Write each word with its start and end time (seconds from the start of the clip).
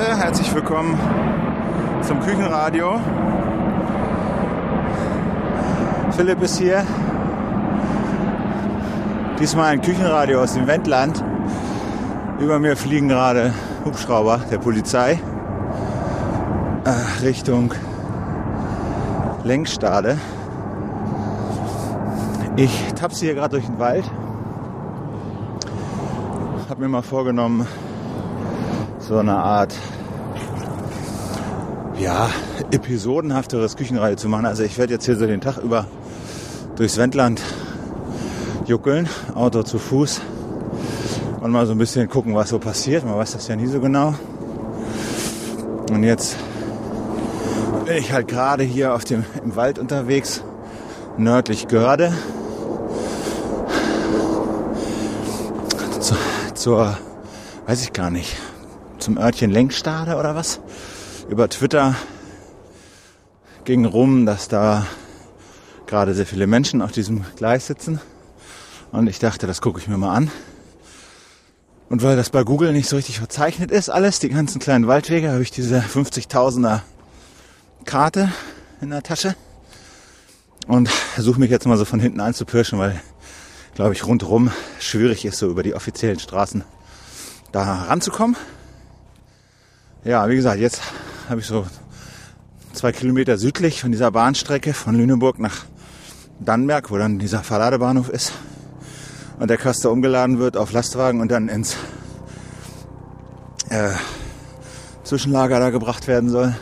Leute, 0.00 0.16
herzlich 0.16 0.54
willkommen 0.54 0.98
zum 2.00 2.20
Küchenradio. 2.20 2.98
Philipp 6.12 6.40
ist 6.40 6.58
hier. 6.58 6.86
Diesmal 9.38 9.72
ein 9.72 9.82
Küchenradio 9.82 10.40
aus 10.40 10.54
dem 10.54 10.66
Wendland. 10.66 11.22
Über 12.38 12.58
mir 12.58 12.78
fliegen 12.78 13.08
gerade 13.08 13.52
Hubschrauber 13.84 14.40
der 14.50 14.56
Polizei 14.56 15.20
äh, 16.84 17.22
Richtung 17.22 17.74
Lenkstade. 19.44 20.16
Ich 22.56 22.94
tapse 22.94 23.26
hier 23.26 23.34
gerade 23.34 23.56
durch 23.56 23.66
den 23.66 23.78
Wald. 23.78 24.10
Hab 26.70 26.78
mir 26.78 26.88
mal 26.88 27.02
vorgenommen, 27.02 27.66
so 28.98 29.18
eine 29.18 29.36
Art 29.36 29.74
ja, 32.00 32.30
episodenhafteres 32.70 33.76
Küchenreihe 33.76 34.16
zu 34.16 34.28
machen. 34.28 34.46
Also 34.46 34.62
ich 34.62 34.78
werde 34.78 34.94
jetzt 34.94 35.04
hier 35.04 35.16
so 35.16 35.26
den 35.26 35.40
Tag 35.40 35.58
über 35.58 35.86
durchs 36.76 36.96
Wendland 36.96 37.42
juckeln, 38.66 39.08
Auto 39.34 39.62
zu 39.62 39.78
Fuß 39.78 40.22
und 41.40 41.50
mal 41.50 41.66
so 41.66 41.72
ein 41.72 41.78
bisschen 41.78 42.08
gucken, 42.08 42.34
was 42.34 42.48
so 42.48 42.58
passiert. 42.58 43.04
Man 43.04 43.16
weiß 43.16 43.32
das 43.32 43.48
ja 43.48 43.56
nie 43.56 43.66
so 43.66 43.80
genau. 43.80 44.14
Und 45.90 46.02
jetzt 46.02 46.36
bin 47.84 47.98
ich 47.98 48.12
halt 48.12 48.28
gerade 48.28 48.62
hier 48.62 48.94
auf 48.94 49.04
dem, 49.04 49.24
im 49.44 49.56
Wald 49.56 49.78
unterwegs, 49.78 50.42
nördlich 51.18 51.68
Görde. 51.68 52.12
Zu, 56.00 56.14
zur, 56.54 56.96
weiß 57.66 57.82
ich 57.82 57.92
gar 57.92 58.10
nicht, 58.10 58.36
zum 58.98 59.18
Örtchen 59.18 59.50
Lenkstade 59.50 60.16
oder 60.16 60.34
was. 60.34 60.60
Über 61.30 61.48
Twitter 61.48 61.94
ging 63.64 63.84
rum, 63.84 64.26
dass 64.26 64.48
da 64.48 64.84
gerade 65.86 66.12
sehr 66.12 66.26
viele 66.26 66.48
Menschen 66.48 66.82
auf 66.82 66.90
diesem 66.90 67.24
Gleis 67.36 67.68
sitzen. 67.68 68.00
Und 68.90 69.06
ich 69.06 69.20
dachte, 69.20 69.46
das 69.46 69.60
gucke 69.60 69.78
ich 69.78 69.86
mir 69.86 69.96
mal 69.96 70.12
an. 70.12 70.32
Und 71.88 72.02
weil 72.02 72.16
das 72.16 72.30
bei 72.30 72.42
Google 72.42 72.72
nicht 72.72 72.88
so 72.88 72.96
richtig 72.96 73.18
verzeichnet 73.18 73.70
ist, 73.70 73.90
alles, 73.90 74.18
die 74.18 74.28
ganzen 74.28 74.58
kleinen 74.58 74.88
Waldwege, 74.88 75.30
habe 75.30 75.44
ich 75.44 75.52
diese 75.52 75.78
50.000er 75.78 76.80
Karte 77.84 78.32
in 78.80 78.90
der 78.90 79.04
Tasche 79.04 79.36
und 80.66 80.88
versuche 80.88 81.38
mich 81.38 81.50
jetzt 81.50 81.64
mal 81.64 81.78
so 81.78 81.84
von 81.84 82.00
hinten 82.00 82.18
einzupirschen, 82.18 82.76
weil, 82.80 83.00
glaube 83.76 83.92
ich, 83.92 84.04
rundherum 84.04 84.50
schwierig 84.80 85.24
ist, 85.24 85.38
so 85.38 85.48
über 85.48 85.62
die 85.62 85.74
offiziellen 85.74 86.18
Straßen 86.18 86.64
da 87.52 87.84
ranzukommen. 87.84 88.36
Ja, 90.02 90.28
wie 90.28 90.34
gesagt, 90.34 90.58
jetzt 90.58 90.80
habe 91.30 91.40
ich 91.40 91.46
so 91.46 91.64
zwei 92.72 92.90
Kilometer 92.90 93.38
südlich 93.38 93.80
von 93.80 93.92
dieser 93.92 94.10
Bahnstrecke 94.10 94.74
von 94.74 94.96
Lüneburg 94.96 95.38
nach 95.38 95.64
Dannenberg, 96.40 96.90
wo 96.90 96.98
dann 96.98 97.20
dieser 97.20 97.44
Verladebahnhof 97.44 98.08
ist 98.08 98.32
und 99.38 99.48
der 99.48 99.56
Kaster 99.56 99.92
umgeladen 99.92 100.40
wird 100.40 100.56
auf 100.56 100.72
Lastwagen 100.72 101.20
und 101.20 101.30
dann 101.30 101.48
ins 101.48 101.76
äh, 103.68 103.90
Zwischenlager 105.04 105.60
da 105.60 105.70
gebracht 105.70 106.08
werden 106.08 106.30
soll. 106.30 106.52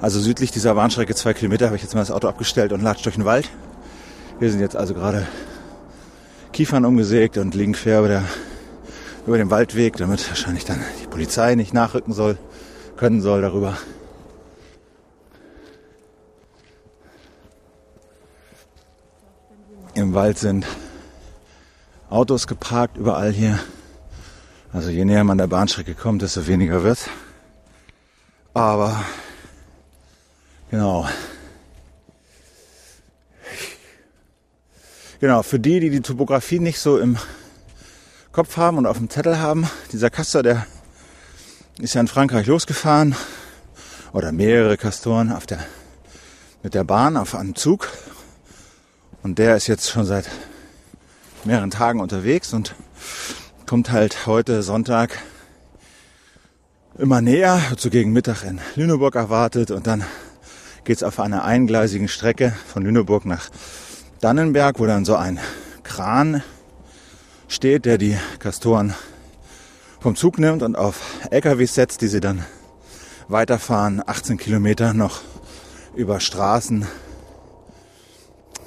Also 0.00 0.20
südlich 0.20 0.50
dieser 0.50 0.74
Bahnstrecke 0.74 1.14
zwei 1.14 1.34
Kilometer 1.34 1.66
habe 1.66 1.76
ich 1.76 1.82
jetzt 1.82 1.94
mal 1.94 2.00
das 2.00 2.10
Auto 2.10 2.28
abgestellt 2.28 2.72
und 2.72 2.80
latscht 2.80 3.04
durch 3.04 3.16
den 3.16 3.26
Wald. 3.26 3.50
Wir 4.38 4.50
sind 4.50 4.60
jetzt 4.60 4.76
also 4.76 4.94
gerade 4.94 5.26
Kiefern 6.54 6.86
umgesägt 6.86 7.36
und 7.36 7.54
liegen 7.54 7.74
quer 7.74 7.98
über, 7.98 8.08
der, 8.08 8.24
über 9.26 9.36
dem 9.36 9.50
Waldweg, 9.50 9.98
damit 9.98 10.26
wahrscheinlich 10.30 10.64
dann 10.64 10.80
die 11.02 11.06
Polizei 11.08 11.56
nicht 11.56 11.74
nachrücken 11.74 12.14
soll, 12.14 12.38
können 13.00 13.22
soll 13.22 13.40
darüber. 13.40 13.78
Im 19.94 20.12
Wald 20.12 20.36
sind 20.36 20.66
Autos 22.10 22.46
geparkt 22.46 22.98
überall 22.98 23.32
hier. 23.32 23.58
Also 24.70 24.90
je 24.90 25.06
näher 25.06 25.24
man 25.24 25.38
der 25.38 25.46
Bahnstrecke 25.46 25.94
kommt, 25.94 26.20
desto 26.20 26.46
weniger 26.46 26.82
wird. 26.82 26.98
Aber 28.52 29.02
genau. 30.70 31.08
Genau, 35.20 35.42
für 35.42 35.58
die, 35.58 35.80
die 35.80 35.88
die 35.88 36.02
Topografie 36.02 36.58
nicht 36.58 36.78
so 36.78 36.98
im 36.98 37.16
Kopf 38.30 38.58
haben 38.58 38.76
und 38.76 38.84
auf 38.84 38.98
dem 38.98 39.08
Zettel 39.08 39.38
haben, 39.38 39.66
dieser 39.90 40.10
Castor, 40.10 40.42
der 40.42 40.66
ist 41.80 41.94
ja 41.94 42.00
in 42.00 42.08
Frankreich 42.08 42.46
losgefahren. 42.46 43.14
Oder 44.12 44.32
mehrere 44.32 44.76
Castoren 44.76 45.32
auf 45.32 45.46
der, 45.46 45.60
mit 46.62 46.74
der 46.74 46.84
Bahn 46.84 47.16
auf 47.16 47.34
einem 47.34 47.54
Zug. 47.54 47.88
Und 49.22 49.38
der 49.38 49.56
ist 49.56 49.66
jetzt 49.66 49.90
schon 49.90 50.04
seit 50.04 50.28
mehreren 51.44 51.70
Tagen 51.70 52.00
unterwegs 52.00 52.52
und 52.52 52.74
kommt 53.66 53.92
halt 53.92 54.26
heute 54.26 54.62
Sonntag 54.62 55.18
immer 56.98 57.20
näher, 57.20 57.62
wird 57.70 57.80
so 57.80 57.88
gegen 57.88 58.12
Mittag 58.12 58.44
in 58.44 58.60
Lüneburg 58.74 59.14
erwartet 59.14 59.70
und 59.70 59.86
dann 59.86 60.04
geht's 60.84 61.02
auf 61.02 61.20
einer 61.20 61.44
eingleisigen 61.44 62.08
Strecke 62.08 62.54
von 62.66 62.82
Lüneburg 62.82 63.24
nach 63.24 63.48
Dannenberg, 64.20 64.80
wo 64.80 64.86
dann 64.86 65.04
so 65.04 65.16
ein 65.16 65.38
Kran 65.82 66.42
steht, 67.48 67.86
der 67.86 67.96
die 67.96 68.18
Kastoren 68.38 68.94
vom 70.00 70.16
Zug 70.16 70.38
nimmt 70.38 70.62
und 70.62 70.76
auf 70.76 71.00
LKWs 71.30 71.74
setzt, 71.74 72.00
die 72.00 72.08
sie 72.08 72.20
dann 72.20 72.44
weiterfahren, 73.28 74.02
18 74.04 74.38
Kilometer 74.38 74.94
noch 74.94 75.20
über 75.94 76.20
Straßen 76.20 76.86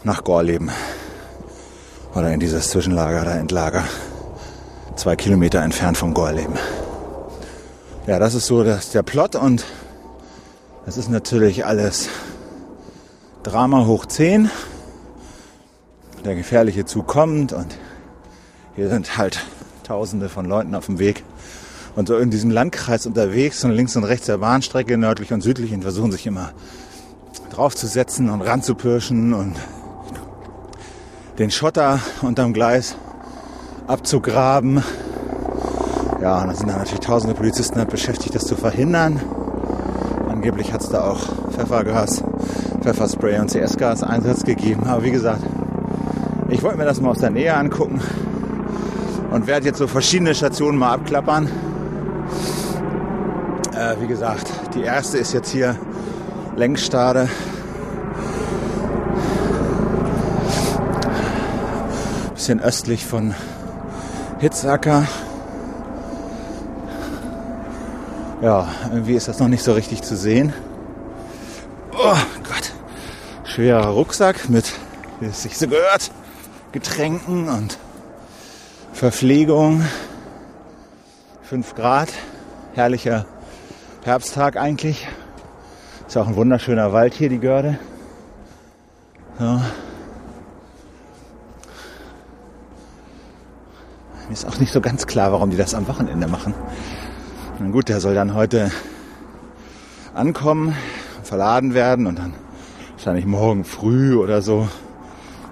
nach 0.04 0.24
Gorleben. 0.24 0.70
Oder 2.14 2.32
in 2.32 2.40
dieses 2.40 2.70
Zwischenlager 2.70 3.24
oder 3.24 3.36
Endlager. 3.36 3.84
Zwei 4.96 5.16
Kilometer 5.16 5.62
entfernt 5.64 5.98
von 5.98 6.14
Gorleben. 6.14 6.54
Ja, 8.06 8.20
das 8.20 8.36
ist 8.36 8.46
so 8.46 8.64
das, 8.64 8.92
der 8.92 9.02
Plot 9.02 9.36
und 9.36 9.66
das 10.86 10.98
ist 10.98 11.10
natürlich 11.10 11.66
alles 11.66 12.10
Drama 13.42 13.88
hoch 13.88 14.06
10. 14.06 14.52
Der 16.24 16.36
gefährliche 16.36 16.86
Zug 16.86 17.08
kommt 17.08 17.54
und 17.54 17.78
hier 18.76 18.90
sind 18.90 19.18
halt 19.18 19.44
tausende 19.84 20.30
von 20.30 20.46
Leuten 20.46 20.76
auf 20.76 20.88
dem 20.88 21.00
Weg 21.00 21.24
und 21.96 22.08
so 22.08 22.18
in 22.18 22.32
diesem 22.32 22.50
Landkreis 22.50 23.06
unterwegs 23.06 23.64
und 23.64 23.72
links 23.72 23.96
und 23.96 24.04
rechts 24.04 24.26
der 24.26 24.38
Bahnstrecke, 24.38 24.98
nördlich 24.98 25.32
und 25.32 25.42
südlich 25.42 25.74
und 25.74 25.82
versuchen 25.82 26.12
sich 26.12 26.26
immer 26.26 26.52
draufzusetzen 27.52 28.30
und 28.30 28.42
ranzupirschen 28.42 29.34
und 29.34 29.56
den 31.38 31.52
Schotter 31.52 32.00
unterm 32.22 32.54
Gleis 32.54 32.96
abzugraben. 33.88 34.84
Ja, 36.22 36.42
und 36.42 36.48
da 36.48 36.56
sind 36.56 36.70
dann 36.70 36.78
natürlich 36.78 37.02
tausende 37.02 37.36
Polizisten 37.36 37.78
halt 37.78 37.90
beschäftigt, 37.90 38.34
das 38.34 38.46
zu 38.46 38.56
verhindern. 38.56 39.20
Angeblich 40.30 40.74
hat 40.74 40.82
es 40.82 40.90
da 40.90 41.04
auch 41.04 41.20
Pfeffergas, 41.52 42.24
Pfefferspray 42.82 43.40
und 43.40 43.52
CS-Gas 43.52 44.04
Einsatz 44.04 44.44
gegeben. 44.44 44.84
Aber 44.86 45.04
wie 45.04 45.12
gesagt, 45.12 45.44
ich 46.50 46.64
wollte 46.64 46.78
mir 46.78 46.86
das 46.86 47.02
mal 47.02 47.12
aus 47.12 47.20
der 47.20 47.30
Nähe 47.30 47.56
angucken 47.56 48.02
und 49.34 49.48
werde 49.48 49.66
jetzt 49.66 49.80
so 49.80 49.88
verschiedene 49.88 50.34
Stationen 50.34 50.78
mal 50.78 50.94
abklappern. 50.94 51.50
Äh, 53.76 53.96
wie 54.00 54.08
gesagt, 54.08 54.48
die 54.76 54.84
erste 54.84 55.18
ist 55.18 55.34
jetzt 55.34 55.52
hier 55.52 55.76
Lenkstade 56.56 57.28
bisschen 62.44 62.60
östlich 62.60 63.06
von 63.06 63.34
Hitzacker. 64.40 65.08
Ja, 68.42 68.68
irgendwie 68.92 69.14
ist 69.14 69.30
das 69.30 69.40
noch 69.40 69.48
nicht 69.48 69.64
so 69.64 69.72
richtig 69.72 70.02
zu 70.02 70.18
sehen. 70.18 70.52
Oh 71.94 72.18
Gott. 72.44 72.74
Schwerer 73.46 73.88
Rucksack 73.88 74.50
mit, 74.50 74.74
wie 75.22 75.28
es 75.28 75.44
sich 75.44 75.58
so 75.58 75.70
gehört, 75.70 76.12
Getränken 76.74 77.48
und 77.48 77.78
Verpflegung. 79.04 79.84
5 81.42 81.76
Grad. 81.76 82.08
Herrlicher 82.72 83.26
Herbsttag 84.06 84.56
eigentlich. 84.56 85.10
Ist 86.08 86.16
auch 86.16 86.26
ein 86.26 86.38
wunderschöner 86.38 86.94
Wald 86.94 87.14
hier, 87.14 87.28
die 87.28 87.40
Görde. 87.40 87.78
So. 89.38 89.44
Mir 89.44 89.62
ist 94.32 94.48
auch 94.48 94.58
nicht 94.58 94.72
so 94.72 94.80
ganz 94.80 95.06
klar, 95.06 95.34
warum 95.34 95.50
die 95.50 95.58
das 95.58 95.74
am 95.74 95.86
Wochenende 95.90 96.30
machen. 96.30 96.54
Na 97.60 97.68
gut, 97.72 97.90
der 97.90 98.00
soll 98.00 98.16
dann 98.16 98.34
heute 98.34 98.72
ankommen, 100.14 100.78
verladen 101.24 101.74
werden 101.74 102.08
und 102.08 102.20
dann 102.20 102.36
wahrscheinlich 102.94 103.26
morgen 103.26 103.66
früh 103.66 104.16
oder 104.16 104.42
so, 104.42 104.70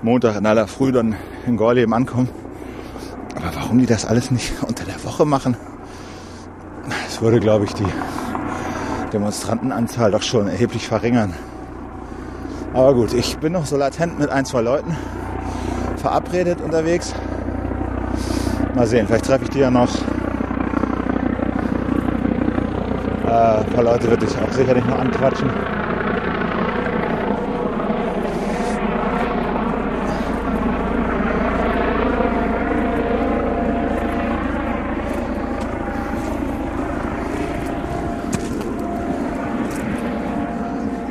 Montag 0.02 0.38
in 0.38 0.46
aller 0.46 0.68
Früh 0.68 0.94
dann 0.94 1.18
in 1.46 1.58
Gorleben 1.58 1.94
ankommen. 1.94 2.30
Aber 3.36 3.56
warum 3.56 3.80
die 3.80 3.86
das 3.86 4.06
alles 4.06 4.32
nicht 4.32 4.54
unter 4.68 4.86
der 4.86 5.04
Woche 5.04 5.26
machen, 5.26 5.58
das 7.06 7.22
würde, 7.22 7.40
glaube 7.40 7.66
ich, 7.66 7.74
die 7.74 7.86
Demonstrantenanzahl 9.14 10.12
doch 10.12 10.24
schon 10.24 10.48
erheblich 10.48 10.88
verringern. 10.88 11.34
Aber 12.74 12.94
gut, 12.94 13.14
ich 13.14 13.38
bin 13.38 13.54
noch 13.54 13.66
so 13.66 13.76
latent 13.78 14.18
mit 14.18 14.30
ein, 14.30 14.46
zwei 14.46 14.62
Leuten 14.62 14.96
verabredet 15.98 16.62
unterwegs. 16.62 17.14
Mal 18.76 18.88
sehen, 18.88 19.06
vielleicht 19.06 19.26
treffe 19.26 19.44
ich 19.44 19.50
die 19.50 19.60
ja 19.60 19.70
noch. 19.70 19.94
Äh, 23.26 23.60
ein 23.60 23.66
paar 23.68 23.84
Leute 23.84 24.10
würde 24.10 24.26
ich 24.26 24.38
auch 24.38 24.52
sicherlich 24.52 24.84
noch 24.86 25.00
anquatschen. 25.00 25.50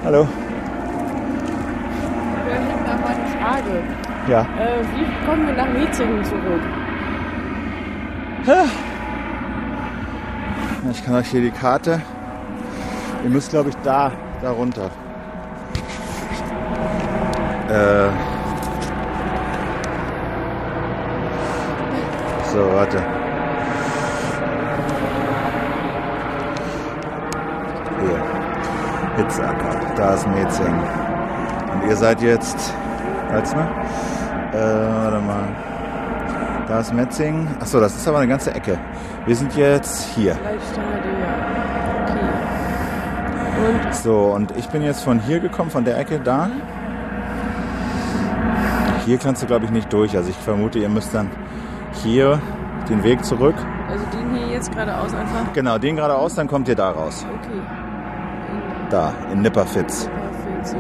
Hallo. 0.05 0.27
Ich 2.47 2.73
habe 2.73 2.85
da 2.85 2.97
mal 2.97 3.15
eine 3.15 3.27
Frage. 3.39 3.83
Ja. 4.29 4.43
Äh, 4.43 4.83
wie 4.95 5.27
kommen 5.27 5.47
Mietzingen 6.01 6.25
zurück? 6.25 6.63
Ich 10.91 11.05
kann 11.05 11.15
euch 11.17 11.29
hier 11.29 11.43
die 11.43 11.51
Karte. 11.51 12.01
Ihr 13.23 13.31
müsst, 13.31 13.51
glaube 13.51 13.69
ich, 13.69 13.77
da, 13.85 14.11
da 14.41 14.51
runter. 14.51 14.91
Äh. 17.69 18.09
So, 22.51 22.59
warte. 22.75 22.99
Hier. 28.01 28.23
Hitzacker. 29.17 29.95
Da 29.97 30.15
ist 30.15 30.27
Metzing. 30.27 30.83
Und 31.75 31.89
ihr 31.89 31.97
seid 31.97 32.23
jetzt. 32.23 32.75
Als 33.33 33.55
mal? 33.55 33.69
Äh, 34.53 34.57
warte 34.57 35.21
mal. 35.21 35.70
Da 36.71 36.79
ist 36.79 36.95
Metzing. 36.95 37.49
Achso, 37.59 37.81
das 37.81 37.97
ist 37.97 38.07
aber 38.07 38.19
eine 38.19 38.29
ganze 38.29 38.55
Ecke. 38.55 38.79
Wir 39.27 39.35
sind 39.35 39.57
jetzt 39.57 40.05
hier. 40.15 40.35
Okay. 40.35 40.61
Und 43.87 43.93
So, 43.93 44.27
und 44.27 44.57
ich 44.57 44.69
bin 44.69 44.83
jetzt 44.85 45.03
von 45.03 45.19
hier 45.19 45.41
gekommen, 45.41 45.73
von 45.73 45.85
der 45.85 45.99
Ecke 45.99 46.21
da. 46.21 46.49
Hier 49.05 49.19
kannst 49.19 49.43
du, 49.43 49.49
glaube 49.49 49.65
ich, 49.65 49.73
nicht 49.73 49.93
durch. 49.93 50.17
Also 50.17 50.31
ich 50.31 50.37
vermute, 50.37 50.79
ihr 50.79 50.89
müsst 50.89 51.13
dann 51.13 51.29
hier 52.05 52.41
den 52.89 53.03
Weg 53.03 53.25
zurück. 53.25 53.57
also 53.89 54.05
den 54.17 54.33
hier 54.33 54.47
jetzt 54.55 54.71
geradeaus 54.71 55.13
einfach. 55.13 55.53
Genau, 55.53 55.77
den 55.77 55.97
geradeaus, 55.97 56.37
dann 56.37 56.47
kommt 56.47 56.69
ihr 56.69 56.77
da 56.77 56.93
raus. 56.93 57.27
Okay. 57.41 57.61
Da, 58.91 59.13
in 59.33 59.43
Nipperfitz. 59.43 60.09
Perfekt. 60.63 60.77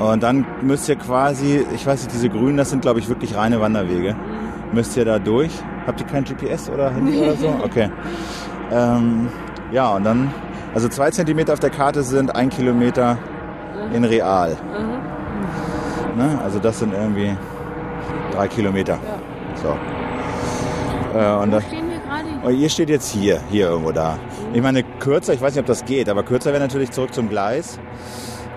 Und 0.00 0.22
dann 0.24 0.44
müsst 0.60 0.88
ihr 0.88 0.96
quasi, 0.96 1.64
ich 1.72 1.86
weiß 1.86 2.02
nicht, 2.02 2.12
diese 2.12 2.28
grünen, 2.28 2.56
das 2.56 2.70
sind, 2.70 2.82
glaube 2.82 2.98
ich, 2.98 3.08
wirklich 3.08 3.36
reine 3.36 3.60
Wanderwege. 3.60 4.16
Müsst 4.72 4.96
ihr 4.96 5.04
da 5.04 5.18
durch. 5.18 5.52
Habt 5.86 6.00
ihr 6.00 6.06
kein 6.06 6.24
GPS 6.24 6.68
oder 6.68 6.90
Handy 6.90 7.18
oder 7.18 7.36
so? 7.36 7.48
Okay. 7.64 7.90
Ähm, 8.70 9.28
ja, 9.72 9.94
und 9.94 10.04
dann, 10.04 10.32
also 10.74 10.88
zwei 10.88 11.10
Zentimeter 11.10 11.54
auf 11.54 11.60
der 11.60 11.70
Karte 11.70 12.02
sind 12.02 12.34
ein 12.34 12.50
Kilometer 12.50 13.16
in 13.94 14.04
Real. 14.04 14.56
Ne? 16.16 16.38
Also 16.42 16.58
das 16.58 16.78
sind 16.78 16.92
irgendwie 16.92 17.36
drei 18.32 18.48
Kilometer. 18.48 18.98
So. 19.54 19.76
Äh, 21.18 21.42
und 21.42 21.50
da, 21.50 21.60
Stehen 21.60 21.88
wir 21.88 21.98
gerade 22.00 22.26
oh, 22.44 22.50
ihr 22.50 22.68
steht 22.68 22.90
jetzt 22.90 23.10
hier, 23.10 23.40
hier 23.50 23.68
irgendwo 23.68 23.92
da. 23.92 24.18
Ich 24.52 24.62
meine, 24.62 24.82
kürzer, 24.82 25.32
ich 25.32 25.40
weiß 25.40 25.54
nicht, 25.54 25.60
ob 25.60 25.66
das 25.66 25.84
geht, 25.84 26.08
aber 26.08 26.22
kürzer 26.22 26.52
wäre 26.52 26.62
natürlich 26.62 26.90
zurück 26.90 27.14
zum 27.14 27.28
Gleis. 27.28 27.78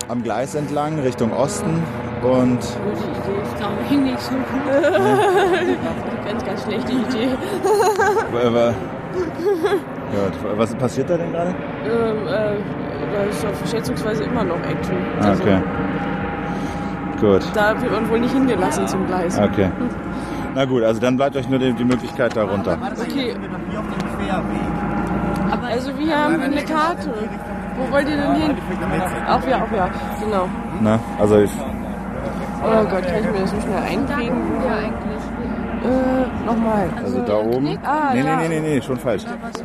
Am 0.08 0.24
Gleis 0.24 0.56
entlang, 0.56 1.00
Richtung 1.00 1.32
Osten. 1.32 1.82
Und 2.22 2.60
Gute 2.60 3.04
Idee. 3.04 3.42
Ich 3.52 3.58
glaube 3.58 3.74
ich 3.86 3.98
nicht 3.98 4.20
so 4.20 4.34
gut. 4.34 6.26
ganz, 6.26 6.44
ganz 6.46 6.64
schlechte 6.64 6.92
Idee. 6.92 7.30
ja, 10.14 10.58
was 10.58 10.76
passiert 10.76 11.10
da 11.10 11.18
denn 11.18 11.32
gerade? 11.32 11.50
Ähm, 11.86 12.28
äh, 12.28 12.58
da 13.14 13.24
ist 13.30 13.44
doch 13.44 13.70
schätzungsweise 13.70 14.24
immer 14.24 14.44
noch 14.44 14.58
Action. 14.68 14.98
Ah, 15.20 15.28
Also, 15.30 15.44
Okay. 15.44 15.62
Gut. 17.20 17.44
Da 17.54 17.80
wird 17.80 17.92
man 17.92 18.10
wohl 18.10 18.20
nicht 18.20 18.34
hingelassen 18.34 18.88
zum 18.88 19.06
Gleis. 19.06 19.38
Okay. 19.40 19.70
Na 20.56 20.66
gut, 20.66 20.84
also 20.84 21.00
dann 21.00 21.18
bleibt 21.18 21.36
euch 21.36 21.48
nur 21.48 21.60
die, 21.60 21.72
die 21.74 21.86
Möglichkeit 21.86 22.36
da 22.36 22.44
runter. 22.44 22.78
Okay. 23.08 23.36
Also 25.64 25.98
wir 25.98 26.18
haben 26.18 26.42
eine 26.42 26.64
Karte. 26.64 27.14
Wo 27.78 27.92
wollt 27.92 28.10
ihr 28.10 28.18
denn 28.18 28.36
hin? 28.36 28.56
Auf 29.28 29.48
ja, 29.48 29.64
auf 29.64 29.72
ja. 29.72 29.90
Genau. 30.20 30.50
Ne? 30.82 31.00
Also 31.20 31.40
ich, 31.40 31.52
Oh 32.64 32.84
Gott, 32.90 33.04
kann 33.06 33.20
ich 33.20 33.32
mir 33.32 33.40
das 33.42 33.52
so 33.52 33.62
schnell 33.62 33.84
einprägen? 33.84 34.38
Wo 34.50 34.64
wir 34.64 34.76
eigentlich? 34.76 35.22
Äh, 35.84 36.46
nochmal. 36.46 36.90
also 37.04 37.22
da 37.22 37.38
oben. 37.38 37.80
Ah, 37.84 38.12
nee, 38.14 38.20
ja. 38.20 38.36
nee, 38.38 38.48
nee, 38.48 38.60
nee, 38.60 38.76
nee, 38.76 38.82
schon 38.82 38.98
falsch. 38.98 39.24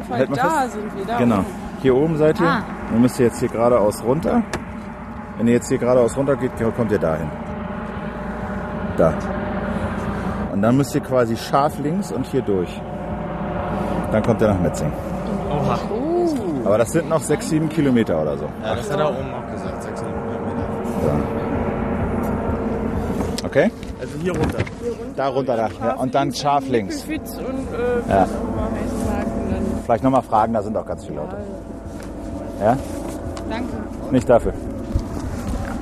Weil 0.08 0.18
Halt 0.18 0.30
mal 0.30 0.36
da 0.36 0.48
fest. 0.62 0.72
sind 0.72 0.96
wir, 0.96 1.04
da. 1.04 1.18
Genau. 1.18 1.38
oben. 1.38 1.46
Hier 1.82 1.94
oben 1.94 2.16
seid 2.16 2.40
ihr. 2.40 2.46
Ah. 2.46 2.62
Dann 2.90 3.02
müsst 3.02 3.20
ihr 3.20 3.26
jetzt 3.26 3.40
hier 3.40 3.48
geradeaus 3.48 4.02
runter. 4.02 4.42
Wenn 5.36 5.46
ihr 5.48 5.54
jetzt 5.54 5.68
hier 5.68 5.78
geradeaus 5.78 6.16
runter 6.16 6.36
geht, 6.36 6.52
kommt 6.74 6.90
ihr 6.90 6.98
dahin. 6.98 7.30
Da. 8.96 9.12
Und 10.52 10.62
dann 10.62 10.76
müsst 10.76 10.94
ihr 10.94 11.02
quasi 11.02 11.36
scharf 11.36 11.78
links 11.78 12.10
und 12.10 12.26
hier 12.26 12.40
durch. 12.40 12.80
Dann 14.10 14.22
kommt 14.22 14.40
ihr 14.40 14.48
nach 14.48 14.58
Metzing. 14.58 14.90
Oha. 15.50 15.78
Aber 16.64 16.78
das 16.78 16.90
sind 16.90 17.08
noch 17.08 17.20
sechs, 17.20 17.50
sieben 17.50 17.68
Kilometer 17.68 18.20
oder 18.22 18.38
so. 18.38 18.46
Ja, 18.64 18.74
das 18.74 18.90
hat 18.90 18.98
er 18.98 19.10
oben 19.10 19.34
auch 19.34 19.52
gesagt, 19.52 19.82
600 19.82 20.14
Meter. 20.14 20.56
Ja. 21.06 21.35
Also 24.06 24.18
hier 24.22 24.36
runter. 24.36 24.58
Da 25.16 25.28
runter, 25.28 25.56
da. 25.56 25.68
Ja, 25.68 25.94
und 25.94 26.14
dann 26.14 26.32
scharf 26.32 26.68
links. 26.68 27.04
Und 27.04 27.10
äh, 27.10 28.08
Ja. 28.08 28.28
Vielleicht 29.84 30.04
nochmal 30.04 30.22
fragen, 30.22 30.52
da 30.52 30.62
sind 30.62 30.76
auch 30.76 30.86
ganz 30.86 31.04
viele 31.04 31.16
Leute. 31.20 31.36
Ja? 32.60 32.76
Danke. 33.48 33.72
Nicht 34.10 34.28
dafür. 34.28 34.52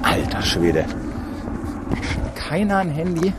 Alter 0.02 0.42
Schwede. 0.42 0.84
Keiner 2.34 2.78
ein 2.78 2.90
Handy. 2.90 3.32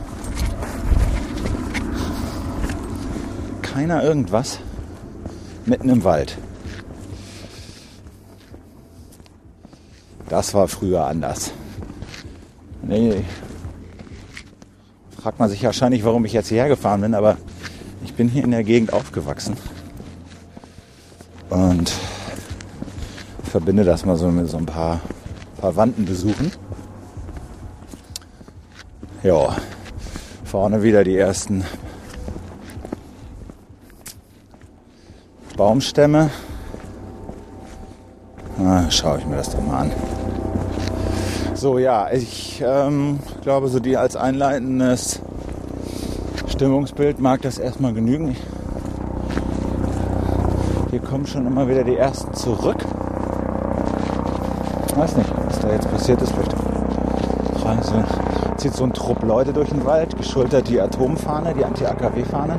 Keiner 3.62 4.02
irgendwas. 4.02 4.58
Mitten 5.64 5.88
im 5.88 6.04
Wald. 6.04 6.36
Das 10.28 10.54
war 10.54 10.66
früher 10.66 11.06
anders. 11.06 11.52
Nee. 12.82 13.24
Fragt 15.26 15.40
man 15.40 15.50
sich 15.50 15.64
wahrscheinlich, 15.64 16.04
warum 16.04 16.24
ich 16.24 16.32
jetzt 16.32 16.50
hierher 16.50 16.68
gefahren 16.68 17.00
bin, 17.00 17.12
aber 17.12 17.36
ich 18.04 18.14
bin 18.14 18.28
hier 18.28 18.44
in 18.44 18.52
der 18.52 18.62
Gegend 18.62 18.92
aufgewachsen. 18.92 19.56
Und 21.50 21.92
verbinde 23.42 23.82
das 23.82 24.04
mal 24.04 24.16
so 24.16 24.28
mit 24.28 24.48
so 24.48 24.56
ein 24.56 24.66
paar 24.66 25.00
Verwandtenbesuchen. 25.58 26.52
Ja, 29.24 29.56
vorne 30.44 30.84
wieder 30.84 31.02
die 31.02 31.16
ersten 31.16 31.64
Baumstämme. 35.56 36.30
Na, 38.58 38.88
schaue 38.92 39.18
ich 39.18 39.26
mir 39.26 39.38
das 39.38 39.50
doch 39.50 39.60
mal 39.60 39.80
an. 39.80 39.92
So, 41.56 41.78
ja, 41.78 42.10
ich 42.12 42.62
ähm, 42.62 43.18
glaube, 43.40 43.68
so 43.68 43.80
die 43.80 43.96
als 43.96 44.14
einleitendes 44.14 45.22
Stimmungsbild 46.48 47.18
mag 47.18 47.40
das 47.40 47.58
erstmal 47.58 47.94
genügen. 47.94 48.36
Hier 50.90 51.00
kommen 51.00 51.26
schon 51.26 51.46
immer 51.46 51.66
wieder 51.66 51.82
die 51.82 51.96
ersten 51.96 52.34
zurück. 52.34 52.76
Weiß 54.96 55.16
nicht, 55.16 55.30
was 55.46 55.58
da 55.60 55.72
jetzt 55.72 55.90
passiert 55.90 56.20
ist. 56.20 56.34
Vielleicht 56.34 57.94
zieht 58.58 58.74
so 58.74 58.84
ein 58.84 58.92
Trupp 58.92 59.22
Leute 59.22 59.54
durch 59.54 59.70
den 59.70 59.86
Wald, 59.86 60.14
geschultert 60.14 60.68
die 60.68 60.78
Atomfahne, 60.78 61.54
die 61.54 61.64
Anti-AKW-Fahne. 61.64 62.58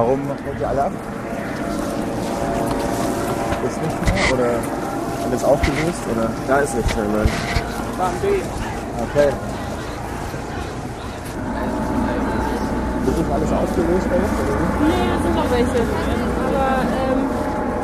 Warum 0.00 0.20
holt 0.46 0.58
ihr 0.58 0.66
alle 0.66 0.84
ab? 0.84 0.92
Ist 3.68 3.76
nicht 3.82 3.98
mehr 4.00 4.32
oder 4.32 4.52
alles 5.28 5.44
aufgelöst 5.44 6.02
oder? 6.10 6.30
Da 6.48 6.56
ist 6.60 6.74
nichts 6.74 6.96
mehr, 6.96 7.04
nein. 7.04 7.28
Okay. 8.00 9.28
Das 13.04 13.14
ist 13.14 13.28
alles 13.30 13.52
ausgelöst 13.52 14.06
bei 14.08 14.16
uns, 14.16 14.32
oder 14.40 14.54
wie? 14.56 14.88
Nee, 14.88 15.04
das 15.12 15.20
sind 15.20 15.36
noch 15.36 15.50
welche. 15.52 15.80
Aber, 16.48 16.80
ähm, 16.96 17.20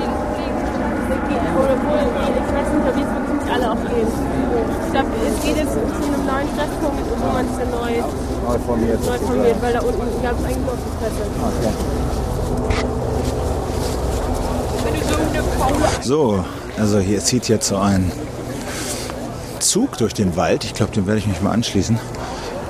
die, 0.00 0.08
die, 0.08 1.28
die, 1.28 1.36
obwohl, 1.52 2.00
ich 2.00 2.52
weiß 2.56 2.68
nicht, 2.72 2.80
ob 2.80 2.96
jetzt 2.96 3.12
wirklich 3.12 3.36
nicht 3.44 3.52
alle 3.52 3.66
aufgehen. 3.76 4.08
Ich 4.08 4.92
glaube, 4.92 5.10
es 5.20 5.36
geht 5.44 5.56
jetzt 5.60 5.72
zu 5.76 5.80
einem 5.84 6.24
neuen 6.24 6.48
Treffpunkt, 6.56 7.04
wo 7.12 7.26
man 7.28 7.44
sich 7.44 7.58
dann 7.60 7.70
neu, 7.76 7.92
Neu 8.46 8.58
formiert. 8.64 9.00
neu 9.04 9.18
formiert, 9.26 9.56
weil 9.60 9.72
da 9.74 9.80
unten 9.80 10.22
gab 10.22 10.32
es 10.38 10.44
eigentlich 10.46 10.62
nur 10.64 10.72
auf 10.72 10.78
die 10.80 10.94
Presse. 10.96 11.22
So, 16.02 16.44
also 16.78 16.98
hier 16.98 17.20
zieht 17.20 17.48
jetzt 17.48 17.68
so 17.68 17.76
ein 17.76 18.12
Zug 19.58 19.98
durch 19.98 20.14
den 20.14 20.36
Wald. 20.36 20.64
Ich 20.64 20.74
glaube, 20.74 20.92
dem 20.92 21.06
werde 21.06 21.18
ich 21.18 21.26
mich 21.26 21.42
mal 21.42 21.50
anschließen. 21.50 21.98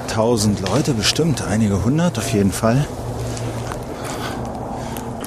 Tausend 0.08 0.66
Leute 0.66 0.94
bestimmt, 0.94 1.42
einige 1.42 1.84
hundert 1.84 2.16
auf 2.18 2.32
jeden 2.32 2.52
Fall. 2.52 2.86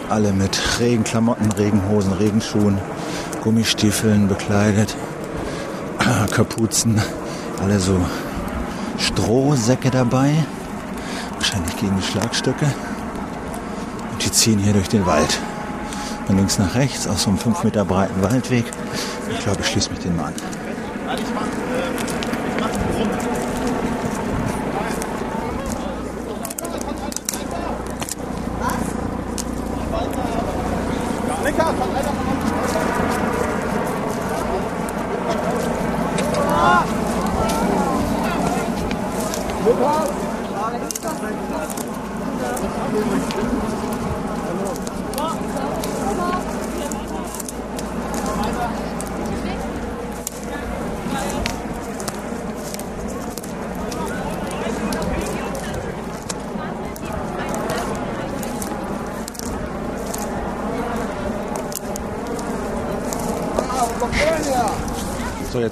Alle 0.10 0.34
mit 0.34 0.60
Regenklamotten, 0.80 1.52
Regenhosen, 1.52 2.14
Regenschuhen, 2.14 2.80
Gummistiefeln 3.44 4.28
bekleidet, 4.28 4.96
Kapuzen, 6.32 7.00
alle 7.62 7.80
so 7.80 8.00
Strohsäcke 8.98 9.92
dabei, 9.92 10.34
wahrscheinlich 11.36 11.78
gegen 11.78 11.96
die 11.98 12.04
Schlagstöcke. 12.04 12.66
Und 14.14 14.26
die 14.26 14.32
ziehen 14.32 14.58
hier 14.58 14.74
durch 14.74 14.90
den 14.90 15.06
Wald. 15.06 15.40
Von 16.29 16.38
links 16.38 16.59
nach 16.59 16.75
rechts 16.75 17.07
auf 17.07 17.19
so 17.19 17.31
einem 17.31 17.39
5 17.39 17.63
Meter 17.63 17.83
breiten 17.83 18.21
Waldweg. 18.21 18.65
Ich 19.31 19.39
glaube, 19.39 19.62
ich 19.62 19.67
schließe 19.67 19.89
mich 19.89 19.98
den 19.98 20.15
mal 20.15 20.25
an. 20.25 20.33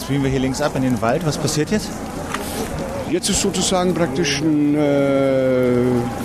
Biegen 0.08 0.24
wir 0.24 0.30
hier 0.30 0.40
links 0.40 0.62
ab 0.62 0.76
in 0.76 0.84
den 0.84 1.02
Wald. 1.02 1.26
Was 1.26 1.38
passiert 1.38 1.72
jetzt? 1.72 1.90
Jetzt 3.10 3.30
ist 3.30 3.42
sozusagen 3.42 3.94
praktisch 3.94 4.42
ein, 4.42 4.76
äh, 4.76 5.80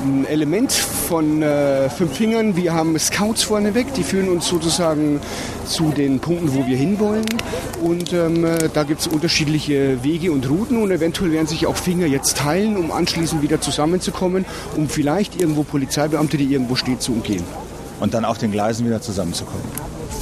ein 0.05 0.27
Element 0.29 0.73
von 0.73 1.41
äh, 1.41 1.89
fünf 1.89 2.17
Fingern. 2.17 2.57
Wir 2.57 2.75
haben 2.75 2.99
Scouts 2.99 3.45
vorneweg, 3.45 3.95
die 3.95 4.03
führen 4.03 4.29
uns 4.29 4.49
sozusagen 4.49 5.21
zu 5.65 5.93
den 5.93 6.19
Punkten, 6.19 6.53
wo 6.55 6.67
wir 6.67 6.77
hinwollen. 6.77 7.25
Und 7.85 8.13
ähm, 8.13 8.45
äh, 8.45 8.69
da 8.73 8.83
gibt 8.83 9.01
es 9.01 9.07
unterschiedliche 9.07 10.03
Wege 10.03 10.33
und 10.33 10.51
Routen 10.51 10.83
und 10.83 10.91
eventuell 10.91 11.31
werden 11.31 11.47
sich 11.47 11.67
auch 11.67 11.77
Finger 11.77 12.07
jetzt 12.07 12.39
teilen, 12.39 12.77
um 12.77 12.91
anschließend 12.91 13.43
wieder 13.43 13.61
zusammenzukommen, 13.61 14.45
um 14.77 14.89
vielleicht 14.89 15.41
irgendwo 15.41 15.63
Polizeibeamte, 15.63 16.37
die 16.37 16.53
irgendwo 16.53 16.75
steht, 16.75 17.01
zu 17.01 17.13
umgehen. 17.13 17.45
Und 18.01 18.13
dann 18.13 18.25
auf 18.25 18.39
den 18.39 18.51
Gleisen 18.51 18.87
wieder 18.87 19.01
zusammenzukommen. 19.01 19.63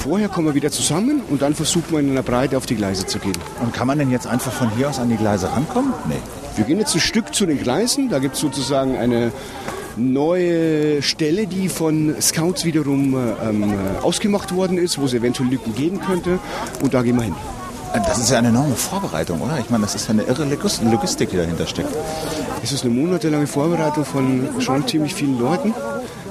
Vorher 0.03 0.29
kommen 0.29 0.47
wir 0.47 0.55
wieder 0.55 0.71
zusammen 0.71 1.21
und 1.29 1.41
dann 1.43 1.53
versuchen 1.53 1.85
wir 1.91 1.99
in 1.99 2.09
einer 2.09 2.23
Breite 2.23 2.57
auf 2.57 2.65
die 2.65 2.75
Gleise 2.75 3.05
zu 3.05 3.19
gehen. 3.19 3.37
Und 3.61 3.71
kann 3.73 3.85
man 3.87 3.99
denn 3.99 4.09
jetzt 4.09 4.25
einfach 4.25 4.51
von 4.51 4.69
hier 4.75 4.89
aus 4.89 4.97
an 4.99 5.09
die 5.09 5.15
Gleise 5.15 5.51
rankommen? 5.51 5.93
Nee. 6.09 6.15
Wir 6.55 6.65
gehen 6.65 6.79
jetzt 6.79 6.95
ein 6.95 6.99
Stück 7.01 7.33
zu 7.35 7.45
den 7.45 7.59
Gleisen. 7.59 8.09
Da 8.09 8.17
gibt 8.19 8.33
es 8.35 8.41
sozusagen 8.41 8.97
eine 8.97 9.31
neue 9.97 11.01
Stelle, 11.03 11.45
die 11.45 11.69
von 11.69 12.15
Scouts 12.19 12.65
wiederum 12.65 13.15
ähm, 13.47 13.73
ausgemacht 14.01 14.55
worden 14.55 14.77
ist, 14.79 14.99
wo 14.99 15.05
es 15.05 15.13
eventuell 15.13 15.49
Lücken 15.49 15.75
geben 15.75 16.01
könnte. 16.01 16.39
Und 16.81 16.93
da 16.95 17.03
gehen 17.03 17.17
wir 17.17 17.23
hin. 17.23 17.35
Das 17.93 18.17
ist 18.17 18.31
ja 18.31 18.39
eine 18.39 18.47
enorme 18.47 18.75
Vorbereitung, 18.75 19.39
oder? 19.41 19.59
Ich 19.59 19.69
meine, 19.69 19.83
das 19.83 19.95
ist 19.95 20.07
ja 20.07 20.13
eine 20.13 20.23
irre 20.23 20.45
Logis- 20.45 20.81
Logistik, 20.89 21.29
die 21.29 21.37
dahinter 21.37 21.67
steckt. 21.67 21.89
Es 22.63 22.71
ist 22.71 22.83
eine 22.85 22.93
monatelange 22.93 23.47
Vorbereitung 23.47 24.05
von 24.05 24.49
schon 24.59 24.87
ziemlich 24.87 25.13
vielen 25.13 25.39
Leuten, 25.39 25.73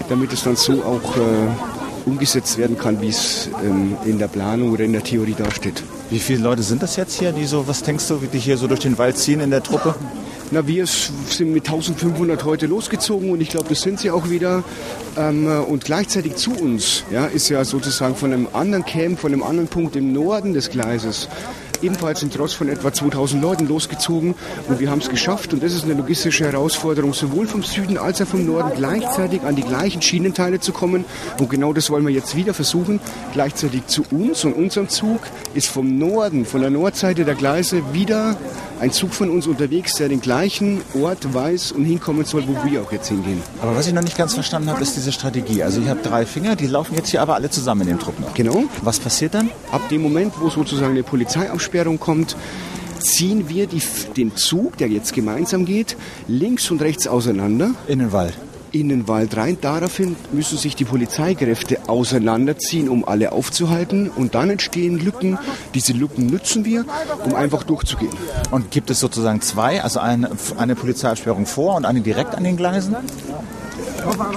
damit 0.09 0.33
es 0.33 0.43
dann 0.43 0.57
so 0.57 0.73
auch 0.83 1.17
äh, 1.17 1.79
umgesetzt 2.11 2.59
werden 2.59 2.76
kann, 2.76 3.00
wie 3.00 3.09
es 3.09 3.49
ähm, 3.64 3.97
in 4.05 4.19
der 4.19 4.29
Planung 4.29 4.73
oder 4.73 4.85
in 4.85 4.93
der 4.93 5.02
Theorie 5.02 5.35
dasteht. 5.37 5.83
Wie 6.11 6.19
viele 6.19 6.43
Leute 6.43 6.62
sind 6.62 6.83
das 6.83 6.97
jetzt 6.97 7.19
hier, 7.19 7.33
die 7.33 7.47
so, 7.47 7.69
was 7.69 7.83
denkst 7.83 8.09
du, 8.09 8.21
die 8.33 8.38
hier 8.38 8.57
so 8.57 8.67
durch 8.67 8.81
den 8.81 8.99
Wald 8.99 9.17
ziehen 9.17 9.40
in 9.40 9.50
der 9.50 9.62
Truppe? 9.62 9.95
Na, 10.50 10.67
wir 10.67 10.85
sind 10.85 11.52
mit 11.52 11.69
1500 11.69 12.45
heute 12.45 12.67
losgezogen 12.67 13.31
und 13.31 13.40
ich 13.40 13.50
glaube, 13.50 13.69
das 13.69 13.83
sind 13.83 14.00
sie 14.00 14.11
auch 14.11 14.29
wieder. 14.29 14.64
Ähm, 15.17 15.47
äh, 15.47 15.59
und 15.59 15.85
gleichzeitig 15.85 16.35
zu 16.35 16.50
uns 16.50 17.05
ja, 17.12 17.26
ist 17.26 17.49
ja 17.49 17.64
sozusagen 17.64 18.17
von 18.17 18.33
einem 18.33 18.49
anderen 18.52 18.85
Camp, 18.85 19.21
von 19.21 19.33
einem 19.33 19.45
anderen 19.45 19.69
Punkt 19.69 19.95
im 19.95 20.12
Norden 20.12 20.52
des 20.52 20.71
Gleises 20.71 21.29
ebenfalls 21.82 22.22
ein 22.22 22.30
Tross 22.30 22.54
von 22.54 22.68
etwa 22.68 22.92
2000 22.92 23.42
Leuten 23.42 23.66
losgezogen 23.66 24.34
und 24.68 24.80
wir 24.80 24.90
haben 24.90 25.00
es 25.00 25.08
geschafft 25.08 25.52
und 25.52 25.62
das 25.62 25.72
ist 25.72 25.84
eine 25.84 25.94
logistische 25.94 26.44
Herausforderung, 26.44 27.14
sowohl 27.14 27.46
vom 27.46 27.62
Süden 27.62 27.99
als 27.99 28.20
auch 28.20 28.26
vom 28.26 28.46
Norden 28.46 28.72
gleichzeitig 28.76 29.42
an 29.42 29.56
die 29.56 29.62
gleichen 29.62 30.02
Schienenteile 30.02 30.60
zu 30.60 30.72
kommen 30.72 31.04
und 31.38 31.50
genau 31.50 31.72
das 31.72 31.90
wollen 31.90 32.06
wir 32.06 32.14
jetzt 32.14 32.37
wieder 32.37 32.54
versuchen. 32.54 33.00
Gleichzeitig 33.32 33.87
zu 33.87 34.04
uns 34.10 34.44
und 34.44 34.52
unserem 34.52 34.88
Zug 34.88 35.20
ist 35.54 35.68
vom 35.68 35.99
Norden, 35.99 36.44
von 36.44 36.60
der 36.60 36.70
Nordseite 36.70 37.25
der 37.25 37.34
Gleise 37.34 37.82
wieder 37.92 38.37
ein 38.80 38.92
Zug 38.92 39.12
von 39.12 39.28
uns 39.28 39.46
unterwegs, 39.46 39.94
der 39.96 40.08
den 40.08 40.20
gleichen 40.20 40.80
Ort 40.94 41.34
weiß 41.34 41.72
und 41.72 41.84
hinkommen 41.84 42.25
soll, 42.25 42.44
wo 42.49 42.56
wir 42.64 42.80
auch 42.80 42.90
jetzt 42.90 43.08
hingehen. 43.08 43.42
Aber 43.60 43.76
was 43.76 43.87
ich 43.87 43.92
noch 43.92 44.02
nicht 44.02 44.16
ganz 44.16 44.34
verstanden 44.34 44.70
habe, 44.70 44.82
ist 44.82 44.96
diese 44.96 45.12
Strategie. 45.12 45.62
Also 45.62 45.82
ich 45.82 45.88
habe 45.88 46.00
drei 46.00 46.25
Finger, 46.25 46.56
die 46.56 46.66
laufen 46.66 46.94
jetzt 46.94 47.10
hier 47.10 47.20
aber 47.20 47.34
alle 47.34 47.50
zusammen 47.50 47.82
in 47.82 47.88
dem 47.88 47.99
Trupp 47.99 48.18
noch. 48.18 48.32
Genau. 48.32 48.64
Was 48.82 48.99
passiert 48.99 49.34
dann? 49.34 49.50
Ab 49.70 49.87
dem 49.90 50.00
Moment, 50.00 50.32
wo 50.40 50.49
sozusagen 50.49 50.92
eine 50.92 51.02
Polizeiabsperrung 51.71 52.00
kommt, 52.00 52.37
ziehen 52.99 53.49
wir 53.49 53.67
die, 53.67 53.83
den 54.17 54.37
Zug, 54.37 54.77
der 54.79 54.89
jetzt 54.89 55.15
gemeinsam 55.15 55.65
geht, 55.65 55.97
links 56.29 56.71
und 56.71 56.83
rechts 56.83 57.07
auseinander 57.07 57.71
In 57.87 58.00
den 58.00 58.12
Wald. 58.12 58.35
in 58.73 58.89
den 58.89 59.09
Wald 59.09 59.37
rein. 59.37 59.57
Daraufhin 59.61 60.17
müssen 60.33 60.59
sich 60.59 60.77
die 60.77 60.85
Polizeikräfte 60.85 61.89
auseinanderziehen, 61.89 62.89
um 62.89 63.07
alle 63.07 63.33
aufzuhalten. 63.33 64.11
Und 64.11 64.35
dann 64.35 64.50
entstehen 64.50 64.99
Lücken. 64.99 65.39
Diese 65.75 65.93
Lücken 65.93 66.27
nutzen 66.27 66.65
wir, 66.65 66.85
um 67.25 67.35
einfach 67.35 67.62
durchzugehen. 67.62 68.12
Und 68.50 68.71
gibt 68.71 68.91
es 68.91 69.00
sozusagen 69.00 69.41
zwei, 69.41 69.83
also 69.83 70.00
eine, 70.00 70.31
eine 70.59 70.75
Polizeiabsperrung 70.75 71.47
vor 71.47 71.77
und 71.77 71.85
eine 71.87 72.00
direkt 72.00 72.35
an 72.35 72.45
den 72.45 72.57
Gleisen? 72.57 72.95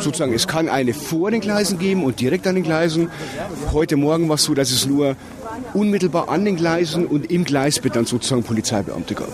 Sozusagen, 0.01 0.33
es 0.33 0.47
kann 0.47 0.69
eine 0.69 0.93
vor 0.93 1.31
den 1.31 1.41
Gleisen 1.41 1.79
geben 1.79 2.03
und 2.03 2.19
direkt 2.19 2.47
an 2.47 2.55
den 2.55 2.63
Gleisen. 2.63 3.09
Heute 3.71 3.97
Morgen 3.97 4.27
war 4.29 4.35
es 4.35 4.43
so, 4.43 4.53
dass 4.53 4.71
es 4.71 4.85
nur 4.85 5.15
unmittelbar 5.73 6.29
an 6.29 6.45
den 6.45 6.55
Gleisen 6.55 7.05
und 7.05 7.31
im 7.31 7.43
Gleisbett 7.43 7.95
dann 7.95 8.05
sozusagen 8.05 8.43
Polizeibeamte 8.43 9.15
gab. 9.15 9.29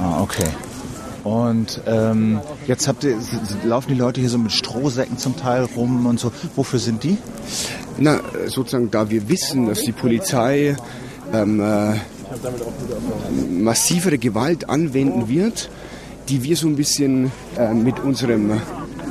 Ah, 0.00 0.22
okay. 0.22 0.46
Und 1.24 1.80
ähm, 1.86 2.40
jetzt 2.68 2.88
ihr, 3.02 3.18
laufen 3.64 3.88
die 3.88 3.98
Leute 3.98 4.20
hier 4.20 4.30
so 4.30 4.38
mit 4.38 4.52
Strohsäcken 4.52 5.18
zum 5.18 5.36
Teil 5.36 5.66
rum 5.76 6.06
und 6.06 6.20
so. 6.20 6.30
Wofür 6.54 6.78
sind 6.78 7.02
die? 7.02 7.18
Na, 7.98 8.20
sozusagen, 8.46 8.92
da 8.92 9.10
wir 9.10 9.28
wissen, 9.28 9.66
dass 9.66 9.80
die 9.80 9.90
Polizei 9.90 10.76
ähm, 11.32 11.60
äh, 11.60 11.94
massivere 13.50 14.18
Gewalt 14.18 14.68
anwenden 14.68 15.28
wird, 15.28 15.68
die 16.28 16.44
wir 16.44 16.56
so 16.56 16.68
ein 16.68 16.76
bisschen 16.76 17.32
äh, 17.58 17.74
mit 17.74 17.98
unserem 17.98 18.60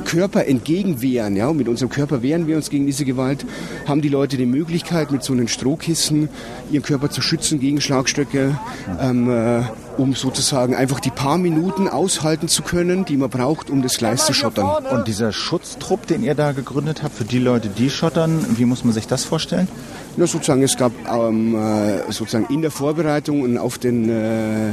Körper 0.06 0.46
entgegenwehren, 0.46 1.36
ja, 1.36 1.48
und 1.48 1.56
mit 1.56 1.68
unserem 1.68 1.90
Körper 1.90 2.22
wehren 2.22 2.46
wir 2.46 2.56
uns 2.56 2.70
gegen 2.70 2.86
diese 2.86 3.04
Gewalt, 3.04 3.44
haben 3.86 4.00
die 4.00 4.08
Leute 4.08 4.36
die 4.36 4.46
Möglichkeit, 4.46 5.10
mit 5.10 5.22
so 5.22 5.32
einem 5.32 5.48
Strohkissen 5.48 6.28
ihren 6.70 6.82
Körper 6.82 7.10
zu 7.10 7.20
schützen 7.20 7.60
gegen 7.60 7.80
Schlagstöcke, 7.80 8.58
ähm, 9.00 9.30
äh, 9.30 9.62
um 9.98 10.14
sozusagen 10.14 10.74
einfach 10.74 11.00
die 11.00 11.10
paar 11.10 11.38
Minuten 11.38 11.88
aushalten 11.88 12.48
zu 12.48 12.62
können, 12.62 13.04
die 13.04 13.16
man 13.16 13.30
braucht, 13.30 13.68
um 13.68 13.82
das 13.82 13.98
Gleis 13.98 14.26
zu 14.26 14.32
schottern. 14.32 14.86
Und 14.90 15.08
dieser 15.08 15.32
Schutztrupp, 15.32 16.06
den 16.06 16.22
ihr 16.22 16.34
da 16.34 16.52
gegründet 16.52 17.02
habt, 17.02 17.16
für 17.16 17.24
die 17.24 17.38
Leute, 17.38 17.68
die 17.68 17.90
schottern, 17.90 18.44
wie 18.56 18.64
muss 18.64 18.84
man 18.84 18.94
sich 18.94 19.06
das 19.06 19.24
vorstellen? 19.24 19.68
Na, 20.16 20.26
sozusagen, 20.26 20.62
es 20.62 20.76
gab 20.76 20.92
ähm, 21.12 21.56
äh, 21.56 22.12
sozusagen 22.12 22.46
in 22.52 22.62
der 22.62 22.70
Vorbereitung 22.70 23.42
und 23.42 23.58
auf 23.58 23.78
den 23.78 24.08
äh, 24.08 24.72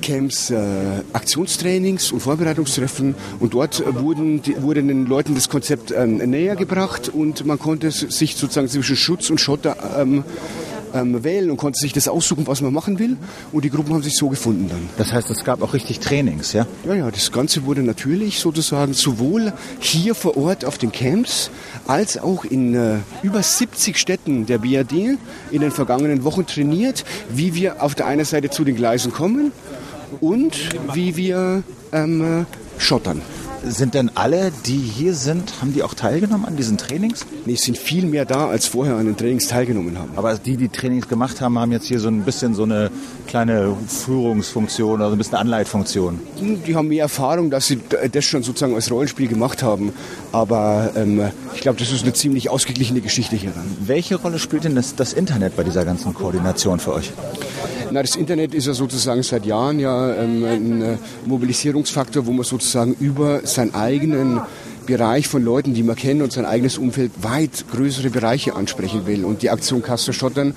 Camps 0.00 0.50
äh, 0.50 0.58
Aktionstrainings 1.12 2.12
und 2.12 2.20
Vorbereitungstreffen. 2.20 3.14
Und 3.40 3.54
dort 3.54 3.82
wurden, 3.94 4.42
die, 4.42 4.60
wurde 4.62 4.82
den 4.82 5.06
Leuten 5.06 5.34
das 5.34 5.48
Konzept 5.48 5.92
ähm, 5.96 6.16
näher 6.16 6.56
gebracht. 6.56 7.08
Und 7.08 7.44
man 7.46 7.58
konnte 7.58 7.90
sich 7.90 8.36
sozusagen 8.36 8.68
zwischen 8.68 8.96
Schutz 8.96 9.30
und 9.30 9.40
Schotter 9.40 9.76
ähm, 9.98 10.24
ähm, 10.94 11.24
wählen 11.24 11.50
und 11.50 11.56
konnte 11.56 11.78
sich 11.78 11.92
das 11.92 12.08
aussuchen, 12.08 12.46
was 12.46 12.60
man 12.60 12.72
machen 12.72 12.98
will. 12.98 13.16
Und 13.52 13.64
die 13.64 13.70
Gruppen 13.70 13.94
haben 13.94 14.02
sich 14.02 14.14
so 14.14 14.28
gefunden 14.28 14.68
dann. 14.68 14.88
Das 14.96 15.12
heißt, 15.12 15.30
es 15.30 15.44
gab 15.44 15.62
auch 15.62 15.74
richtig 15.74 16.00
Trainings, 16.00 16.52
ja? 16.52 16.66
Ja, 16.86 16.94
ja, 16.94 17.10
das 17.10 17.32
Ganze 17.32 17.64
wurde 17.64 17.82
natürlich 17.82 18.38
sozusagen 18.38 18.92
sowohl 18.92 19.52
hier 19.80 20.14
vor 20.14 20.36
Ort 20.36 20.64
auf 20.64 20.78
den 20.78 20.92
Camps 20.92 21.50
als 21.86 22.18
auch 22.18 22.44
in 22.44 22.74
äh, 22.74 22.98
über 23.22 23.42
70 23.42 23.98
Städten 23.98 24.46
der 24.46 24.58
BRD 24.58 25.18
in 25.50 25.60
den 25.60 25.70
vergangenen 25.70 26.24
Wochen 26.24 26.46
trainiert, 26.46 27.04
wie 27.30 27.54
wir 27.54 27.82
auf 27.82 27.94
der 27.94 28.06
einen 28.06 28.24
Seite 28.24 28.50
zu 28.50 28.64
den 28.64 28.76
Gleisen 28.76 29.12
kommen 29.12 29.52
und 30.20 30.56
wie 30.94 31.16
wir 31.16 31.62
ähm, 31.92 32.42
äh, 32.42 32.44
schottern. 32.78 33.22
Sind 33.64 33.94
denn 33.94 34.10
alle, 34.14 34.50
die 34.66 34.76
hier 34.76 35.14
sind, 35.14 35.60
haben 35.60 35.72
die 35.72 35.84
auch 35.84 35.94
teilgenommen 35.94 36.46
an 36.46 36.56
diesen 36.56 36.78
Trainings? 36.78 37.24
Nee, 37.46 37.54
es 37.54 37.62
sind 37.62 37.78
viel 37.78 38.06
mehr 38.06 38.24
da, 38.24 38.48
als 38.48 38.66
vorher 38.66 38.96
an 38.96 39.06
den 39.06 39.16
Trainings 39.16 39.46
teilgenommen 39.46 39.98
haben. 39.98 40.10
Aber 40.16 40.34
die, 40.34 40.56
die 40.56 40.68
Trainings 40.68 41.08
gemacht 41.08 41.40
haben, 41.40 41.58
haben 41.58 41.70
jetzt 41.70 41.86
hier 41.86 42.00
so 42.00 42.08
ein 42.08 42.22
bisschen 42.22 42.54
so 42.54 42.64
eine 42.64 42.90
kleine 43.28 43.76
Führungsfunktion 43.86 44.94
oder 44.94 45.08
so 45.08 45.14
ein 45.14 45.18
bisschen 45.18 45.36
Anleitfunktion. 45.36 46.18
Die 46.66 46.74
haben 46.74 46.88
mehr 46.88 47.04
Erfahrung, 47.04 47.50
dass 47.50 47.68
sie 47.68 47.78
das 48.10 48.24
schon 48.24 48.42
sozusagen 48.42 48.74
als 48.74 48.90
Rollenspiel 48.90 49.28
gemacht 49.28 49.62
haben. 49.62 49.92
Aber 50.32 50.90
ähm, 50.96 51.22
ich 51.54 51.60
glaube, 51.60 51.78
das 51.78 51.92
ist 51.92 52.02
eine 52.02 52.14
ziemlich 52.14 52.50
ausgeglichene 52.50 53.00
Geschichte 53.00 53.36
hier. 53.36 53.52
Welche 53.80 54.16
Rolle 54.16 54.40
spielt 54.40 54.64
denn 54.64 54.74
das, 54.74 54.96
das 54.96 55.12
Internet 55.12 55.56
bei 55.56 55.62
dieser 55.62 55.84
ganzen 55.84 56.14
Koordination 56.14 56.80
für 56.80 56.94
euch? 56.94 57.12
Na, 57.92 58.00
das 58.00 58.16
Internet 58.16 58.54
ist 58.54 58.66
ja 58.66 58.72
sozusagen 58.72 59.22
seit 59.22 59.44
Jahren 59.44 59.78
ja 59.78 60.14
ähm, 60.14 60.44
ein 60.44 60.82
äh, 60.82 60.96
Mobilisierungsfaktor, 61.26 62.24
wo 62.24 62.32
man 62.32 62.44
sozusagen 62.44 62.96
über 62.98 63.46
seinen 63.46 63.74
eigenen 63.74 64.40
Bereich 64.86 65.28
von 65.28 65.42
Leuten, 65.42 65.74
die 65.74 65.82
man 65.82 65.96
kennt 65.96 66.22
und 66.22 66.32
sein 66.32 66.44
eigenes 66.44 66.78
Umfeld 66.78 67.12
weit 67.22 67.64
größere 67.70 68.10
Bereiche 68.10 68.54
ansprechen 68.54 69.06
will. 69.06 69.24
Und 69.24 69.42
die 69.42 69.50
Aktion 69.50 69.82
Castor 69.82 70.14
Schottern 70.14 70.54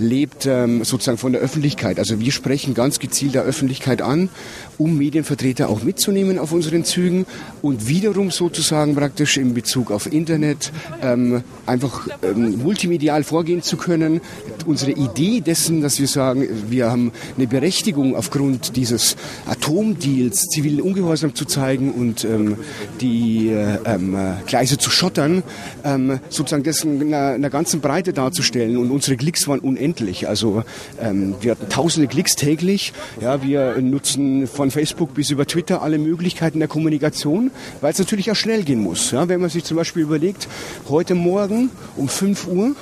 lebt 0.00 0.46
ähm, 0.46 0.82
sozusagen 0.82 1.18
von 1.18 1.32
der 1.32 1.40
Öffentlichkeit. 1.40 1.98
Also 1.98 2.18
wir 2.20 2.32
sprechen 2.32 2.74
ganz 2.74 2.98
gezielt 2.98 3.34
der 3.34 3.42
Öffentlichkeit 3.42 4.02
an, 4.02 4.30
um 4.78 4.96
Medienvertreter 4.96 5.68
auch 5.68 5.82
mitzunehmen 5.82 6.38
auf 6.38 6.52
unseren 6.52 6.84
Zügen 6.84 7.26
und 7.62 7.86
wiederum 7.86 8.30
sozusagen 8.30 8.94
praktisch 8.94 9.36
in 9.36 9.54
Bezug 9.54 9.90
auf 9.90 10.10
Internet 10.10 10.72
ähm, 11.02 11.42
einfach 11.66 12.08
ähm, 12.22 12.62
multimedial 12.62 13.22
vorgehen 13.24 13.62
zu 13.62 13.76
können. 13.76 14.20
Unsere 14.66 14.92
Idee 14.92 15.40
dessen, 15.40 15.82
dass 15.82 16.00
wir 16.00 16.08
sagen, 16.08 16.48
wir 16.68 16.90
haben 16.90 17.12
eine 17.36 17.46
Berechtigung 17.46 18.16
aufgrund 18.16 18.76
dieses 18.76 19.16
Atomdeals 19.46 20.46
zivilen 20.46 20.80
Ungehorsam 20.80 21.34
zu 21.34 21.44
zeigen 21.44 21.92
und 21.92 22.24
ähm, 22.24 22.56
die 23.00 23.48
äh, 23.60 23.94
ähm, 23.94 24.16
Gleise 24.46 24.78
zu 24.78 24.90
schottern, 24.90 25.42
ähm, 25.84 26.20
sozusagen 26.28 26.62
das 26.62 26.84
in 26.84 27.02
einer, 27.02 27.34
einer 27.34 27.50
ganzen 27.50 27.80
Breite 27.80 28.12
darzustellen 28.12 28.76
und 28.76 28.90
unsere 28.90 29.16
Klicks 29.16 29.46
waren 29.48 29.60
unendlich. 29.60 30.28
Also 30.28 30.64
ähm, 31.00 31.34
wir 31.40 31.52
hatten 31.52 31.68
tausende 31.68 32.08
Klicks 32.08 32.36
täglich. 32.36 32.92
Ja, 33.20 33.42
wir 33.42 33.80
nutzen 33.80 34.46
von 34.46 34.70
Facebook 34.70 35.14
bis 35.14 35.30
über 35.30 35.46
Twitter 35.46 35.82
alle 35.82 35.98
Möglichkeiten 35.98 36.58
der 36.58 36.68
Kommunikation, 36.68 37.50
weil 37.80 37.92
es 37.92 37.98
natürlich 37.98 38.30
auch 38.30 38.36
schnell 38.36 38.62
gehen 38.62 38.80
muss. 38.80 39.10
Ja, 39.10 39.28
wenn 39.28 39.40
man 39.40 39.50
sich 39.50 39.64
zum 39.64 39.76
Beispiel 39.76 40.02
überlegt, 40.02 40.48
heute 40.88 41.14
Morgen 41.14 41.70
um 41.96 42.08
5 42.08 42.46
Uhr 42.48 42.74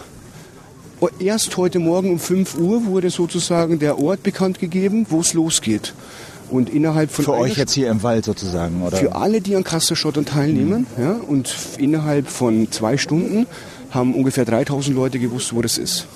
Erst 1.20 1.56
heute 1.56 1.78
Morgen 1.78 2.10
um 2.10 2.18
5 2.18 2.58
Uhr 2.58 2.86
wurde 2.86 3.10
sozusagen 3.10 3.78
der 3.78 4.00
Ort 4.00 4.24
bekannt 4.24 4.58
gegeben, 4.58 5.06
wo 5.08 5.20
es 5.20 5.32
losgeht. 5.32 5.94
Und 6.50 6.70
innerhalb 6.70 7.10
von 7.10 7.24
Für 7.24 7.34
euch 7.34 7.56
jetzt 7.56 7.72
hier 7.72 7.90
im 7.90 8.02
Wald 8.02 8.24
sozusagen, 8.24 8.82
oder? 8.82 8.96
für 8.96 9.14
alle, 9.14 9.40
die 9.40 9.54
an 9.54 9.64
Kasterschottern 9.64 10.24
teilnehmen. 10.24 10.86
Ja, 10.98 11.12
und 11.26 11.54
innerhalb 11.78 12.28
von 12.28 12.70
zwei 12.70 12.96
Stunden 12.96 13.46
haben 13.90 14.14
ungefähr 14.14 14.44
3000 14.44 14.96
Leute 14.96 15.18
gewusst, 15.18 15.54
wo 15.54 15.62
das 15.62 15.78
ist. 15.78 16.06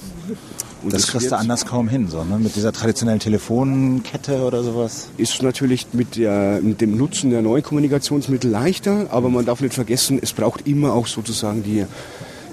Und 0.83 0.93
das 0.93 1.07
kriegst 1.07 1.31
du 1.31 1.37
anders 1.37 1.65
kaum 1.65 1.89
hin, 1.89 2.09
so, 2.09 2.25
ne? 2.25 2.39
Mit 2.39 2.57
dieser 2.57 2.73
traditionellen 2.73 3.21
Telefonkette 3.21 4.43
oder 4.43 4.65
sowas. 4.65 5.09
ist 5.17 5.41
natürlich 5.43 5.87
mit, 5.93 6.17
der, 6.17 6.61
mit 6.61 6.81
dem 6.81 6.97
Nutzen 6.97 7.31
der 7.31 7.41
neuen 7.41 7.63
Kommunikationsmittel 7.63 8.51
leichter, 8.51 9.07
aber 9.11 9.29
man 9.29 9.45
darf 9.45 9.61
nicht 9.61 9.75
vergessen, 9.75 10.19
es 10.21 10.33
braucht 10.33 10.67
immer 10.67 10.93
auch 10.93 11.07
sozusagen 11.07 11.63
die 11.63 11.87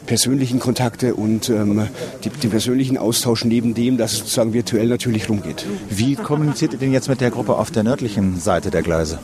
persönlichen 0.10 0.60
Kontakte 0.60 1.14
und 1.14 1.50
ähm, 1.50 1.88
die, 2.24 2.32
den 2.32 2.50
persönlichen 2.50 2.98
Austausch 2.98 3.46
neben 3.46 3.76
dem, 3.76 3.96
dass 4.00 4.14
es 4.14 4.18
sozusagen 4.20 4.54
virtuell 4.54 4.88
natürlich 4.88 5.30
rumgeht. 5.30 5.68
Wie 5.88 6.16
kommuniziert 6.16 6.74
ihr 6.74 6.80
denn 6.80 6.92
jetzt 6.92 7.10
mit 7.10 7.22
der 7.22 7.30
Gruppe 7.30 7.54
auf 7.54 7.70
der 7.70 7.84
nördlichen 7.84 8.40
Seite 8.40 8.72
der 8.72 8.82
Gleise? 8.82 9.20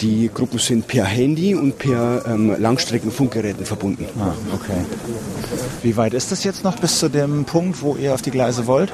Die 0.00 0.28
Gruppen 0.34 0.58
sind 0.58 0.88
per 0.88 1.04
Handy 1.04 1.54
und 1.54 1.78
per 1.78 2.24
ähm, 2.26 2.60
Langstreckenfunkgeräten 2.60 3.64
verbunden. 3.64 4.04
Ah, 4.18 4.32
okay. 4.52 4.84
Wie 5.84 5.96
weit 5.96 6.12
ist 6.12 6.32
das 6.32 6.42
jetzt 6.42 6.64
noch 6.64 6.74
bis 6.74 6.98
zu 6.98 7.08
dem 7.08 7.44
Punkt, 7.44 7.80
wo 7.80 7.94
ihr 7.94 8.12
auf 8.12 8.20
die 8.20 8.32
Gleise 8.32 8.66
wollt? 8.66 8.92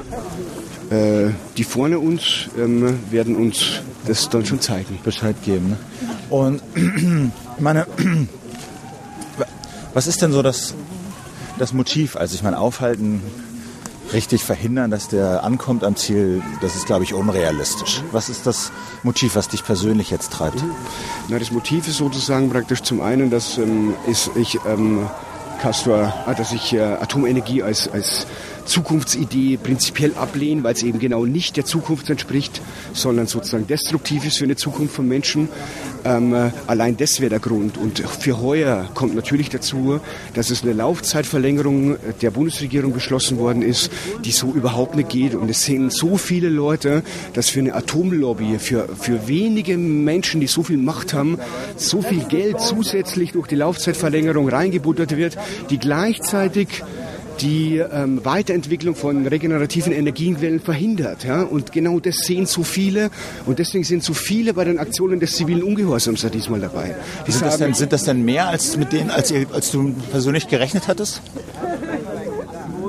Äh, 0.91 1.31
die 1.57 1.63
vorne 1.63 1.97
uns 1.97 2.47
ähm, 2.59 2.99
werden 3.09 3.35
uns 3.35 3.81
das 4.05 4.29
dann 4.29 4.45
schon 4.45 4.61
zeigen. 4.61 4.99
Bescheid 5.03 5.35
geben. 5.43 5.69
Ne? 5.69 5.77
Und 6.29 6.61
meine, 7.59 7.87
was 9.95 10.05
ist 10.05 10.21
denn 10.21 10.31
so 10.31 10.43
das, 10.43 10.75
das 11.57 11.73
Motiv? 11.73 12.15
Also 12.15 12.35
ich 12.35 12.43
meine, 12.43 12.59
aufhalten, 12.59 13.21
richtig 14.11 14.43
verhindern, 14.43 14.91
dass 14.91 15.07
der 15.07 15.43
ankommt 15.43 15.83
am 15.83 15.95
Ziel, 15.95 16.41
das 16.61 16.75
ist, 16.75 16.85
glaube 16.85 17.03
ich, 17.03 17.13
unrealistisch. 17.13 18.03
Was 18.11 18.29
ist 18.29 18.45
das 18.45 18.71
Motiv, 19.01 19.35
was 19.35 19.47
dich 19.47 19.63
persönlich 19.63 20.11
jetzt 20.11 20.31
treibt? 20.31 20.63
Na, 21.29 21.39
das 21.39 21.51
Motiv 21.51 21.87
ist 21.87 21.97
sozusagen 21.97 22.49
praktisch 22.49 22.81
zum 22.81 23.01
einen, 23.01 23.29
dass 23.29 23.57
ähm, 23.57 23.95
ist, 24.07 24.31
ich 24.35 24.59
ähm, 24.65 25.09
Castor, 25.61 26.13
ah, 26.25 26.33
dass 26.33 26.51
ich 26.51 26.73
äh, 26.73 26.81
Atomenergie 26.81 27.63
als, 27.63 27.87
als 27.87 28.27
Zukunftsidee 28.65 29.57
prinzipiell 29.57 30.13
ablehne, 30.15 30.63
weil 30.63 30.73
es 30.73 30.83
eben 30.83 30.99
genau 30.99 31.25
nicht 31.25 31.57
der 31.57 31.65
Zukunft 31.65 32.09
entspricht, 32.09 32.61
sondern 32.93 33.27
sozusagen 33.27 33.67
destruktiv 33.67 34.25
ist 34.25 34.37
für 34.37 34.45
eine 34.45 34.55
Zukunft 34.55 34.95
von 34.95 35.07
Menschen. 35.07 35.49
Ähm, 36.05 36.33
äh, 36.33 36.51
allein 36.67 36.97
das 36.97 37.19
wäre 37.21 37.29
der 37.29 37.39
Grund. 37.39 37.77
Und 37.77 37.99
für 37.99 38.41
heuer 38.41 38.89
kommt 38.93 39.15
natürlich 39.15 39.49
dazu, 39.49 39.99
dass 40.33 40.49
es 40.49 40.63
eine 40.63 40.73
Laufzeitverlängerung 40.73 41.97
der 42.21 42.31
Bundesregierung 42.31 42.93
beschlossen 42.93 43.37
worden 43.37 43.61
ist, 43.61 43.91
die 44.25 44.31
so 44.31 44.51
überhaupt 44.51 44.95
nicht 44.95 45.09
geht. 45.09 45.35
Und 45.35 45.49
es 45.49 45.63
sehen 45.63 45.89
so 45.89 46.17
viele 46.17 46.49
Leute, 46.49 47.03
dass 47.33 47.49
für 47.49 47.59
eine 47.59 47.73
Atomlobby, 47.73 48.59
für, 48.59 48.87
für 48.99 49.27
wenige 49.27 49.77
Menschen, 49.77 50.41
die 50.41 50.47
so 50.47 50.63
viel 50.63 50.77
Macht 50.77 51.13
haben, 51.13 51.37
so 51.77 52.01
viel 52.01 52.23
Geld 52.25 52.59
zusätzlich 52.59 53.31
durch 53.31 53.47
die 53.47 53.55
Laufzeitverlängerung 53.55 54.49
reingebuttert 54.49 55.15
wird, 55.15 55.37
die 55.69 55.77
gleichzeitig 55.77 56.83
die 57.41 57.77
ähm, 57.77 58.23
Weiterentwicklung 58.23 58.95
von 58.95 59.25
regenerativen 59.27 59.91
Energienquellen 59.91 60.59
verhindert. 60.59 61.23
Ja? 61.23 61.41
Und 61.41 61.71
genau 61.71 61.99
das 61.99 62.15
sehen 62.17 62.45
so 62.45 62.63
viele 62.63 63.09
und 63.45 63.59
deswegen 63.59 63.83
sind 63.83 64.03
so 64.03 64.13
viele 64.13 64.53
bei 64.53 64.63
den 64.63 64.79
Aktionen 64.79 65.19
des 65.19 65.35
zivilen 65.35 65.63
Ungehorsams 65.63 66.21
da 66.21 66.29
diesmal 66.29 66.59
dabei. 66.59 66.95
Die 67.27 67.31
Sind 67.31 67.45
das, 67.45 67.57
denn, 67.57 67.73
sind 67.73 67.93
das 67.93 68.03
denn 68.03 68.23
mehr 68.23 68.47
als 68.47 68.77
mit 68.77 68.91
denen, 68.91 69.09
als, 69.09 69.31
ihr, 69.31 69.47
als 69.51 69.71
du 69.71 69.93
persönlich 70.11 70.47
gerechnet 70.47 70.87
hattest? 70.87 71.21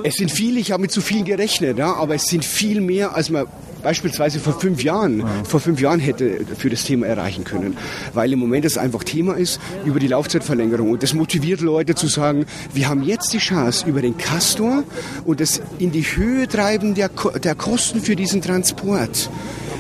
Es 0.03 0.17
sind 0.17 0.31
viele, 0.31 0.61
ich 0.61 0.71
habe 0.71 0.83
mit 0.83 0.91
zu 0.91 1.01
vielen 1.01 1.25
gerechnet, 1.25 1.79
ja, 1.79 1.95
aber 1.95 2.15
es 2.15 2.25
sind 2.25 2.45
viel 2.45 2.83
mehr, 2.83 3.17
als 3.17 3.31
man 3.31 3.47
beispielsweise 3.85 4.41
vor 4.41 4.59
fünf 4.59 4.83
Jahren, 4.83 5.23
vor 5.45 5.61
fünf 5.61 5.81
Jahren 5.81 6.01
hätte 6.01 6.41
für 6.59 6.71
das 6.71 6.83
Thema 6.83 7.07
erreichen 7.07 7.45
können. 7.45 7.77
Weil 8.13 8.33
im 8.33 8.41
Moment 8.41 8.65
es 8.65 8.77
einfach 8.77 9.05
Thema 9.05 9.35
ist 9.35 9.61
über 9.85 10.01
die 10.01 10.09
Laufzeitverlängerung. 10.09 10.91
Und 10.91 11.03
das 11.03 11.15
motiviert 11.15 11.61
Leute 11.61 11.95
zu 11.95 12.09
sagen, 12.09 12.47
wir 12.73 12.89
haben 12.89 13.03
jetzt 13.03 13.33
die 13.33 13.39
Chance 13.39 13.87
über 13.87 14.03
den 14.03 14.19
Castor 14.19 14.83
und 15.25 15.41
das 15.41 15.61
in 15.79 15.93
die 15.93 16.03
Höhe 16.03 16.49
treiben 16.49 16.95
der, 16.95 17.11
der 17.43 17.55
Kosten 17.55 18.01
für 18.01 18.17
diesen 18.17 18.43
Transport 18.43 19.31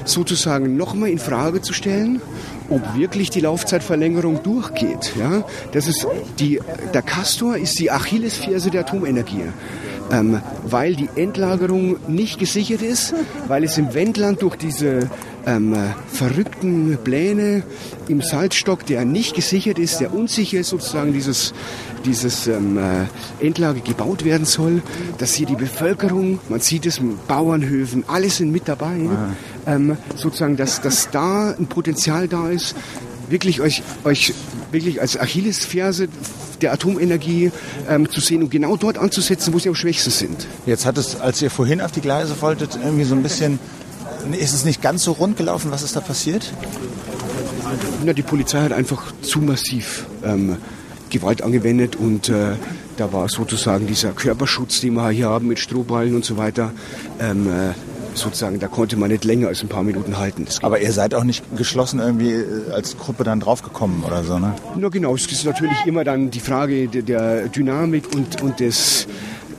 sozusagen 0.05 0.77
nochmal 0.77 1.09
in 1.09 1.19
Frage 1.19 1.63
zu 1.63 1.73
stellen, 1.73 2.21
ob 2.69 2.97
wirklich 2.97 3.31
die 3.31 3.41
Laufzeitverlängerung 3.41 4.43
durchgeht. 4.43 5.13
Ja? 5.19 5.45
Das 5.73 5.87
ist 5.87 6.07
die, 6.39 6.61
der 6.93 7.03
Castor 7.03 7.57
ist 7.57 7.79
die 7.79 7.91
Achillesferse 7.91 8.71
der 8.71 8.83
Atomenergie. 8.83 9.45
Ähm, 10.11 10.41
weil 10.65 10.97
die 10.97 11.09
Endlagerung 11.17 11.97
nicht 12.09 12.39
gesichert 12.39 12.83
ist, 12.83 13.15
weil 13.49 13.65
es 13.65 13.79
im 13.79 13.95
Wendland 13.95 14.43
durch 14.43 14.57
diese 14.57 15.09
ähm, 15.47 15.75
äh, 15.75 15.79
verrückten 16.13 16.99
Pläne 17.03 17.63
im 18.09 18.21
Salzstock, 18.21 18.87
der 18.87 19.05
nicht 19.05 19.35
gesichert 19.35 19.79
ist, 19.79 20.01
der 20.01 20.15
unsicher 20.15 20.59
ist, 20.61 20.71
sozusagen 20.71 21.13
dieses, 21.13 21.55
dieses 22.05 22.47
ähm, 22.47 22.79
äh, 22.79 23.45
Endlager 23.45 23.81
gebaut 23.81 24.25
werden 24.25 24.47
soll, 24.47 24.83
dass 25.19 25.35
hier 25.35 25.47
die 25.47 25.57
Bevölkerung, 25.57 26.39
man 26.49 26.61
sieht 26.61 26.87
es 26.87 27.01
Bauernhöfen, 27.29 28.05
alle 28.07 28.29
sind 28.31 28.53
mit 28.53 28.69
dabei, 28.69 29.09
ähm, 29.67 29.97
sozusagen, 30.17 30.57
dass, 30.57 30.81
dass 30.81 31.11
da 31.11 31.51
ein 31.51 31.67
Potenzial 31.67 32.29
da 32.29 32.51
ist, 32.51 32.75
wirklich 33.29 33.61
euch, 33.61 33.83
euch 34.05 34.35
wirklich 34.75 35.01
als 35.01 35.19
Achillesferse 35.19 36.09
der 36.61 36.75
Atomenergie 36.75 37.51
ähm, 37.89 38.11
zu 38.11 38.21
sehen 38.21 38.43
und 38.43 38.51
genau 38.51 38.77
dort 38.77 38.99
anzusetzen, 38.99 39.55
wo 39.55 39.59
sie 39.59 39.71
am 39.71 39.75
schwächsten 39.75 40.11
sind. 40.11 40.47
Jetzt 40.67 40.85
hat 40.85 40.99
es, 40.99 41.19
als 41.19 41.41
ihr 41.41 41.51
vorhin 41.51 41.81
auf 41.81 41.93
die 41.93 42.03
Gleise 42.03 42.35
wolltet, 42.43 42.77
irgendwie 42.77 43.05
so 43.05 43.15
ein 43.15 43.23
bisschen, 43.23 43.59
ist 44.39 44.53
es 44.53 44.67
nicht 44.67 44.83
ganz 44.83 45.05
so 45.05 45.13
rund 45.13 45.39
gelaufen? 45.39 45.71
Was 45.71 45.83
ist 45.83 45.97
da 45.97 46.01
passiert? 46.01 46.53
Na, 48.05 48.13
die 48.13 48.23
Polizei 48.23 48.61
hat 48.61 48.73
einfach 48.73 49.13
zu 49.23 49.41
massiv 49.41 50.07
ähm, 50.23 50.59
Gewalt 51.11 51.43
angewendet 51.43 51.97
und 51.97 52.29
äh, 52.29 52.57
da 52.97 53.13
war 53.13 53.29
sozusagen 53.29 53.87
dieser 53.87 54.13
Körperschutz, 54.13 54.81
den 54.81 54.95
wir 54.95 55.11
hier 55.11 55.29
haben 55.29 55.49
mit 55.49 55.59
Strohballen 55.59 56.15
und 56.15 56.25
so 56.25 56.37
weiter, 56.37 56.73
ähm, 57.21 57.49
äh, 57.49 57.73
sozusagen, 58.15 58.59
da 58.59 58.69
konnte 58.69 58.97
man 58.97 59.11
nicht 59.11 59.25
länger 59.25 59.49
als 59.49 59.63
ein 59.63 59.69
paar 59.69 59.83
Minuten 59.83 60.19
halten. 60.19 60.47
Aber 60.63 60.81
ihr 60.81 60.93
seid 60.93 61.15
auch 61.15 61.25
nicht 61.25 61.45
geschlossen 61.57 62.01
irgendwie 62.01 62.33
äh, 62.33 62.71
als 62.73 62.97
Gruppe 62.97 63.25
dann 63.25 63.41
draufgekommen 63.41 64.05
oder 64.05 64.23
so, 64.25 64.39
ne? 64.39 64.55
Na 64.77 64.89
genau, 64.89 65.15
es 65.15 65.27
ist 65.31 65.45
natürlich 65.45 65.85
immer 65.87 66.05
dann 66.05 66.31
die 66.31 66.41
Frage 66.41 66.89
der, 66.89 67.03
der 67.03 67.49
Dynamik 67.49 68.15
und, 68.15 68.43
und 68.43 68.61
des 68.61 69.07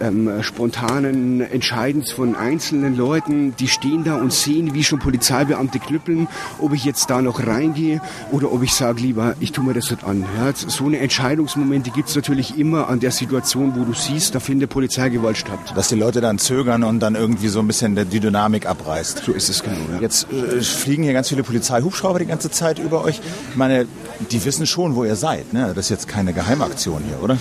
ähm, 0.01 0.41
spontanen 0.41 1.41
Entscheidens 1.41 2.12
von 2.12 2.36
einzelnen 2.36 2.95
Leuten, 2.95 3.55
die 3.58 3.67
stehen 3.67 4.03
da 4.03 4.15
und 4.15 4.34
sehen, 4.34 4.73
wie 4.73 4.84
schon 4.84 4.99
Polizeibeamte 4.99 5.79
knüppeln, 5.79 6.27
ob 6.60 6.73
ich 6.73 6.86
jetzt 6.86 7.10
da 7.10 7.21
noch 7.21 7.45
reingehe 7.45 8.01
oder 8.31 8.51
ob 8.51 8.63
ich 8.63 8.73
sage 8.73 9.01
lieber, 9.01 9.36
ich 9.39 9.51
tue 9.51 9.63
mir 9.63 9.73
das 9.73 9.89
nicht 9.91 10.03
an. 10.03 10.25
Ja, 10.38 10.51
so 10.55 10.86
eine 10.86 10.99
Entscheidungsmomente 10.99 11.91
gibt 11.91 12.10
es 12.10 12.15
natürlich 12.15 12.58
immer 12.58 12.89
an 12.89 12.99
der 12.99 13.12
Situation, 13.12 13.73
wo 13.75 13.84
du 13.84 13.93
siehst, 13.93 14.36
da 14.36 14.39
findet 14.39 14.69
Polizeigewalt 14.69 15.38
statt. 15.38 15.60
Dass 15.75 15.88
die 15.88 15.95
Leute 15.95 16.21
dann 16.21 16.39
zögern 16.39 16.84
und 16.84 16.99
dann 16.99 17.15
irgendwie 17.15 17.47
so 17.47 17.60
ein 17.60 17.67
bisschen 17.67 17.95
die 17.95 18.19
Dynamik 18.19 18.65
abreißt. 18.65 19.23
So 19.25 19.31
ist 19.31 19.49
es 19.49 19.63
genau. 19.63 19.77
Ja. 19.93 20.01
Jetzt 20.01 20.27
äh, 20.31 20.62
fliegen 20.62 21.03
hier 21.03 21.13
ganz 21.13 21.29
viele 21.29 21.43
Polizeihubschrauber 21.43 22.19
die 22.19 22.25
ganze 22.25 22.51
Zeit 22.51 22.79
über 22.79 23.03
euch. 23.03 23.21
Ich 23.51 23.55
meine, 23.55 23.86
die 24.31 24.43
wissen 24.45 24.65
schon, 24.65 24.95
wo 24.95 25.03
ihr 25.03 25.15
seid. 25.15 25.53
Ne? 25.53 25.73
Das 25.75 25.86
ist 25.86 25.89
jetzt 25.89 26.08
keine 26.08 26.34
Geheimaktion 26.34 27.01
hier, 27.08 27.21
oder? 27.23 27.38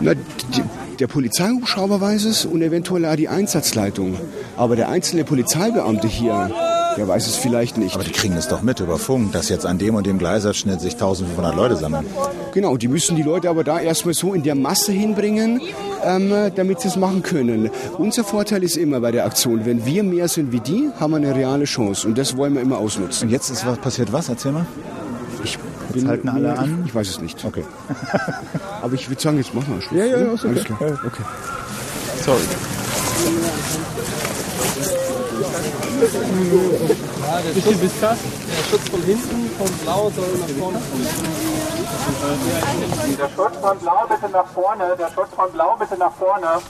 Na, 0.00 0.14
die, 0.14 0.62
der 0.98 1.06
Polizeihubschrauber 1.06 2.00
weiß 2.00 2.24
es 2.24 2.44
und 2.44 2.62
eventuell 2.62 3.06
auch 3.06 3.16
die 3.16 3.28
Einsatzleitung. 3.28 4.16
Aber 4.56 4.76
der 4.76 4.88
einzelne 4.88 5.24
Polizeibeamte 5.24 6.06
hier, 6.06 6.50
der 6.96 7.08
weiß 7.08 7.26
es 7.26 7.36
vielleicht 7.36 7.78
nicht. 7.78 7.94
Aber 7.94 8.04
die 8.04 8.12
kriegen 8.12 8.36
es 8.36 8.48
doch 8.48 8.62
mit 8.62 8.80
über 8.80 8.98
Funk, 8.98 9.32
dass 9.32 9.48
jetzt 9.48 9.66
an 9.66 9.78
dem 9.78 9.94
und 9.94 10.06
dem 10.06 10.18
Gleisabschnitt 10.18 10.80
sich 10.80 10.94
1500 10.94 11.56
Leute 11.56 11.76
sammeln. 11.76 12.06
Genau, 12.52 12.76
die 12.76 12.88
müssen 12.88 13.16
die 13.16 13.22
Leute 13.22 13.48
aber 13.48 13.64
da 13.64 13.80
erstmal 13.80 14.14
so 14.14 14.34
in 14.34 14.42
der 14.42 14.54
Masse 14.54 14.92
hinbringen, 14.92 15.60
ähm, 16.04 16.32
damit 16.54 16.80
sie 16.80 16.88
es 16.88 16.96
machen 16.96 17.22
können. 17.22 17.70
Unser 17.98 18.24
Vorteil 18.24 18.62
ist 18.62 18.76
immer 18.76 19.00
bei 19.00 19.10
der 19.10 19.24
Aktion, 19.24 19.64
wenn 19.64 19.86
wir 19.86 20.02
mehr 20.02 20.28
sind 20.28 20.52
wie 20.52 20.60
die, 20.60 20.90
haben 21.00 21.12
wir 21.12 21.16
eine 21.16 21.34
reale 21.34 21.64
Chance 21.64 22.06
und 22.06 22.18
das 22.18 22.36
wollen 22.36 22.54
wir 22.54 22.60
immer 22.60 22.78
ausnutzen. 22.78 23.28
Und 23.28 23.32
jetzt 23.32 23.50
ist 23.50 23.66
was 23.66 23.78
passiert 23.78 24.12
was? 24.12 24.28
Erzähl 24.28 24.52
mal. 24.52 24.66
Ich 25.44 25.58
Jetzt 25.94 26.06
halten 26.06 26.28
alle 26.28 26.58
an? 26.58 26.82
Ich 26.86 26.94
weiß 26.94 27.08
es 27.08 27.20
nicht. 27.20 27.44
Okay. 27.44 27.64
Aber 28.82 28.94
ich 28.94 29.08
würde 29.08 29.20
sagen, 29.20 29.36
jetzt 29.38 29.54
machen 29.54 29.74
wir 29.74 29.82
Schluss. 29.82 29.98
Ja, 29.98 30.04
ja, 30.06 30.18
ja, 30.18 30.32
okay. 30.32 30.48
Alles 30.48 30.64
klar. 30.64 30.78
Okay. 30.80 31.22
Sorry. 32.24 32.40
Bisschen 37.54 37.78
bis 37.80 37.92
das. 38.00 38.18
Der 38.18 38.64
Schutz 38.70 38.88
von 38.88 39.02
hinten, 39.02 39.50
vom 39.58 39.68
Blau 39.82 40.12
soll 40.14 40.26
nach 40.40 40.48
vorne 40.58 40.78
kommen. 40.90 41.41
Der 43.18 43.28
Schutz 43.28 43.56
von 43.60 43.78
Blau 43.78 44.06
bitte 44.08 44.32
nach 44.32 44.46
vorne. 44.46 44.96
Der 44.98 45.08
Schutz 45.08 45.28
von 45.34 45.52
Blau 45.52 45.76
bitte 45.78 45.96
nach 45.98 46.12
vorne. 46.12 46.60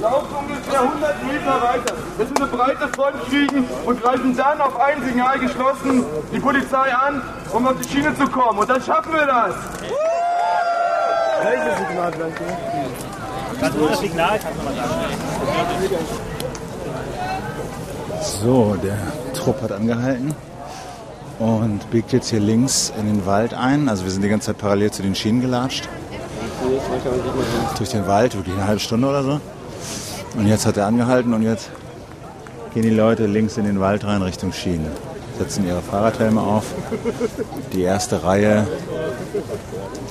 Laufen 0.00 0.36
ungefähr 0.36 0.80
100 0.80 1.22
Meter 1.24 1.62
weiter, 1.62 1.94
wir 2.16 2.26
eine 2.26 2.46
breite 2.46 2.88
Front 2.88 3.16
kriegen 3.28 3.68
und 3.84 4.02
greifen 4.02 4.36
dann 4.36 4.60
auf 4.60 4.78
ein 4.78 5.02
Signal 5.02 5.38
geschlossen 5.38 6.04
die 6.32 6.38
Polizei 6.38 6.94
an, 6.94 7.22
um 7.52 7.66
auf 7.66 7.74
die 7.80 7.88
Schiene 7.88 8.16
zu 8.16 8.28
kommen. 8.28 8.58
Und 8.58 8.68
dann 8.68 8.82
schaffen 8.82 9.12
wir 9.12 9.26
das. 9.26 9.54
Welches 11.42 11.78
Signal 11.78 12.12
vielleicht? 12.12 12.36
Kannst 13.60 13.78
du 13.78 13.88
das 13.88 14.00
Signal? 14.00 14.38
Kannst 14.38 14.60
du 14.60 14.64
mal 14.64 14.74
sagen. 14.74 14.90
So, 18.22 18.76
der 18.82 18.98
Trupp 19.34 19.62
hat 19.62 19.72
angehalten 19.72 20.34
und 21.38 21.90
biegt 21.90 22.12
jetzt 22.12 22.30
hier 22.30 22.40
links 22.40 22.92
in 22.98 23.06
den 23.06 23.26
Wald 23.26 23.54
ein. 23.54 23.88
Also 23.88 24.04
wir 24.04 24.10
sind 24.10 24.22
die 24.22 24.28
ganze 24.28 24.46
Zeit 24.46 24.58
parallel 24.58 24.90
zu 24.90 25.02
den 25.02 25.14
Schienen 25.14 25.40
gelatscht. 25.40 25.88
Durch 27.78 27.90
den 27.90 28.06
Wald, 28.06 28.34
wirklich 28.34 28.54
eine 28.54 28.66
halbe 28.66 28.80
Stunde 28.80 29.08
oder 29.08 29.22
so. 29.22 29.40
Und 30.36 30.46
jetzt 30.46 30.66
hat 30.66 30.76
er 30.76 30.86
angehalten 30.86 31.34
und 31.34 31.42
jetzt 31.42 31.70
gehen 32.74 32.82
die 32.82 32.90
Leute 32.90 33.26
links 33.26 33.56
in 33.56 33.64
den 33.64 33.80
Wald 33.80 34.04
rein 34.04 34.22
Richtung 34.22 34.52
Schienen. 34.52 34.90
Setzen 35.38 35.66
ihre 35.66 35.82
Fahrradhelme 35.82 36.40
auf. 36.40 36.64
Die 37.72 37.82
erste 37.82 38.24
Reihe 38.24 38.66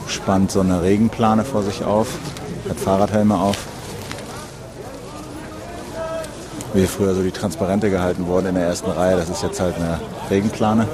spannt 0.07 0.51
so 0.51 0.61
eine 0.61 0.83
Regenplane 0.83 1.43
vor 1.43 1.63
sich 1.63 1.83
auf, 1.83 2.07
hat 2.69 2.79
Fahrradhelme 2.79 3.35
auf. 3.35 3.57
Wie 6.73 6.85
früher 6.85 7.15
so 7.15 7.23
die 7.23 7.31
Transparente 7.31 7.89
gehalten 7.89 8.27
wurden 8.27 8.47
in 8.47 8.55
der 8.55 8.67
ersten 8.67 8.91
Reihe, 8.91 9.15
das 9.15 9.29
ist 9.29 9.41
jetzt 9.41 9.59
halt 9.59 9.75
eine 9.75 9.99
Regenplane. 10.29 10.87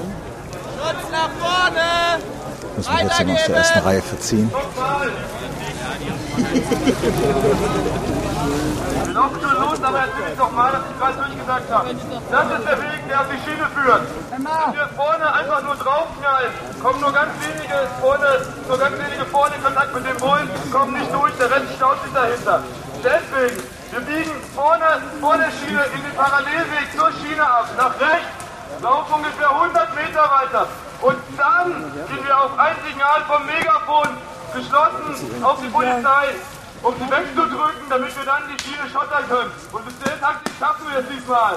Muss 2.82 2.90
mich 2.90 3.02
jetzt 3.04 3.18
hier 3.22 3.36
aus 3.36 3.46
der 3.46 3.56
ersten 3.58 3.80
Reihe 3.80 4.02
verziehen. 4.02 4.52
Wir 9.06 9.14
laufen 9.14 9.38
schon 9.40 9.56
los, 9.62 9.78
aber 9.84 10.00
erzähl 10.00 10.34
ich 10.34 10.38
doch 10.40 10.52
mal, 10.52 10.72
dass 10.72 10.82
ich 10.90 10.98
gerade 10.98 11.14
durchgesagt 11.14 11.70
habe. 11.70 11.94
Das 11.94 12.46
ist 12.58 12.66
der 12.66 12.82
Weg, 12.82 13.02
der 13.08 13.22
auf 13.22 13.28
die 13.30 13.38
Schiene 13.46 13.68
führt. 13.78 14.02
Wenn 14.32 14.42
wir 14.42 14.90
vorne 14.98 15.32
einfach 15.32 15.62
nur 15.62 15.76
draufknallen, 15.76 16.50
kommen 16.82 17.02
nur 17.02 17.14
ganz 17.14 17.30
wenige 17.46 17.86
vorne, 18.02 18.50
nur 18.68 18.80
ganz 18.80 18.98
wenige 18.98 19.26
vorne 19.30 19.56
in 19.58 19.64
Kontakt 19.64 19.94
mit 19.94 20.06
dem 20.10 20.18
Bullen, 20.18 20.50
kommen 20.74 20.94
nicht 20.98 21.14
durch, 21.14 21.34
der 21.38 21.52
Rest 21.52 21.70
staut 21.78 22.02
sich 22.02 22.14
dahinter. 22.14 22.64
Deswegen, 23.06 23.62
wir 23.94 24.02
biegen 24.10 24.34
vorne 24.56 25.06
vor 25.22 25.38
der 25.38 25.54
Schiene 25.54 25.86
in 25.94 26.02
den 26.02 26.16
Parallelweg 26.18 26.90
zur 26.98 27.14
Schiene 27.22 27.46
ab, 27.46 27.70
nach 27.78 27.94
rechts, 28.02 28.34
laufen 28.82 29.14
ungefähr 29.22 29.52
100 29.54 29.94
Meter 29.94 30.26
weiter. 30.34 30.66
Und 31.02 31.18
dann 31.36 31.72
gehen 32.08 32.24
wir 32.26 32.38
auf 32.38 32.58
ein 32.60 32.76
Signal 32.88 33.22
vom 33.26 33.44
Megafon 33.48 34.08
geschlossen 34.54 35.44
auf 35.44 35.58
die 35.60 35.70
Polizei, 35.70 36.30
um 36.84 36.94
sie 36.94 37.10
wegzudrücken, 37.10 37.90
damit 37.90 38.16
wir 38.16 38.26
dann 38.26 38.44
die 38.46 38.64
Schiene 38.64 38.88
schottern 38.92 39.24
können. 39.28 39.52
Und 39.72 39.86
bis 39.86 39.98
der 39.98 40.20
Taktik 40.20 40.54
schaffen 40.60 40.86
wir 40.92 41.00
es 41.00 41.06
diesmal. 41.10 41.56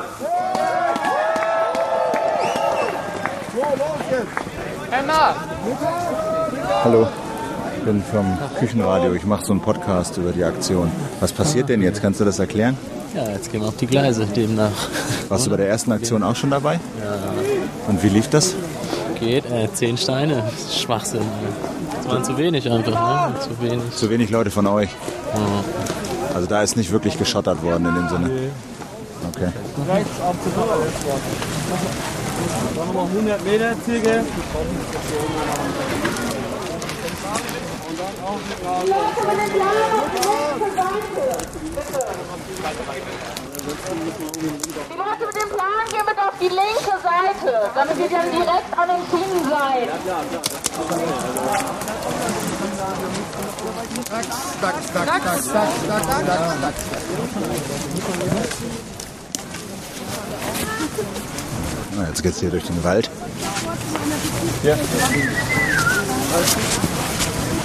Hallo, 6.85 7.09
ich 7.77 7.85
bin 7.85 8.03
vom 8.03 8.39
Küchenradio. 8.59 9.13
Ich 9.13 9.27
mache 9.27 9.45
so 9.45 9.53
einen 9.53 9.61
Podcast 9.61 10.17
über 10.17 10.33
die 10.33 10.45
Aktion. 10.45 10.91
Was 11.21 11.33
passiert 11.33 11.69
denn 11.69 11.83
jetzt? 11.83 12.01
Kannst 12.01 12.19
du 12.19 12.25
das 12.25 12.39
erklären? 12.39 12.79
Ja, 13.15 13.29
jetzt 13.29 13.53
gehen 13.53 13.61
wir 13.61 13.69
auf 13.69 13.77
die 13.77 13.87
Gleise 13.87 14.25
demnach. 14.27 14.73
Warst 15.29 15.47
du 15.47 15.51
bei 15.51 15.59
der 15.59 15.69
ersten 15.69 15.93
Aktion 15.93 16.23
auch 16.23 16.35
schon 16.35 16.51
dabei? 16.51 16.75
Ja. 16.75 16.81
Und 17.87 18.03
wie 18.03 18.09
lief 18.09 18.29
das? 18.31 18.55
Geht, 19.18 19.50
äh, 19.50 19.68
zehn 19.72 19.96
Steine. 19.96 20.44
Das 20.50 20.61
ist 20.61 20.81
Schwachsinn. 20.81 21.22
Das 21.96 22.09
waren 22.09 22.24
zu 22.24 22.37
wenig 22.37 22.70
einfach, 22.70 23.33
ne? 23.33 23.40
Zu 23.40 23.62
wenig. 23.62 23.90
Zu 23.96 24.11
wenig 24.11 24.31
Leute 24.31 24.50
von 24.50 24.66
euch. 24.66 24.90
Also 26.35 26.46
da 26.46 26.62
ist 26.62 26.77
nicht 26.77 26.90
wirklich 26.90 27.16
geschottert 27.16 27.62
worden 27.62 27.87
in 27.87 27.94
dem 27.94 28.09
Sinne. 28.09 28.31
Okay. 29.29 29.53
Dann 32.77 32.87
nochmal 32.87 33.07
100 33.07 33.44
Meter 33.44 33.74
Züge. 33.85 34.24
Die 43.64 43.70
Leute 43.70 45.27
mit 45.27 45.37
dem 45.37 45.48
Plan 45.48 45.88
gehen 45.90 46.05
mit 46.07 46.18
auf 46.18 46.35
die 46.38 46.48
linke 46.48 46.98
Seite, 47.03 47.70
damit 47.74 47.98
ihr 47.98 48.11
dann 48.11 48.31
direkt 48.31 48.79
an 48.79 48.88
den 48.90 49.03
Schienen 49.09 49.48
seid. 49.48 49.88
Na, 61.96 62.09
jetzt 62.09 62.22
geht's 62.22 62.40
hier 62.40 62.50
durch 62.50 62.64
den 62.64 62.85
Wald. 62.85 63.09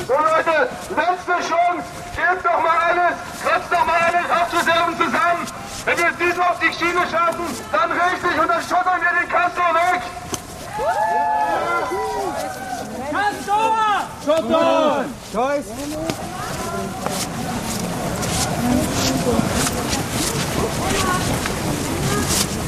So 0.07 0.13
Leute, 0.13 0.69
letzte 0.95 1.33
Chance. 1.49 1.83
Gebt 2.15 2.45
doch 2.45 2.63
mal 2.63 2.77
alles, 2.89 3.17
kratzt 3.43 3.71
doch 3.71 3.85
mal 3.85 3.99
alle 3.99 4.23
Kraftreserven 4.27 4.95
zusammen. 4.97 5.58
Wenn 5.89 5.97
wir 5.97 6.09
es 6.11 6.17
diesmal 6.17 6.49
auf 6.49 6.59
die 6.59 6.71
Schiene 6.71 7.01
schaffen, 7.09 7.45
dann 7.71 7.91
richtig 7.91 8.39
und 8.39 8.47
dann 8.47 8.61
schottern 8.61 9.01
wir 9.01 9.09
den 9.19 9.27
Kastor 9.27 9.73
weg. 9.73 10.01
Kastor! 13.11 13.75
Schottern! 14.23 15.13
Scheiße! 15.33 15.73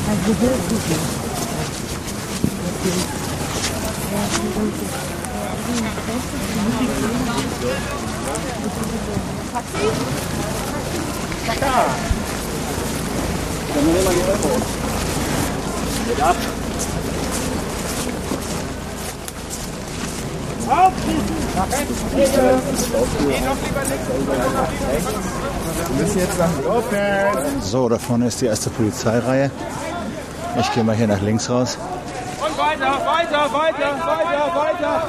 Also 0.10 0.36
dann 13.74 13.86
nehmen 13.86 14.04
wir 14.04 14.12
die 14.12 14.22
Euro. 14.30 14.62
Geht 16.08 16.22
ab. 16.22 16.36
So, 27.62 27.90
da 27.90 27.98
vorne 27.98 28.28
ist 28.28 28.42
die 28.42 28.46
erste 28.46 28.70
Polizeireihe. 28.70 29.52
Ich 30.60 30.74
gehe 30.74 30.84
mal 30.84 30.96
hier 30.96 31.08
nach 31.08 31.22
links 31.22 31.50
raus. 31.50 31.78
Und 32.40 32.58
weiter, 32.58 32.92
weiter, 33.06 33.54
weiter, 33.54 34.00
weiter, 34.06 34.56
weiter. 34.56 35.08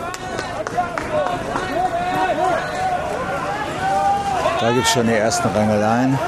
Da 4.60 4.72
gibt 4.72 4.86
es 4.86 4.92
schon 4.92 5.06
die 5.06 5.14
ersten 5.14 5.48
Rangeleien. 5.48 6.18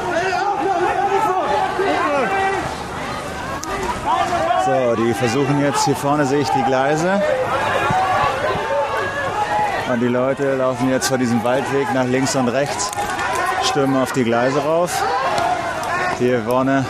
So, 4.64 4.94
die 4.96 5.12
versuchen 5.12 5.61
jetzt, 5.61 5.85
hier 5.85 5.94
vorne 5.94 6.24
sehe 6.24 6.40
ich 6.40 6.48
die 6.48 6.62
Gleise. 6.62 7.22
Und 9.92 10.00
die 10.00 10.09
Leute 10.09 10.57
laufen 10.57 10.88
jetzt 10.88 11.09
vor 11.09 11.18
diesem 11.18 11.44
Waldweg 11.44 11.92
nach 11.92 12.07
links 12.07 12.35
und 12.35 12.48
rechts, 12.48 12.90
stürmen 13.64 14.00
auf 14.00 14.12
die 14.12 14.24
Gleise 14.24 14.61
rauf. 14.61 15.03
Hier 16.18 16.42
vorne 16.44 16.87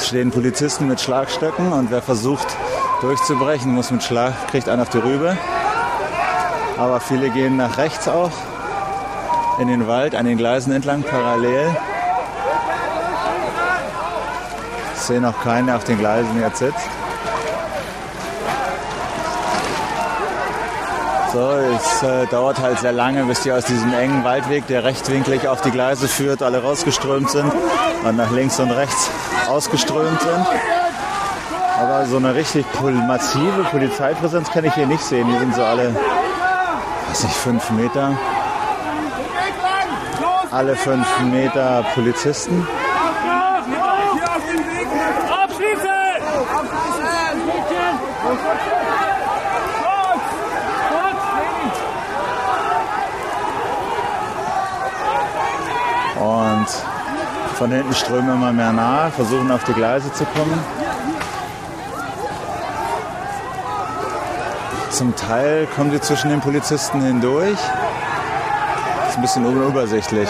stehen 0.00 0.30
Polizisten 0.30 0.86
mit 0.86 1.00
Schlagstöcken 1.00 1.72
und 1.72 1.90
wer 1.90 2.02
versucht 2.02 2.46
durchzubrechen, 3.00 3.74
muss 3.74 3.90
mit 3.90 4.04
Schlag, 4.04 4.32
kriegt 4.48 4.68
einen 4.68 4.82
auf 4.82 4.90
die 4.90 4.98
Rübe. 4.98 5.36
Aber 6.78 7.00
viele 7.00 7.30
gehen 7.30 7.56
nach 7.56 7.78
rechts 7.78 8.06
auch 8.06 8.30
in 9.58 9.66
den 9.66 9.88
Wald, 9.88 10.14
an 10.14 10.26
den 10.26 10.38
Gleisen 10.38 10.72
entlang, 10.72 11.02
parallel. 11.02 11.76
Ich 14.94 14.95
sehe 15.06 15.20
noch 15.20 15.42
keinen, 15.42 15.66
der 15.66 15.76
auf 15.76 15.84
den 15.84 15.98
Gleisen 15.98 16.40
jetzt 16.40 16.58
sitzt. 16.58 16.88
So, 21.32 21.50
es 21.50 22.02
äh, 22.02 22.26
dauert 22.26 22.58
halt 22.60 22.78
sehr 22.78 22.92
lange, 22.92 23.24
bis 23.24 23.40
die 23.40 23.52
aus 23.52 23.66
diesem 23.66 23.92
engen 23.92 24.24
Waldweg, 24.24 24.66
der 24.68 24.84
rechtwinklig 24.84 25.46
auf 25.48 25.60
die 25.60 25.70
Gleise 25.70 26.08
führt, 26.08 26.42
alle 26.42 26.62
rausgeströmt 26.62 27.30
sind 27.30 27.52
und 28.04 28.16
nach 28.16 28.30
links 28.30 28.58
und 28.58 28.70
rechts 28.70 29.10
ausgeströmt 29.48 30.20
sind. 30.20 30.46
Aber 31.78 32.06
so 32.06 32.16
eine 32.16 32.34
richtig 32.34 32.64
massive 32.80 33.64
Polizeipräsenz 33.70 34.50
kann 34.50 34.64
ich 34.64 34.72
hier 34.74 34.86
nicht 34.86 35.02
sehen. 35.02 35.28
Die 35.28 35.38
sind 35.38 35.54
so 35.54 35.62
alle, 35.62 35.94
weiß 37.08 37.24
nicht, 37.24 37.36
fünf 37.36 37.70
Meter. 37.70 38.16
Alle 40.50 40.74
fünf 40.74 41.06
Meter 41.20 41.84
Polizisten. 41.94 42.66
Und 56.18 56.66
von 57.56 57.70
hinten 57.70 57.94
strömen 57.94 58.34
immer 58.34 58.52
mehr 58.52 58.72
nach, 58.72 59.10
versuchen 59.10 59.50
auf 59.50 59.64
die 59.64 59.72
Gleise 59.72 60.12
zu 60.12 60.24
kommen. 60.24 60.58
Zum 64.90 65.14
Teil 65.14 65.66
kommen 65.76 65.90
sie 65.90 66.00
zwischen 66.00 66.30
den 66.30 66.40
Polizisten 66.40 67.02
hindurch. 67.02 67.58
Ist 69.08 69.16
ein 69.16 69.22
bisschen 69.22 69.44
unübersichtlich. 69.44 70.28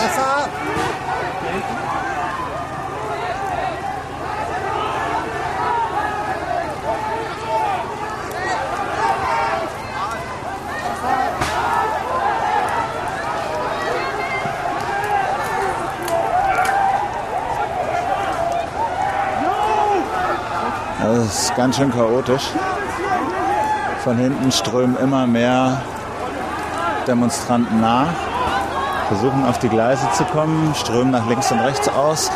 Das 20.98 21.24
ist 21.24 21.45
ganz 21.56 21.76
schön 21.76 21.90
chaotisch. 21.90 22.50
Von 24.04 24.18
hinten 24.18 24.52
strömen 24.52 24.96
immer 24.98 25.26
mehr 25.26 25.80
Demonstranten 27.06 27.80
nach, 27.80 28.08
versuchen 29.08 29.44
auf 29.46 29.58
die 29.58 29.68
Gleise 29.68 30.06
zu 30.12 30.24
kommen, 30.24 30.74
strömen 30.74 31.10
nach 31.10 31.26
links 31.26 31.50
und 31.50 31.60
rechts 31.60 31.88
aus. 31.88 32.30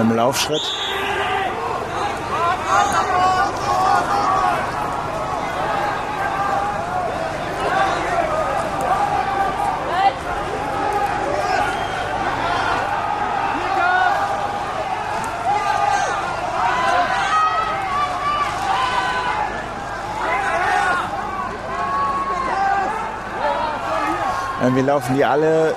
Im 0.00 0.16
Laufschritt. 0.16 0.89
Irgendwie 24.70 24.86
laufen 24.86 25.16
die 25.16 25.24
alle 25.24 25.74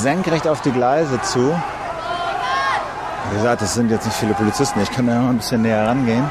senkrecht 0.00 0.48
auf 0.48 0.62
die 0.62 0.72
Gleise 0.72 1.20
zu. 1.20 1.54
Wie 3.28 3.36
gesagt, 3.36 3.60
es 3.60 3.74
sind 3.74 3.90
jetzt 3.90 4.06
nicht 4.06 4.16
viele 4.16 4.32
Polizisten. 4.32 4.80
Ich 4.80 4.90
kann 4.90 5.06
da 5.06 5.16
mal 5.16 5.28
ein 5.28 5.36
bisschen 5.36 5.60
näher 5.60 5.86
rangehen. 5.86 6.24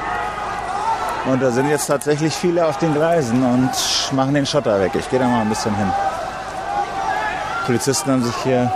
Und 1.26 1.44
da 1.44 1.52
sind 1.52 1.70
jetzt 1.70 1.86
tatsächlich 1.86 2.34
viele 2.34 2.66
auf 2.66 2.80
den 2.80 2.96
Gleisen 2.96 3.44
und 3.44 3.70
machen 4.14 4.34
den 4.34 4.48
Schotter 4.48 4.80
weg. 4.80 4.94
Ich 4.96 5.08
gehe 5.12 5.20
da 5.20 5.28
mal 5.28 5.42
ein 5.42 5.50
bisschen 5.50 5.76
hin. 5.76 5.94
Polizisten 7.68 8.12
haben 8.12 8.24
sich 8.24 8.36
hier 8.38 8.72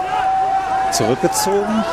zurückgezogen. 0.91 1.83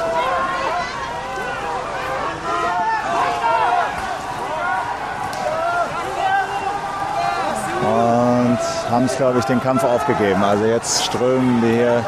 Und 7.80 8.58
haben 8.96 9.04
es, 9.04 9.16
glaube 9.18 9.38
ich, 9.38 9.44
den 9.44 9.61
Kampf 9.61 9.85
aufgegeben. 9.85 10.42
Also 10.42 10.64
jetzt 10.64 11.04
strömen 11.04 11.61
die 11.61 11.68
hier 11.68 12.02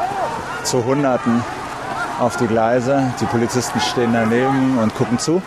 zu 0.63 0.83
Hunderten 0.83 1.43
auf 2.19 2.35
die 2.37 2.47
Gleise. 2.47 3.13
Die 3.21 3.25
Polizisten 3.25 3.79
stehen 3.79 4.11
daneben 4.11 4.79
und 4.79 4.95
gucken 4.95 5.19
zu. 5.19 5.43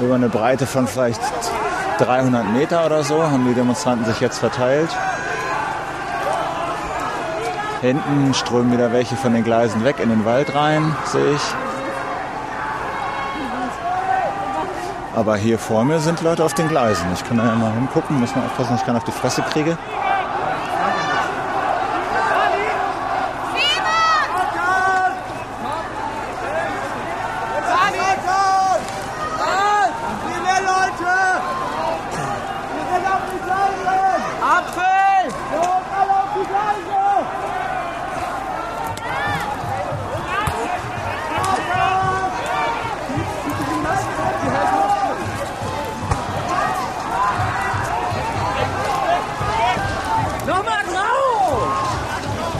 Über 0.00 0.16
eine 0.16 0.28
Breite 0.28 0.66
von 0.66 0.88
vielleicht 0.88 1.20
300 1.98 2.50
Meter 2.50 2.84
oder 2.86 3.04
so 3.04 3.22
haben 3.22 3.46
die 3.46 3.54
Demonstranten 3.54 4.04
sich 4.04 4.20
jetzt 4.20 4.40
verteilt. 4.40 4.90
Hinten 7.82 8.34
strömen 8.34 8.72
wieder 8.72 8.92
welche 8.92 9.14
von 9.14 9.32
den 9.32 9.44
Gleisen 9.44 9.84
weg 9.84 10.00
in 10.00 10.08
den 10.08 10.24
Wald 10.24 10.56
rein, 10.56 10.96
sehe 11.04 11.34
ich. 11.34 11.65
Aber 15.16 15.34
hier 15.38 15.58
vor 15.58 15.82
mir 15.82 15.98
sind 15.98 16.20
Leute 16.20 16.44
auf 16.44 16.52
den 16.52 16.68
Gleisen. 16.68 17.06
Ich 17.14 17.24
kann 17.24 17.38
da 17.38 17.46
ja 17.46 17.54
mal 17.54 17.72
hingucken, 17.72 18.20
muss 18.20 18.36
mal 18.36 18.44
aufpassen, 18.44 18.72
dass 18.72 18.80
ich 18.80 18.86
keinen 18.86 18.98
auf 18.98 19.04
die 19.04 19.12
Fresse 19.12 19.40
kriege. 19.40 19.78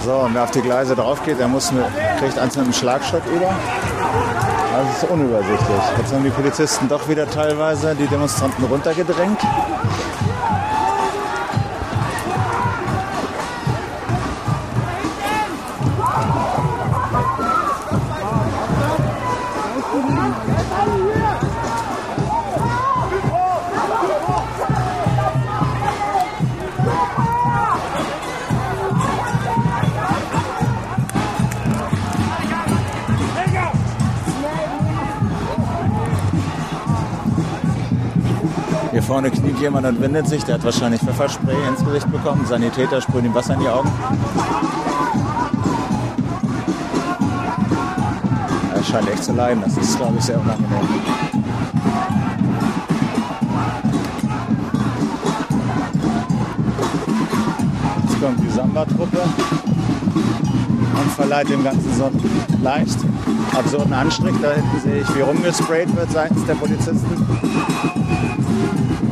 So, 0.06 0.18
und 0.18 0.34
wer 0.34 0.44
auf 0.44 0.52
die 0.52 0.55
Gleise 0.66 0.96
drauf 0.96 1.22
geht, 1.24 1.38
der 1.38 1.46
muss 1.46 1.70
mit, 1.70 1.84
kriegt 2.18 2.36
eins 2.38 2.56
mit 2.56 2.64
einem 2.64 2.74
Schlagstock 2.74 3.22
über. 3.26 3.54
Das 4.72 5.02
ist 5.02 5.08
unübersichtlich. 5.08 5.82
Jetzt 5.96 6.12
haben 6.12 6.24
die 6.24 6.30
Polizisten 6.30 6.88
doch 6.88 7.08
wieder 7.08 7.30
teilweise 7.30 7.94
die 7.94 8.06
Demonstranten 8.08 8.64
runtergedrängt. 8.64 9.38
Vorne 39.56 39.60
kniet 39.60 39.60
jemand 39.60 39.86
und 39.86 40.00
windet 40.00 40.28
sich. 40.28 40.44
Der 40.44 40.54
hat 40.54 40.64
wahrscheinlich 40.64 41.00
Pfefferspray 41.00 41.56
ins 41.68 41.84
Gesicht 41.84 42.10
bekommen. 42.10 42.44
Sanitäter 42.46 43.00
sprühen 43.00 43.26
ihm 43.26 43.34
Wasser 43.34 43.54
in 43.54 43.60
die 43.60 43.68
Augen. 43.68 43.90
Er 48.74 48.84
scheint 48.84 49.08
echt 49.08 49.24
zu 49.24 49.32
leiden. 49.32 49.62
Das 49.64 49.76
ist, 49.76 49.96
glaube 49.96 50.16
ich, 50.18 50.24
sehr 50.24 50.40
unangenehm. 50.40 50.88
Jetzt 58.02 58.20
kommt 58.20 58.40
die 58.40 58.50
Samba-Truppe 58.50 59.20
und 61.00 61.12
verleiht 61.12 61.48
dem 61.48 61.64
Ganzen 61.64 61.94
so 61.94 62.04
einen 62.06 62.62
leicht 62.62 62.98
absurden 63.56 63.92
Anstrich. 63.92 64.34
Da 64.42 64.52
hinten 64.52 64.80
sehe 64.82 65.00
ich, 65.00 65.16
wie 65.16 65.20
rumgesprayt 65.20 65.94
wird 65.96 66.10
seitens 66.10 66.44
der 66.46 66.54
Polizisten 66.54 67.26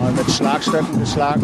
und 0.06 0.16
mit 0.16 0.30
Schlagstöcken 0.30 1.00
geschlagen 1.00 1.42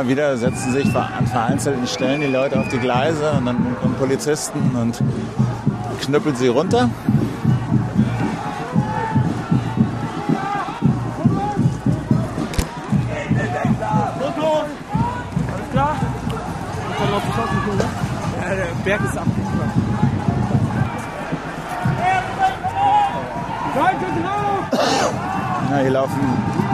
Immer 0.00 0.08
wieder 0.08 0.38
setzen 0.38 0.72
sich 0.72 0.96
an 0.96 1.26
vereinzelten 1.26 1.86
Stellen 1.86 2.22
die 2.22 2.26
Leute 2.26 2.58
auf 2.58 2.68
die 2.68 2.78
Gleise 2.78 3.32
und 3.32 3.44
dann 3.44 3.76
kommen 3.82 3.94
Polizisten 3.96 4.74
und 4.74 4.98
knüppeln 6.00 6.34
sie 6.36 6.48
runter. 6.48 6.88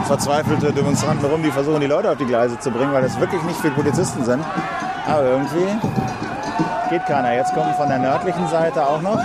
Verzweifelte 0.07 0.73
Demonstranten 0.73 1.27
rum, 1.27 1.43
die 1.43 1.51
versuchen, 1.51 1.81
die 1.81 1.87
Leute 1.87 2.11
auf 2.11 2.17
die 2.17 2.27
Gleise 2.27 2.59
zu 2.59 2.71
bringen, 2.71 2.93
weil 2.93 3.05
es 3.05 3.19
wirklich 3.19 3.43
nicht 3.43 3.61
viele 3.61 3.75
Polizisten 3.75 4.25
sind. 4.25 4.43
Aber 5.07 5.23
irgendwie 5.23 5.67
geht 6.91 7.05
keiner. 7.07 7.35
Jetzt 7.35 7.53
kommen 7.55 7.75
von 7.75 7.89
der 7.89 7.99
nördlichen 7.99 8.47
Seite 8.49 8.87
auch 8.87 9.01
noch 9.01 9.19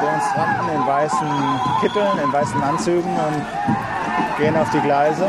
Demonstranten 0.00 0.68
in 0.74 0.86
weißen 0.86 1.28
Kitteln, 1.80 2.18
in 2.24 2.32
weißen 2.32 2.62
Anzügen 2.62 3.10
und 3.10 4.38
gehen 4.38 4.56
auf 4.56 4.70
die 4.70 4.80
Gleise. 4.80 5.26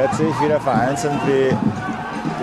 Jetzt 0.00 0.18
sehe 0.18 0.28
ich 0.28 0.40
wieder 0.40 0.60
vereinzelt, 0.60 1.18
wie 1.26 1.56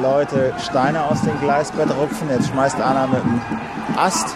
Leute 0.01 0.53
Steine 0.59 1.03
aus 1.03 1.21
dem 1.21 1.39
Gleisbett 1.39 1.89
rupfen. 1.95 2.29
Jetzt 2.29 2.49
schmeißt 2.49 2.81
einer 2.81 3.07
mit 3.07 3.21
einem 3.21 3.41
Ast 3.95 4.35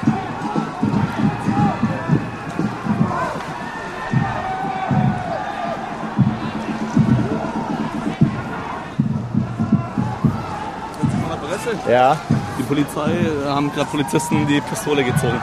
Ja. 11.89 12.17
Die 12.57 12.63
Polizei 12.63 13.11
äh, 13.11 13.47
haben 13.47 13.71
gerade 13.71 13.89
Polizisten 13.89 14.47
die 14.47 14.61
Pistole 14.61 15.03
gezogen. 15.03 15.39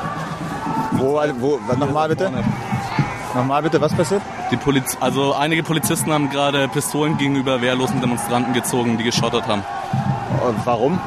Wo, 0.92 1.20
wo 1.38 1.60
nochmal 1.76 2.08
bitte? 2.08 2.30
Nochmal 3.34 3.62
bitte, 3.62 3.80
was 3.80 3.92
passiert? 3.92 4.22
Die 4.50 4.56
Poliz 4.56 4.96
also 5.00 5.34
einige 5.34 5.62
Polizisten 5.62 6.12
haben 6.12 6.30
gerade 6.30 6.68
Pistolen 6.68 7.18
gegenüber 7.18 7.60
wehrlosen 7.60 8.00
Demonstranten 8.00 8.52
gezogen, 8.54 8.96
die 8.96 9.04
geschottert 9.04 9.46
haben. 9.48 9.64
Und 10.46 10.64
warum? 10.64 11.00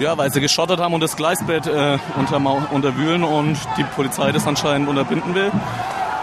Ja, 0.00 0.18
weil 0.18 0.32
sie 0.32 0.40
geschottert 0.40 0.80
haben 0.80 0.92
und 0.92 1.00
das 1.00 1.16
Gleisbett 1.16 1.66
äh, 1.66 1.98
unterwühlen 2.72 3.24
und 3.24 3.56
die 3.76 3.84
Polizei 3.84 4.32
das 4.32 4.46
anscheinend 4.46 4.88
unterbinden 4.88 5.34
will. 5.34 5.50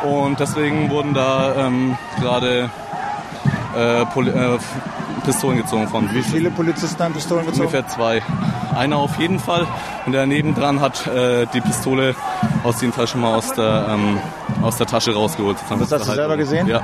Und 0.03 0.39
deswegen 0.39 0.89
wurden 0.89 1.13
da 1.13 1.55
ähm, 1.55 1.97
gerade 2.19 2.69
äh, 3.75 4.01
äh, 4.01 4.05
Pistolen 5.23 5.57
gezogen 5.57 5.87
von. 5.87 6.13
Wie 6.13 6.21
viele 6.21 6.51
Polizisten 6.51 7.03
haben 7.03 7.13
Pistolen 7.13 7.45
gezogen? 7.45 7.61
Ungefähr 7.61 7.87
zwei. 7.87 8.21
Einer 8.75 8.97
auf 8.97 9.19
jeden 9.19 9.39
Fall. 9.39 9.67
Und 10.05 10.13
der 10.13 10.25
nebendran 10.25 10.79
hat 10.81 11.07
äh, 11.07 11.45
die 11.53 11.61
Pistole 11.61 12.15
aus 12.63 12.81
jeden 12.81 12.93
Fall 12.93 13.07
schon 13.07 13.21
mal 13.21 13.35
aus 13.35 13.53
der, 13.53 13.87
ähm, 13.89 14.19
aus 14.61 14.77
der 14.77 14.87
Tasche 14.87 15.13
rausgeholt. 15.13 15.57
Das 15.69 15.91
hast 15.91 16.09
du 16.09 16.13
selber 16.13 16.37
gesehen? 16.37 16.67
Ja. 16.67 16.81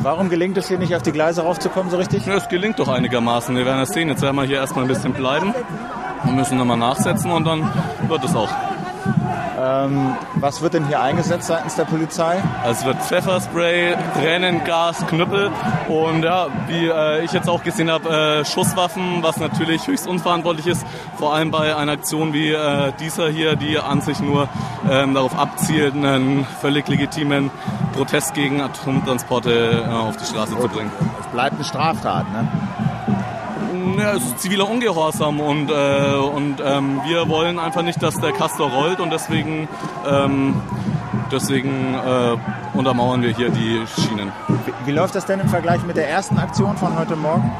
Warum 0.00 0.30
gelingt 0.30 0.56
es 0.56 0.68
hier 0.68 0.78
nicht 0.78 0.94
auf 0.96 1.02
die 1.02 1.12
Gleise 1.12 1.42
raufzukommen 1.42 1.90
so 1.90 1.98
richtig? 1.98 2.24
Ja, 2.24 2.34
es 2.34 2.48
gelingt 2.48 2.78
doch 2.78 2.88
einigermaßen. 2.88 3.54
Wir 3.54 3.66
werden 3.66 3.82
es 3.82 3.90
sehen. 3.90 4.08
Jetzt 4.08 4.22
werden 4.22 4.36
wir 4.36 4.44
hier 4.44 4.56
erstmal 4.56 4.84
ein 4.84 4.88
bisschen 4.88 5.12
bleiben 5.12 5.54
und 6.24 6.36
müssen 6.36 6.56
nochmal 6.56 6.78
nachsetzen 6.78 7.30
und 7.30 7.44
dann 7.44 7.70
wird 8.08 8.24
es 8.24 8.34
auch. 8.34 8.48
Ähm, 9.60 10.16
was 10.36 10.62
wird 10.62 10.74
denn 10.74 10.86
hier 10.86 11.00
eingesetzt 11.02 11.48
seitens 11.48 11.74
der 11.74 11.84
Polizei? 11.84 12.42
Also 12.64 12.80
es 12.80 12.84
wird 12.86 13.02
Pfefferspray, 13.02 13.94
Tränengas, 14.14 15.06
Knüppel 15.06 15.50
und 15.88 16.22
ja, 16.22 16.46
wie 16.66 16.86
äh, 16.86 17.24
ich 17.24 17.32
jetzt 17.32 17.48
auch 17.48 17.62
gesehen 17.62 17.90
habe, 17.90 18.08
äh, 18.40 18.44
Schusswaffen, 18.44 19.22
was 19.22 19.36
natürlich 19.36 19.86
höchst 19.86 20.06
unverantwortlich 20.06 20.66
ist, 20.66 20.86
vor 21.18 21.34
allem 21.34 21.50
bei 21.50 21.76
einer 21.76 21.92
Aktion 21.92 22.32
wie 22.32 22.50
äh, 22.52 22.92
dieser 23.00 23.28
hier, 23.28 23.56
die 23.56 23.78
an 23.78 24.00
sich 24.00 24.20
nur 24.20 24.48
ähm, 24.88 25.12
darauf 25.12 25.38
abzielt, 25.38 25.94
einen 25.94 26.46
völlig 26.60 26.88
legitimen 26.88 27.50
Protest 27.92 28.32
gegen 28.32 28.62
Atomtransporte 28.62 29.84
äh, 29.84 29.92
auf 29.92 30.16
die 30.16 30.24
Straße 30.24 30.58
zu 30.58 30.68
bringen. 30.68 30.90
Es 31.20 31.26
bleibt 31.26 31.56
eine 31.56 31.64
Straftat, 31.64 32.30
ne? 32.32 32.48
Ja, 33.98 34.12
es 34.12 34.24
ist 34.24 34.40
ziviler 34.40 34.68
Ungehorsam 34.68 35.40
und, 35.40 35.70
äh, 35.70 36.14
und 36.14 36.56
ähm, 36.64 37.00
wir 37.06 37.28
wollen 37.28 37.58
einfach 37.58 37.82
nicht, 37.82 38.02
dass 38.02 38.14
der 38.16 38.32
Castor 38.32 38.70
rollt 38.70 39.00
und 39.00 39.10
deswegen, 39.10 39.68
ähm, 40.08 40.60
deswegen 41.30 41.94
äh, 41.94 42.36
untermauern 42.76 43.22
wir 43.22 43.34
hier 43.34 43.50
die 43.50 43.82
Schienen. 44.00 44.32
Wie, 44.64 44.86
wie, 44.86 44.92
läuft 44.92 45.14
das 45.14 45.26
denn 45.26 45.40
im 45.40 45.48
Vergleich 45.48 45.82
mit 45.84 45.96
der 45.96 46.08
ersten 46.08 46.38
Aktion 46.38 46.76
von 46.76 46.98
heute 46.98 47.16
Morgen? 47.16 47.50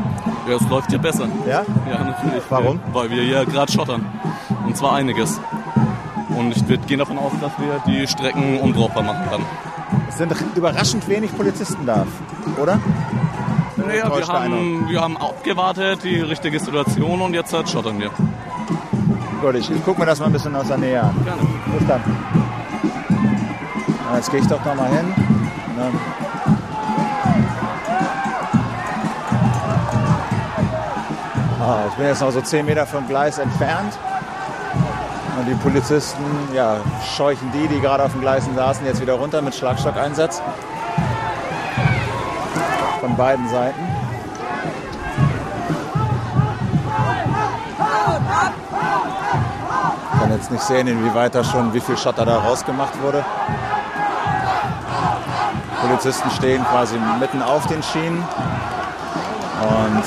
Ja, 0.49 0.57
es 0.57 0.69
läuft 0.69 0.91
hier 0.91 0.99
besser. 0.99 1.29
Ja? 1.47 1.63
Ja, 1.91 2.05
natürlich. 2.05 2.43
Warum? 2.49 2.81
Weil 2.93 3.11
wir 3.11 3.23
hier 3.23 3.45
gerade 3.45 3.71
schottern. 3.71 4.07
Und 4.67 4.77
zwar 4.77 4.95
einiges. 4.95 5.41
Und 6.37 6.57
ich 6.57 6.87
gehen 6.87 6.99
davon 6.99 7.19
aus, 7.19 7.33
dass 7.41 7.53
wir 7.59 7.83
die 7.87 8.07
Strecken 8.07 8.59
unbrauchbar 8.61 9.03
machen 9.03 9.29
können. 9.31 9.47
Es 10.09 10.19
sind 10.19 10.33
überraschend 10.55 11.09
wenig 11.09 11.37
Polizisten 11.37 11.85
da, 11.87 12.07
oder? 12.61 12.81
Naja, 13.91 14.17
wir 14.17 14.27
haben, 14.29 14.89
wir 14.89 15.01
haben 15.01 15.17
abgewartet, 15.17 16.05
die 16.05 16.21
richtige 16.21 16.61
Situation 16.61 17.21
und 17.21 17.35
jetzt 17.35 17.53
halt 17.53 17.69
schottern 17.69 17.99
wir. 17.99 18.11
Gut, 19.41 19.57
ich, 19.57 19.69
ich 19.69 19.85
gucke 19.85 19.99
mir 19.99 20.07
das 20.07 20.21
mal 20.21 20.27
ein 20.27 20.33
bisschen 20.33 20.55
aus 20.55 20.69
der 20.69 20.79
Nähe 20.79 21.03
an. 21.03 21.13
Gerne. 21.25 21.43
Bis 21.77 21.89
dann. 21.89 22.01
Ja, 24.09 24.17
jetzt 24.17 24.31
gehe 24.31 24.39
ich 24.39 24.47
doch 24.47 24.65
noch 24.65 24.77
mal 24.77 24.89
hin. 24.91 25.09
Ne? 25.09 25.93
Ah, 31.61 31.79
ich 31.89 31.95
bin 31.95 32.07
jetzt 32.07 32.21
noch 32.21 32.31
so 32.31 32.41
10 32.41 32.67
Meter 32.67 32.87
vom 32.87 33.09
Gleis 33.09 33.39
entfernt. 33.39 33.99
Und 35.37 35.49
die 35.49 35.55
Polizisten 35.55 36.23
ja, 36.55 36.77
scheuchen 37.17 37.51
die, 37.53 37.67
die 37.67 37.81
gerade 37.81 38.05
auf 38.05 38.13
den 38.13 38.21
Gleisen 38.21 38.55
saßen, 38.55 38.87
jetzt 38.87 39.01
wieder 39.01 39.15
runter 39.15 39.43
mit 39.43 39.57
Schlagstockeinsatz 39.57 40.41
von 40.41 40.80
beiden 43.21 43.47
Seiten. 43.51 43.81
Ich 50.15 50.21
kann 50.21 50.31
jetzt 50.31 50.51
nicht 50.51 50.63
sehen, 50.63 50.87
inwieweit 50.87 51.35
da 51.35 51.45
schon, 51.45 51.75
wie 51.75 51.81
viel 51.81 51.99
Schotter 51.99 52.25
da 52.25 52.39
rausgemacht 52.39 52.99
wurde. 53.03 53.23
Polizisten 55.83 56.31
stehen 56.31 56.65
quasi 56.65 56.97
mitten 57.19 57.43
auf 57.43 57.67
den 57.67 57.83
Schienen 57.83 58.25
und 59.69 60.03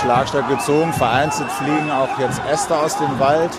Schlagstock 0.00 0.48
gezogen. 0.48 0.92
Vereinzelt 0.92 1.50
fliegen 1.50 1.90
auch 1.90 2.18
jetzt 2.18 2.40
Äste 2.50 2.76
aus 2.76 2.96
dem 2.98 3.18
Wald. 3.18 3.50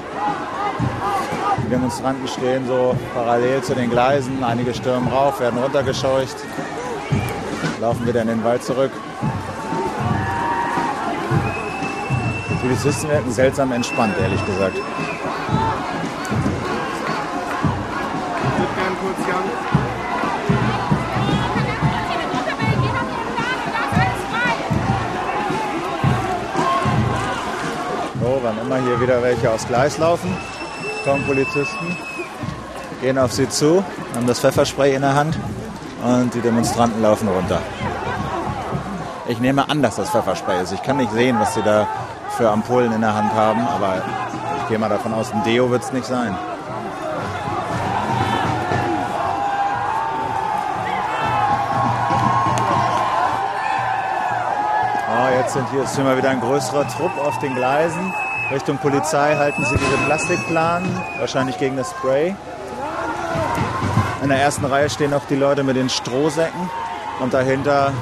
Die 1.63 1.69
Demonstranten 1.69 2.27
stehen 2.27 2.65
so 2.67 2.95
parallel 3.13 3.61
zu 3.61 3.75
den 3.75 3.89
Gleisen. 3.89 4.43
Einige 4.43 4.73
stürmen 4.73 5.07
rauf, 5.09 5.39
werden 5.39 5.59
runtergescheucht, 5.61 6.37
laufen 7.81 8.07
wieder 8.07 8.21
in 8.21 8.27
den 8.27 8.43
Wald 8.43 8.63
zurück. 8.63 8.91
Die 12.49 12.55
Polizisten 12.55 13.09
wirken 13.09 13.31
seltsam 13.31 13.71
entspannt, 13.71 14.15
ehrlich 14.21 14.45
gesagt. 14.45 14.77
Immer 28.80 28.88
hier 28.88 29.01
wieder 29.01 29.21
welche 29.21 29.51
aufs 29.51 29.67
Gleis 29.67 29.97
laufen, 29.97 30.36
kommen 31.03 31.25
Polizisten, 31.25 31.97
gehen 33.01 33.17
auf 33.17 33.34
sie 33.34 33.49
zu, 33.49 33.84
haben 34.15 34.25
das 34.25 34.39
Pfefferspray 34.39 34.95
in 34.95 35.01
der 35.01 35.15
Hand 35.15 35.38
und 36.01 36.34
die 36.34 36.39
Demonstranten 36.39 37.01
laufen 37.01 37.27
runter. 37.27 37.61
Ich 39.27 39.39
nehme 39.39 39.69
an, 39.69 39.82
dass 39.82 39.97
das 39.97 40.09
Pfefferspray 40.11 40.63
ist. 40.63 40.71
Ich 40.71 40.82
kann 40.82 40.95
nicht 40.95 41.11
sehen, 41.11 41.38
was 41.39 41.55
sie 41.55 41.61
da 41.61 41.88
für 42.38 42.49
Ampullen 42.49 42.93
in 42.93 43.01
der 43.01 43.13
Hand 43.13 43.34
haben, 43.34 43.67
aber 43.67 44.01
ich 44.61 44.69
gehe 44.69 44.80
mal 44.80 44.88
davon 44.88 45.13
aus, 45.13 45.34
ein 45.34 45.43
Deo 45.43 45.69
wird 45.69 45.84
es 45.84 45.91
nicht 45.91 46.05
sein. 46.05 46.38
Ah, 55.09 55.30
jetzt 55.38 55.53
sind 55.53 55.69
hier 55.71 55.84
ist 55.84 55.97
immer 55.97 56.15
wieder 56.15 56.30
ein 56.30 56.39
größerer 56.39 56.88
Trupp 56.88 57.17
auf 57.17 57.39
den 57.39 57.55
Gleisen. 57.55 58.13
Richtung 58.52 58.80
Polizei 58.80 59.36
halten 59.36 59.64
sie 59.64 59.78
diese 59.78 59.97
Plastikplanen, 60.06 60.89
wahrscheinlich 61.20 61.58
gegen 61.60 61.78
das 61.78 61.91
Spray. 61.91 62.36
In 64.24 64.30
der 64.30 64.39
ersten 64.39 64.66
Reihe 64.66 64.89
stehen 64.89 65.14
auch 65.14 65.26
die 65.30 65.36
Leute 65.36 65.64
mit 65.64 65.76
den 65.76 65.89
Strohsäcken 65.89 66.70
und 67.20 67.34
dahinter 67.34 67.93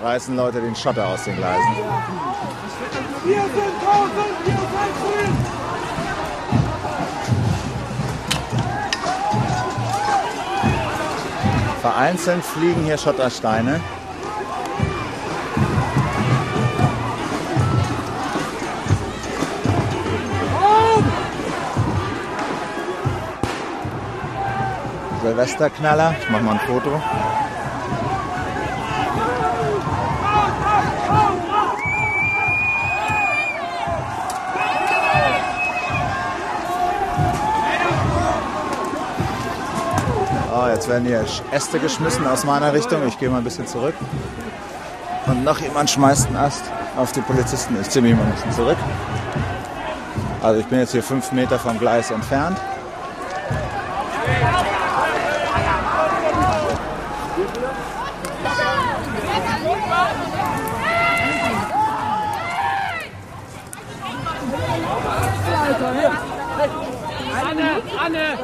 reißen 0.00 0.36
Leute 0.36 0.60
den 0.60 0.76
Schotter 0.76 1.06
aus 1.06 1.24
den 1.24 1.36
Gleisen. 1.36 1.76
Wir 3.24 3.42
sind 3.42 3.52
grün! 3.52 5.36
Vereinzelt 11.82 12.44
fliegen 12.44 12.84
hier 12.84 12.96
Schottersteine. 12.96 13.80
Silvesterknaller. 25.30 26.16
Ich 26.20 26.28
mach 26.28 26.40
mal 26.40 26.52
ein 26.52 26.60
Foto. 26.60 27.00
Oh, 40.52 40.66
jetzt 40.66 40.88
werden 40.88 41.04
hier 41.04 41.24
Äste 41.52 41.78
geschmissen 41.78 42.26
aus 42.26 42.44
meiner 42.44 42.72
Richtung. 42.72 43.06
Ich 43.06 43.16
gehe 43.16 43.30
mal 43.30 43.38
ein 43.38 43.44
bisschen 43.44 43.68
zurück. 43.68 43.94
Und 45.26 45.44
noch 45.44 45.60
jemand 45.60 45.90
schmeißt 45.90 46.26
einen 46.26 46.36
Ast 46.38 46.64
auf 46.96 47.12
die 47.12 47.20
Polizisten. 47.20 47.76
Ich 47.80 47.88
ziehe 47.88 48.02
mich 48.02 48.16
mal 48.16 48.24
ein 48.24 48.32
bisschen 48.32 48.52
zurück. 48.52 48.78
Also 50.42 50.58
ich 50.58 50.66
bin 50.66 50.80
jetzt 50.80 50.90
hier 50.90 51.04
fünf 51.04 51.30
Meter 51.30 51.60
vom 51.60 51.78
Gleis 51.78 52.10
entfernt. 52.10 52.58
Anne! 68.10 68.38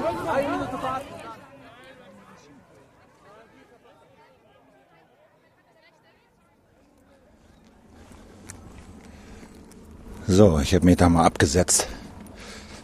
So, 10.28 10.58
ich 10.58 10.74
habe 10.74 10.84
mich 10.84 10.96
da 10.96 11.08
mal 11.08 11.24
abgesetzt. 11.24 11.88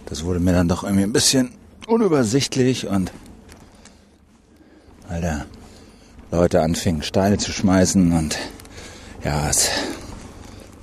Das 0.07 0.25
wurde 0.25 0.39
mir 0.41 0.53
dann 0.53 0.69
doch 0.69 0.85
irgendwie 0.85 1.03
ein 1.03 1.13
bisschen 1.13 1.53
unübersichtlich 1.89 2.87
und 2.87 3.13
weil 5.09 5.21
da 5.21 5.47
Leute 6.31 6.63
anfingen 6.63 7.03
Steine 7.03 7.39
zu 7.39 7.51
schmeißen 7.51 8.13
und 8.13 8.39
ja, 9.25 9.49
es 9.49 9.71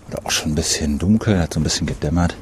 wurde 0.05 0.25
auch 0.25 0.31
schon 0.31 0.51
ein 0.51 0.55
bisschen 0.55 0.99
dunkel, 0.99 1.39
hat 1.39 1.53
so 1.53 1.59
ein 1.59 1.63
bisschen 1.63 1.87
gedämmert. 1.87 2.35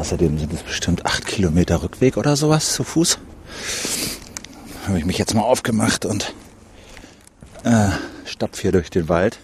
Außerdem 0.00 0.38
sind 0.38 0.50
es 0.54 0.62
bestimmt 0.62 1.04
acht 1.04 1.26
Kilometer 1.26 1.82
Rückweg 1.82 2.16
oder 2.16 2.34
sowas 2.34 2.72
zu 2.72 2.84
Fuß. 2.84 3.18
Habe 4.86 4.98
ich 4.98 5.04
mich 5.04 5.18
jetzt 5.18 5.34
mal 5.34 5.42
aufgemacht 5.42 6.06
und 6.06 6.32
äh, 7.64 7.90
stapf 8.24 8.62
hier 8.62 8.72
durch 8.72 8.88
den 8.88 9.10
Wald. 9.10 9.38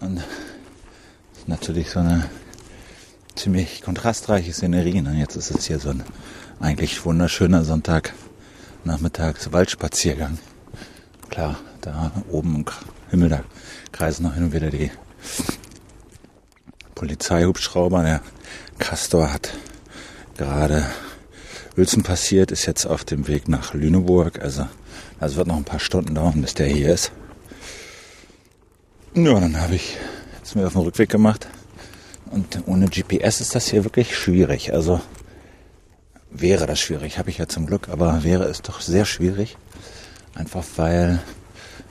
Und 0.00 0.22
ist 1.36 1.48
natürlich 1.48 1.90
so 1.90 2.00
eine 2.00 2.30
ziemlich 3.34 3.82
kontrastreiche 3.82 4.54
Szenerie. 4.54 4.98
Und 5.00 5.18
jetzt 5.18 5.36
ist 5.36 5.50
es 5.50 5.66
hier 5.66 5.78
so 5.78 5.90
ein 5.90 6.02
eigentlich 6.58 7.04
wunderschöner 7.04 7.62
Sonntagnachmittags 7.62 9.52
Waldspaziergang. 9.52 10.38
Klar, 11.28 11.56
da 11.82 12.10
oben 12.30 12.56
im 12.56 12.64
Himmel, 13.10 13.28
da 13.28 13.44
kreisen 13.92 14.22
noch 14.22 14.32
hin 14.32 14.44
und 14.44 14.54
wieder 14.54 14.70
die 14.70 14.90
Polizeihubschrauber. 17.02 18.04
Der 18.04 18.20
Castor 18.78 19.32
hat 19.32 19.52
gerade 20.36 20.86
Uelzen 21.76 22.04
passiert, 22.04 22.52
ist 22.52 22.64
jetzt 22.66 22.86
auf 22.86 23.02
dem 23.02 23.26
Weg 23.26 23.48
nach 23.48 23.74
Lüneburg. 23.74 24.40
Also, 24.40 24.68
das 25.18 25.34
wird 25.34 25.48
noch 25.48 25.56
ein 25.56 25.64
paar 25.64 25.80
Stunden 25.80 26.14
dauern, 26.14 26.40
bis 26.40 26.54
der 26.54 26.68
hier 26.68 26.94
ist. 26.94 27.10
Ja, 29.14 29.40
dann 29.40 29.60
habe 29.60 29.74
ich 29.74 29.96
jetzt 30.38 30.54
mir 30.54 30.64
auf 30.64 30.74
den 30.74 30.82
Rückweg 30.82 31.08
gemacht. 31.08 31.48
Und 32.30 32.62
ohne 32.66 32.86
GPS 32.86 33.40
ist 33.40 33.56
das 33.56 33.66
hier 33.66 33.82
wirklich 33.82 34.16
schwierig. 34.16 34.72
Also 34.72 35.00
wäre 36.30 36.68
das 36.68 36.78
schwierig, 36.78 37.18
habe 37.18 37.30
ich 37.30 37.38
ja 37.38 37.48
zum 37.48 37.66
Glück, 37.66 37.88
aber 37.88 38.22
wäre 38.22 38.44
es 38.44 38.62
doch 38.62 38.80
sehr 38.80 39.06
schwierig. 39.06 39.56
Einfach 40.36 40.62
weil 40.76 41.20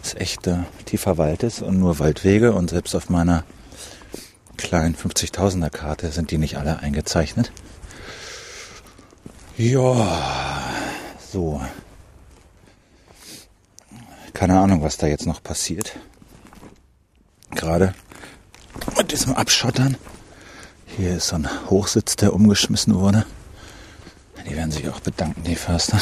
es 0.01 0.14
echt 0.16 0.47
äh, 0.47 0.59
tiefer 0.86 1.18
Wald 1.18 1.43
ist 1.43 1.62
und 1.62 1.80
nur 1.80 1.99
Waldwege 1.99 2.53
und 2.53 2.70
selbst 2.70 2.95
auf 2.95 3.09
meiner 3.09 3.43
kleinen 4.58 4.95
50.000er 4.95 5.70
Karte 5.70 6.12
sind 6.12 6.32
die 6.32 6.38
nicht 6.38 6.58
alle 6.58 6.80
eingezeichnet. 6.80 7.52
Ja, 9.58 10.64
so. 11.32 11.62
Keine 14.34 14.60
Ahnung, 14.60 14.82
was 14.82 14.97
da 14.97 15.08
jetzt 15.08 15.28
noch 15.28 15.43
passiert. 15.43 15.95
Gerade 17.52 17.93
mit 18.97 19.12
diesem 19.12 19.36
Abschottern. 19.36 19.97
Hier 20.86 21.18
ist 21.18 21.28
so 21.28 21.36
ein 21.36 21.47
Hochsitz, 21.70 22.16
der 22.16 22.34
umgeschmissen 22.34 22.95
wurde. 22.95 23.26
Die 24.49 24.56
werden 24.56 24.72
sich 24.72 24.89
auch 24.89 24.99
bedanken, 24.99 25.43
die 25.43 25.56
Förster. 25.56 25.99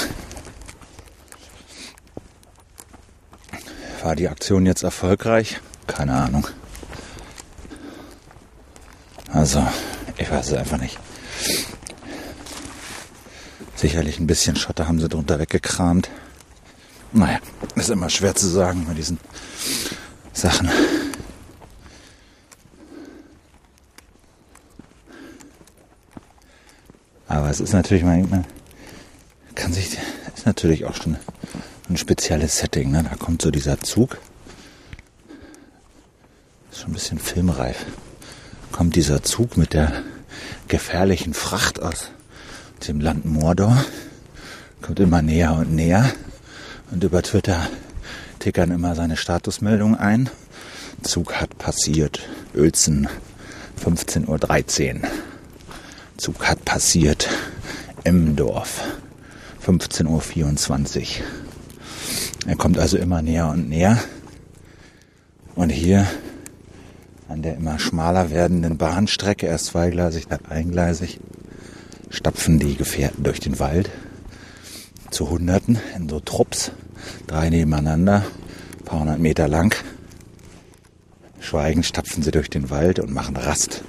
War 4.02 4.16
die 4.16 4.30
Aktion 4.30 4.66
jetzt 4.66 4.84
erfolgreich? 4.84 5.60
Keine 5.88 6.14
Ahnung. 6.14 6.48
Also, 9.32 9.66
ich 10.18 10.30
weiß 10.30 10.48
es 10.48 10.54
einfach 10.54 10.78
nicht. 10.78 11.00
Sicherlich 13.76 14.20
ein 14.20 14.28
bisschen 14.28 14.56
Schotter 14.56 14.88
haben 14.88 15.00
sie 15.00 15.08
drunter 15.08 15.40
weggekramt. 15.40 16.10
Naja, 17.12 17.40
ist 17.76 17.90
immer 17.90 18.10
schwer 18.10 18.36
zu 18.36 18.48
sagen 18.48 18.86
bei 18.88 18.94
diesen 18.94 19.20
Sachen. 20.34 20.70
Aber 27.28 27.50
es 27.50 27.60
ist 27.60 27.74
natürlich, 27.74 28.04
man, 28.04 28.46
kann 29.56 29.72
sich, 29.72 29.98
ist 30.36 30.46
natürlich 30.46 30.86
auch 30.86 30.96
schon 30.96 31.18
ein 31.90 31.98
spezielles 31.98 32.58
Setting. 32.58 32.92
Ne? 32.92 33.04
Da 33.04 33.16
kommt 33.16 33.42
so 33.42 33.52
dieser 33.52 33.80
Zug. 33.80 34.18
Ist 36.72 36.80
schon 36.82 36.90
ein 36.90 36.94
bisschen 36.94 37.20
filmreif. 37.20 37.86
Kommt 38.72 38.96
dieser 38.96 39.24
Zug 39.24 39.58
mit 39.58 39.74
der 39.74 39.92
gefährlichen 40.68 41.34
Fracht 41.34 41.82
aus 41.82 42.12
dem 42.88 43.02
Land 43.02 43.26
Mordor. 43.26 43.84
Kommt 44.82 45.00
immer 45.00 45.22
näher 45.22 45.54
und 45.54 45.74
näher. 45.74 46.10
Und 46.92 47.04
über 47.04 47.22
Twitter 47.22 47.68
tickern 48.40 48.72
immer 48.72 48.96
seine 48.96 49.18
Statusmeldungen 49.18 49.96
ein. 49.96 50.30
Zug 51.04 51.36
hat 51.36 51.58
passiert. 51.58 52.22
Uelzen 52.56 53.08
15.13 53.84 55.02
Uhr. 55.02 55.10
Zug 56.18 56.48
hat 56.48 56.64
passiert. 56.66 57.30
Emmendorf 58.04 58.82
15.24 59.66 61.00
Uhr. 61.00 61.06
Er 62.48 62.56
kommt 62.56 62.80
also 62.80 62.98
immer 62.98 63.22
näher 63.22 63.50
und 63.50 63.70
näher. 63.70 64.00
Und 65.56 65.70
hier 65.70 66.08
an 67.30 67.44
der 67.44 67.56
immer 67.56 67.78
schmaler 67.78 68.32
werdenden 68.32 68.78
Bahnstrecke, 68.78 69.46
erst 69.46 69.68
zweigleisig, 69.68 70.28
dann 70.28 70.46
eingleisig, 70.46 71.20
stapfen 72.10 72.58
die 72.58 72.76
Gefährten 72.76 73.24
durch 73.24 73.40
den 73.40 73.60
Wald 73.60 73.92
zu 75.12 75.30
Hunderten 75.30 75.80
in 75.96 76.10
so 76.10 76.20
Trupps, 76.20 76.72
drei 77.28 77.50
nebeneinander, 77.50 78.26
ein 78.80 78.86
paar 78.86 79.00
hundert 79.00 79.20
Meter 79.20 79.48
lang. 79.48 79.76
Schweigend 81.40 81.86
stapfen 81.86 82.24
sie 82.24 82.32
durch 82.32 82.50
den 82.50 82.72
Wald 82.72 83.00
und 83.00 83.14
machen 83.14 83.38
Rast, 83.38 83.84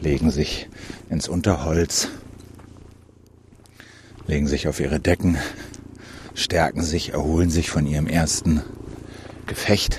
legen 0.00 0.30
sich 0.30 0.68
ins 1.10 1.28
Unterholz, 1.28 2.08
legen 4.28 4.46
sich 4.46 4.68
auf 4.68 4.78
ihre 4.78 5.00
Decken, 5.00 5.38
stärken 6.34 6.82
sich, 6.82 7.12
erholen 7.12 7.50
sich 7.50 7.68
von 7.68 7.84
ihrem 7.84 8.06
ersten 8.06 8.62
Gefecht, 9.46 9.98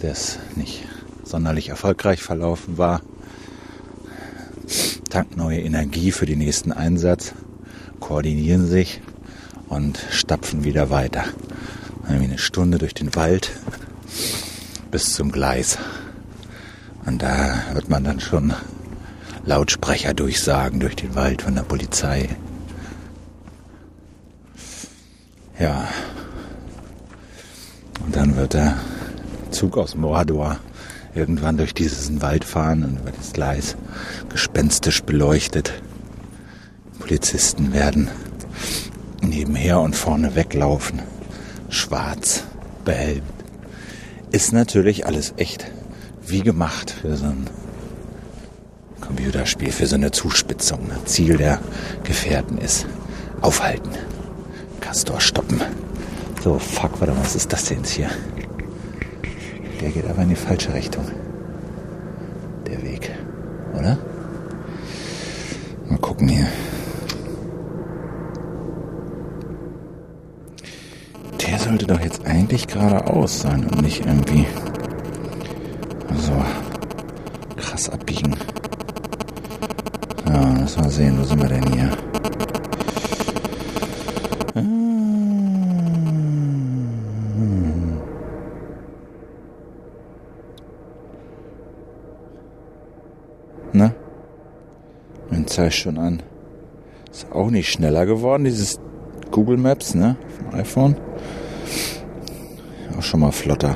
das 0.00 0.38
nicht 0.56 0.87
sonderlich 1.28 1.68
erfolgreich 1.68 2.22
verlaufen 2.22 2.78
war, 2.78 3.02
tanken 5.10 5.38
neue 5.38 5.60
Energie 5.60 6.10
für 6.10 6.26
den 6.26 6.38
nächsten 6.38 6.72
Einsatz, 6.72 7.34
koordinieren 8.00 8.66
sich 8.66 9.00
und 9.68 9.98
stapfen 10.10 10.64
wieder 10.64 10.90
weiter. 10.90 11.24
Eine 12.06 12.38
Stunde 12.38 12.78
durch 12.78 12.94
den 12.94 13.14
Wald 13.14 13.50
bis 14.90 15.12
zum 15.12 15.30
Gleis. 15.30 15.78
Und 17.04 17.22
da 17.22 17.64
hört 17.72 17.90
man 17.90 18.04
dann 18.04 18.20
schon 18.20 18.54
Lautsprecher 19.44 20.14
durchsagen 20.14 20.80
durch 20.80 20.96
den 20.96 21.14
Wald 21.14 21.42
von 21.42 21.54
der 21.54 21.62
Polizei. 21.62 22.28
Ja. 25.58 25.88
Und 28.04 28.16
dann 28.16 28.36
wird 28.36 28.54
der 28.54 28.78
Zug 29.50 29.76
aus 29.76 29.94
Mordor 29.94 30.58
irgendwann 31.18 31.56
durch 31.56 31.74
diesen 31.74 32.22
Wald 32.22 32.44
fahren 32.44 32.84
und 32.84 33.00
über 33.00 33.10
das 33.10 33.32
Gleis 33.32 33.76
gespenstisch 34.28 35.02
beleuchtet. 35.02 35.72
Polizisten 36.98 37.72
werden 37.72 38.08
nebenher 39.20 39.80
und 39.80 39.96
vorne 39.96 40.34
weglaufen. 40.34 41.00
Schwarz, 41.68 42.44
behelmt. 42.84 43.22
Ist 44.30 44.52
natürlich 44.52 45.06
alles 45.06 45.34
echt 45.36 45.70
wie 46.26 46.40
gemacht 46.40 46.90
für 46.90 47.16
so 47.16 47.26
ein 47.26 47.48
Computerspiel, 49.00 49.72
für 49.72 49.86
so 49.86 49.96
eine 49.96 50.10
Zuspitzung. 50.10 50.90
Ziel 51.04 51.36
der 51.36 51.60
Gefährten 52.04 52.58
ist 52.58 52.86
aufhalten. 53.40 53.90
Castor 54.80 55.20
stoppen. 55.20 55.60
So, 56.42 56.58
fuck, 56.58 57.00
warte 57.00 57.16
was 57.18 57.34
ist 57.34 57.52
das 57.52 57.64
denn 57.64 57.78
jetzt 57.78 57.90
hier? 57.90 58.10
Der 59.80 59.90
geht 59.90 60.08
aber 60.08 60.22
in 60.22 60.30
die 60.30 60.34
falsche 60.34 60.74
Richtung. 60.74 61.04
Der 62.66 62.82
Weg, 62.82 63.10
oder? 63.78 63.98
Mal 65.88 65.98
gucken 65.98 66.28
hier. 66.28 66.46
Der 71.40 71.58
sollte 71.58 71.86
doch 71.86 72.00
jetzt 72.00 72.26
eigentlich 72.26 72.66
geradeaus 72.66 73.40
sein 73.40 73.64
und 73.64 73.82
nicht 73.82 74.04
irgendwie 74.04 74.46
so 76.16 76.32
krass 77.56 77.88
abbiegen. 77.88 78.34
Ja, 80.26 80.54
lass 80.60 80.76
mal 80.76 80.90
sehen, 80.90 81.18
wo 81.18 81.24
sind 81.24 81.40
wir 81.40 81.48
denn 81.48 81.72
hier? 81.72 81.90
Ne? 93.72 93.94
Zeigt 95.58 95.74
schon 95.74 95.98
an. 95.98 96.22
Ist 97.10 97.32
auch 97.32 97.50
nicht 97.50 97.72
schneller 97.72 98.06
geworden, 98.06 98.44
dieses 98.44 98.78
Google 99.32 99.56
Maps, 99.56 99.92
ne? 99.92 100.16
Vom 100.36 100.54
iPhone. 100.54 100.94
Auch 102.96 103.02
schon 103.02 103.18
mal 103.18 103.32
flotter. 103.32 103.74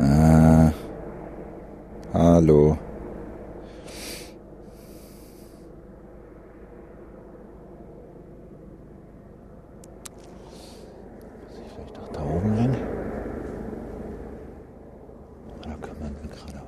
Äh, 0.00 0.72
hallo. 2.12 2.76
Muss 11.46 11.60
ich 11.64 11.72
vielleicht 11.72 11.96
doch 11.96 12.08
da 12.12 12.20
oben 12.24 12.56
lang? 12.56 12.76
Oder 15.60 15.76
kann 15.76 15.96
man 16.00 16.16
dann 16.16 16.28
geradeaus? 16.28 16.62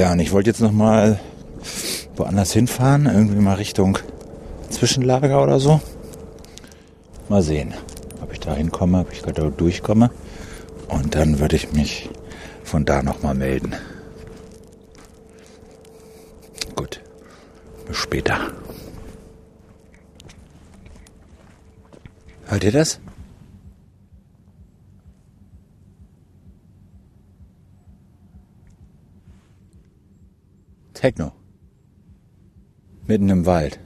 Ja, 0.00 0.12
und 0.12 0.18
ich 0.18 0.32
wollte 0.32 0.48
jetzt 0.48 0.62
noch 0.62 0.72
mal 0.72 1.20
woanders 2.16 2.54
hinfahren, 2.54 3.04
irgendwie 3.04 3.38
mal 3.38 3.56
Richtung 3.56 3.98
Zwischenlager 4.70 5.42
oder 5.42 5.60
so. 5.60 5.78
Mal 7.28 7.42
sehen, 7.42 7.74
ob 8.22 8.32
ich 8.32 8.40
da 8.40 8.54
hinkomme, 8.54 9.00
ob 9.00 9.12
ich 9.12 9.20
da 9.20 9.30
durchkomme. 9.30 10.10
Und 10.88 11.14
dann 11.14 11.38
würde 11.38 11.56
ich 11.56 11.74
mich 11.74 12.08
von 12.64 12.86
da 12.86 13.02
noch 13.02 13.22
mal 13.22 13.34
melden. 13.34 13.74
Gut, 16.74 17.02
bis 17.86 17.98
später. 17.98 18.38
Hört 22.46 22.64
ihr 22.64 22.72
das? 22.72 23.00
Techno. 31.00 31.32
Mitten 33.06 33.30
im 33.30 33.46
Wald. 33.46 33.80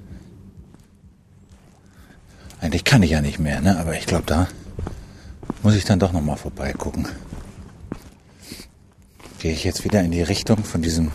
Eigentlich 2.61 2.83
kann 2.83 3.05
ich 3.05 3.12
ja 3.12 3.21
nicht 3.21 3.39
mehr, 3.39 3.61
ne? 3.61 3.79
Aber 3.79 3.95
ich 3.97 4.07
glaube, 4.07 4.25
da 4.27 4.49
muss 5.62 5.77
ich 5.77 5.85
dann 5.85 6.01
doch 6.01 6.11
noch 6.11 6.23
mal 6.23 6.35
vorbeigucken. 6.35 7.07
Gehe 9.39 9.53
ich 9.53 9.62
jetzt 9.62 9.85
wieder 9.85 10.03
in 10.03 10.11
die 10.11 10.25
Richtung 10.25 10.65
von 10.65 10.83
diesem 10.83 11.12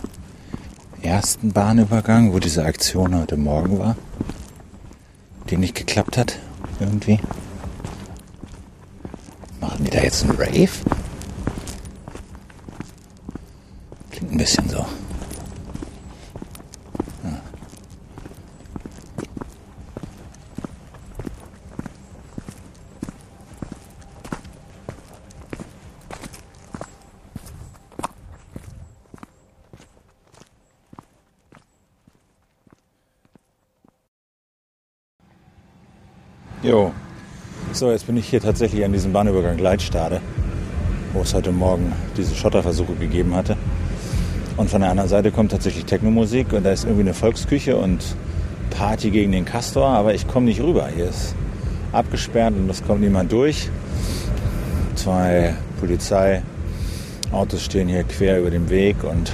ersten 1.02 1.52
Bahnübergang, 1.52 2.32
wo 2.32 2.38
diese 2.38 2.64
Aktion 2.64 3.14
heute 3.14 3.36
Morgen 3.36 3.78
war, 3.78 3.94
die 5.50 5.58
nicht 5.58 5.74
geklappt 5.74 6.16
hat, 6.16 6.38
irgendwie. 6.78 7.20
Machen 9.60 9.84
die 9.84 9.90
da 9.90 10.00
jetzt 10.02 10.22
einen 10.22 10.38
Rave? 10.38 10.70
Klingt 14.10 14.32
ein 14.32 14.38
bisschen 14.38 14.66
so. 14.70 14.86
Jo. 36.70 36.92
So, 37.72 37.90
jetzt 37.90 38.06
bin 38.06 38.16
ich 38.16 38.28
hier 38.28 38.40
tatsächlich 38.40 38.84
an 38.84 38.92
diesem 38.92 39.12
Bahnübergang 39.12 39.58
Leitstade, 39.58 40.20
wo 41.12 41.22
es 41.22 41.34
heute 41.34 41.50
Morgen 41.50 41.92
diese 42.16 42.32
Schotterversuche 42.36 42.94
gegeben 42.94 43.34
hatte. 43.34 43.56
Und 44.56 44.70
von 44.70 44.80
der 44.80 44.90
anderen 44.90 45.08
Seite 45.08 45.32
kommt 45.32 45.50
tatsächlich 45.50 45.84
Technomusik 45.84 46.52
und 46.52 46.64
da 46.64 46.70
ist 46.70 46.84
irgendwie 46.84 47.00
eine 47.00 47.14
Volksküche 47.14 47.76
und 47.76 48.14
Party 48.70 49.10
gegen 49.10 49.32
den 49.32 49.44
Castor, 49.44 49.88
aber 49.88 50.14
ich 50.14 50.28
komme 50.28 50.46
nicht 50.46 50.60
rüber. 50.60 50.86
Hier 50.94 51.08
ist 51.08 51.34
abgesperrt 51.90 52.54
und 52.56 52.70
es 52.70 52.84
kommt 52.84 53.00
niemand 53.00 53.32
durch. 53.32 53.68
Zwei 54.94 55.56
Polizeiautos 55.80 56.44
stehen 57.64 57.88
hier 57.88 58.04
quer 58.04 58.38
über 58.38 58.50
dem 58.50 58.70
Weg 58.70 59.02
und 59.02 59.32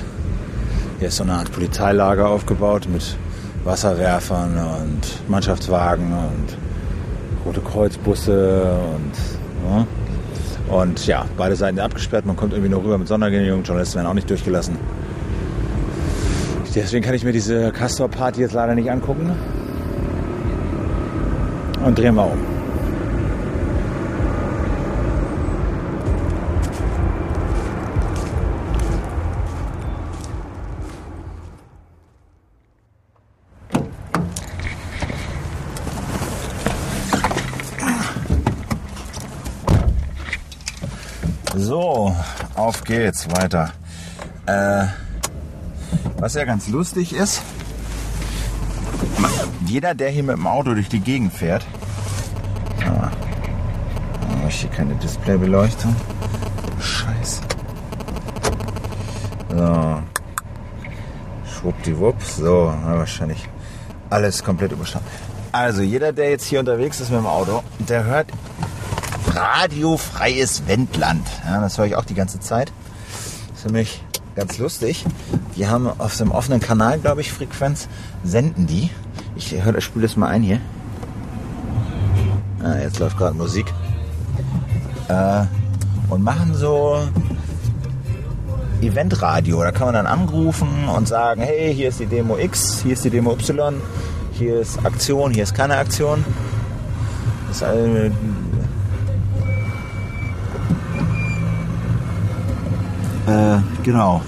hier 1.00 1.08
ist 1.08 1.16
so 1.16 1.24
eine 1.24 1.34
Art 1.34 1.52
Polizeilager 1.52 2.30
aufgebaut 2.30 2.88
mit 2.90 3.18
Wasserwerfern 3.64 4.56
und 4.56 5.28
Mannschaftswagen 5.28 6.14
und 6.14 6.65
Rote 7.46 7.60
Kreuzbusse 7.60 8.64
und. 8.94 9.12
Ja. 9.70 9.86
Und 10.68 11.06
ja, 11.06 11.24
beide 11.36 11.54
Seiten 11.54 11.78
abgesperrt, 11.78 12.26
man 12.26 12.34
kommt 12.34 12.52
irgendwie 12.52 12.70
nur 12.70 12.82
rüber 12.82 12.98
mit 12.98 13.06
Sondergenehmigung, 13.06 13.62
Journalisten 13.62 13.96
werden 13.96 14.08
auch 14.08 14.14
nicht 14.14 14.28
durchgelassen. 14.28 14.76
Deswegen 16.74 17.04
kann 17.04 17.14
ich 17.14 17.24
mir 17.24 17.32
diese 17.32 17.70
Castor-Party 17.70 18.40
jetzt 18.40 18.52
leider 18.52 18.74
nicht 18.74 18.90
angucken. 18.90 19.30
Und 21.84 21.96
drehen 21.96 22.16
wir 22.16 22.24
um. 22.24 22.55
Geht's 42.86 43.28
weiter. 43.30 43.72
Äh, 44.46 44.86
was 46.18 46.34
ja 46.34 46.44
ganz 46.44 46.68
lustig 46.68 47.14
ist, 47.14 47.42
jeder, 49.66 49.94
der 49.94 50.10
hier 50.10 50.22
mit 50.22 50.36
dem 50.36 50.46
Auto 50.46 50.74
durch 50.74 50.88
die 50.88 51.00
Gegend 51.00 51.32
fährt, 51.32 51.66
ah, 52.84 53.10
oh, 54.44 54.48
hier 54.48 54.70
keine 54.70 54.94
Displaybeleuchtung. 54.94 55.94
Scheiße. 56.80 57.42
So. 59.50 60.02
Schwuppdiwupp. 61.52 62.22
So, 62.22 62.72
wahrscheinlich 62.84 63.48
alles 64.10 64.44
komplett 64.44 64.72
überstanden. 64.72 65.08
Also, 65.52 65.82
jeder, 65.82 66.12
der 66.12 66.30
jetzt 66.30 66.44
hier 66.44 66.60
unterwegs 66.60 67.00
ist 67.00 67.10
mit 67.10 67.18
dem 67.18 67.26
Auto, 67.26 67.62
der 67.78 68.04
hört 68.04 68.28
radiofreies 69.36 70.62
Wendland. 70.66 71.26
Ja, 71.44 71.60
das 71.60 71.78
höre 71.78 71.86
ich 71.86 71.96
auch 71.96 72.04
die 72.04 72.14
ganze 72.14 72.40
Zeit. 72.40 72.72
Das 73.48 73.58
ist 73.58 73.62
für 73.62 73.72
mich 73.72 74.02
ganz 74.34 74.58
lustig. 74.58 75.04
Die 75.56 75.66
haben 75.68 75.88
auf 75.98 76.14
so 76.14 76.24
einem 76.24 76.32
offenen 76.32 76.60
Kanal, 76.60 76.98
glaube 76.98 77.20
ich, 77.20 77.32
Frequenz, 77.32 77.88
senden 78.24 78.66
die. 78.66 78.90
Ich 79.36 79.52
höre, 79.52 79.80
spule 79.80 80.06
das 80.06 80.16
mal 80.16 80.28
ein 80.28 80.42
hier. 80.42 80.60
Ah, 82.62 82.76
jetzt 82.82 82.98
läuft 82.98 83.16
gerade 83.18 83.36
Musik. 83.36 83.72
Äh, 85.08 85.44
und 86.08 86.22
machen 86.22 86.54
so 86.54 86.98
Eventradio. 88.80 89.62
Da 89.62 89.72
kann 89.72 89.86
man 89.86 89.94
dann 89.94 90.06
anrufen 90.06 90.88
und 90.94 91.08
sagen, 91.08 91.40
hey, 91.42 91.74
hier 91.74 91.88
ist 91.88 92.00
die 92.00 92.06
Demo 92.06 92.36
X, 92.38 92.80
hier 92.82 92.92
ist 92.92 93.04
die 93.04 93.10
Demo 93.10 93.32
Y, 93.32 93.74
hier 94.32 94.60
ist 94.60 94.84
Aktion, 94.84 95.32
hier 95.32 95.42
ist 95.44 95.54
keine 95.54 95.76
Aktion. 95.76 96.24
Das 97.48 97.58
ist 97.58 97.62
all- 97.62 98.10
Äh, 103.26 103.58
genau. 103.82 104.22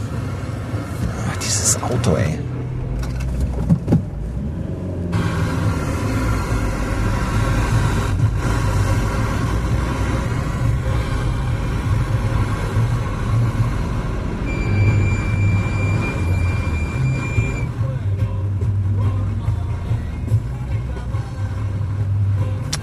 Ach, 1.31 1.37
dieses 1.37 1.81
Auto, 1.81 2.17
ey. 2.17 2.39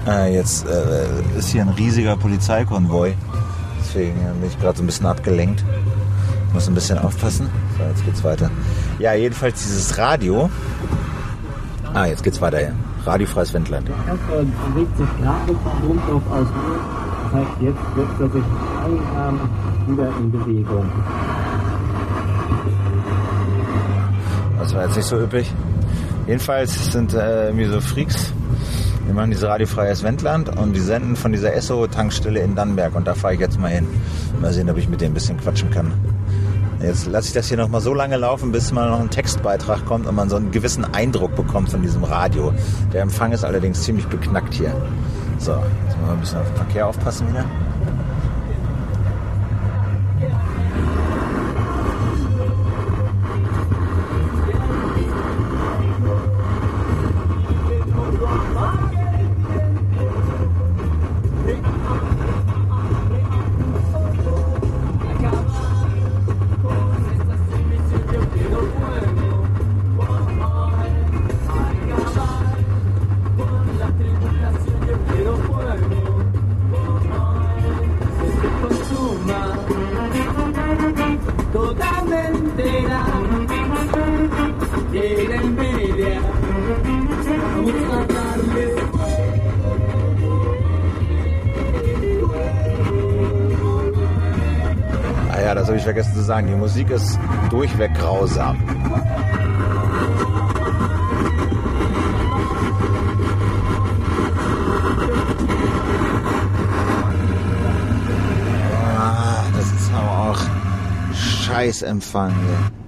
Ah, 0.06 0.26
jetzt 0.26 0.64
äh, 0.66 1.38
ist 1.38 1.50
hier 1.50 1.62
ein 1.62 1.68
riesiger 1.70 2.16
Polizeikonvoi. 2.16 3.14
Deswegen 3.80 4.14
bin 4.40 4.48
ich 4.48 4.58
gerade 4.60 4.78
so 4.78 4.84
ein 4.84 4.86
bisschen 4.86 5.06
abgelenkt. 5.06 5.64
Muss 6.56 6.68
ein 6.68 6.74
bisschen 6.74 6.98
aufpassen. 6.98 7.50
So, 7.76 7.84
jetzt 7.84 8.02
geht's 8.06 8.24
weiter. 8.24 8.50
Ja, 8.98 9.12
jedenfalls 9.12 9.62
dieses 9.62 9.98
Radio. 9.98 10.48
Ah, 11.92 12.06
jetzt 12.06 12.22
geht's 12.22 12.40
weiter, 12.40 12.62
ja. 12.62 12.70
Radiofreies 13.04 13.52
Wendland. 13.52 13.88
Der 13.88 13.94
bewegt 14.72 14.96
sich 14.96 15.06
gerade 15.20 15.52
vom 15.52 15.82
Grundlauf 15.82 16.22
aus. 16.30 16.46
Das 17.24 17.32
heißt, 17.34 17.50
jetzt 17.60 17.78
setzt 17.94 18.20
er 18.20 18.30
sich 18.30 18.42
Armen 19.14 19.50
wieder 19.86 20.08
in 20.18 20.32
Bewegung. 20.32 20.90
Das 24.58 24.74
war 24.74 24.86
jetzt 24.86 24.96
nicht 24.96 25.08
so 25.08 25.20
üppig. 25.20 25.52
Jedenfalls 26.26 26.90
sind 26.90 27.12
äh, 27.12 27.48
irgendwie 27.48 27.66
so 27.66 27.82
Freaks. 27.82 28.32
Die 29.06 29.12
machen 29.12 29.30
diese 29.30 29.46
radiofreies 29.46 30.02
Wendland 30.02 30.56
und 30.56 30.72
die 30.72 30.80
senden 30.80 31.16
von 31.16 31.32
dieser 31.32 31.52
Esso-Tankstelle 31.52 32.40
in 32.40 32.54
Dannenberg. 32.54 32.96
Und 32.96 33.06
da 33.06 33.14
fahre 33.14 33.34
ich 33.34 33.40
jetzt 33.40 33.60
mal 33.60 33.70
hin. 33.70 33.86
Mal 34.40 34.54
sehen, 34.54 34.70
ob 34.70 34.78
ich 34.78 34.88
mit 34.88 35.02
denen 35.02 35.10
ein 35.10 35.14
bisschen 35.14 35.38
quatschen 35.38 35.70
kann. 35.70 35.92
Jetzt 36.80 37.06
lasse 37.06 37.28
ich 37.28 37.34
das 37.34 37.48
hier 37.48 37.56
noch 37.56 37.68
mal 37.68 37.80
so 37.80 37.94
lange 37.94 38.16
laufen, 38.16 38.52
bis 38.52 38.70
mal 38.70 38.90
noch 38.90 39.00
ein 39.00 39.10
Textbeitrag 39.10 39.84
kommt 39.86 40.06
und 40.06 40.14
man 40.14 40.28
so 40.28 40.36
einen 40.36 40.50
gewissen 40.50 40.84
Eindruck 40.84 41.34
bekommt 41.34 41.70
von 41.70 41.82
diesem 41.82 42.04
Radio. 42.04 42.52
Der 42.92 43.02
Empfang 43.02 43.32
ist 43.32 43.44
allerdings 43.44 43.82
ziemlich 43.82 44.06
beknackt 44.06 44.54
hier. 44.54 44.74
So, 45.38 45.52
jetzt 45.52 46.00
mal 46.02 46.12
ein 46.12 46.20
bisschen 46.20 46.38
auf 46.38 46.46
den 46.48 46.56
Verkehr 46.56 46.86
aufpassen 46.86 47.28
wieder. 47.28 47.44
Das 95.56 95.68
habe 95.68 95.78
ich 95.78 95.84
vergessen 95.84 96.14
zu 96.14 96.22
sagen. 96.22 96.46
Die 96.48 96.54
Musik 96.54 96.90
ist 96.90 97.18
durchweg 97.48 97.94
grausam. 97.94 98.58
Ah, 108.98 109.44
das 109.56 109.72
ist 109.72 109.92
aber 109.94 110.30
auch 110.30 110.40
Scheißempfang 111.14 112.34
hier. 112.34 112.85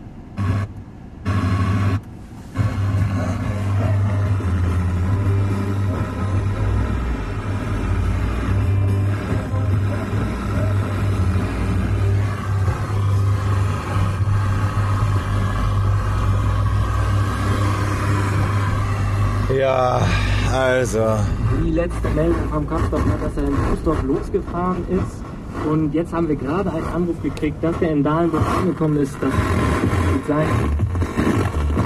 Also. 20.79 21.19
Die 21.65 21.71
letzte 21.71 22.09
Meldung 22.11 22.49
vom 22.53 22.69
Kastorf 22.69 23.05
war, 23.05 23.19
dass 23.19 23.37
er 23.37 23.49
in 23.49 23.55
Fußdorf 23.55 24.03
losgefahren 24.05 24.85
ist. 24.89 25.69
Und 25.69 25.93
jetzt 25.93 26.13
haben 26.13 26.29
wir 26.29 26.37
gerade 26.37 26.73
einen 26.73 26.87
Anruf 26.87 27.21
gekriegt, 27.21 27.63
dass 27.63 27.75
er 27.81 27.91
in 27.91 28.05
Dahlenburg 28.05 28.43
angekommen 28.61 28.99
ist. 28.99 29.15
Das 29.21 29.33
mit 30.15 30.27
seinen 30.27 30.49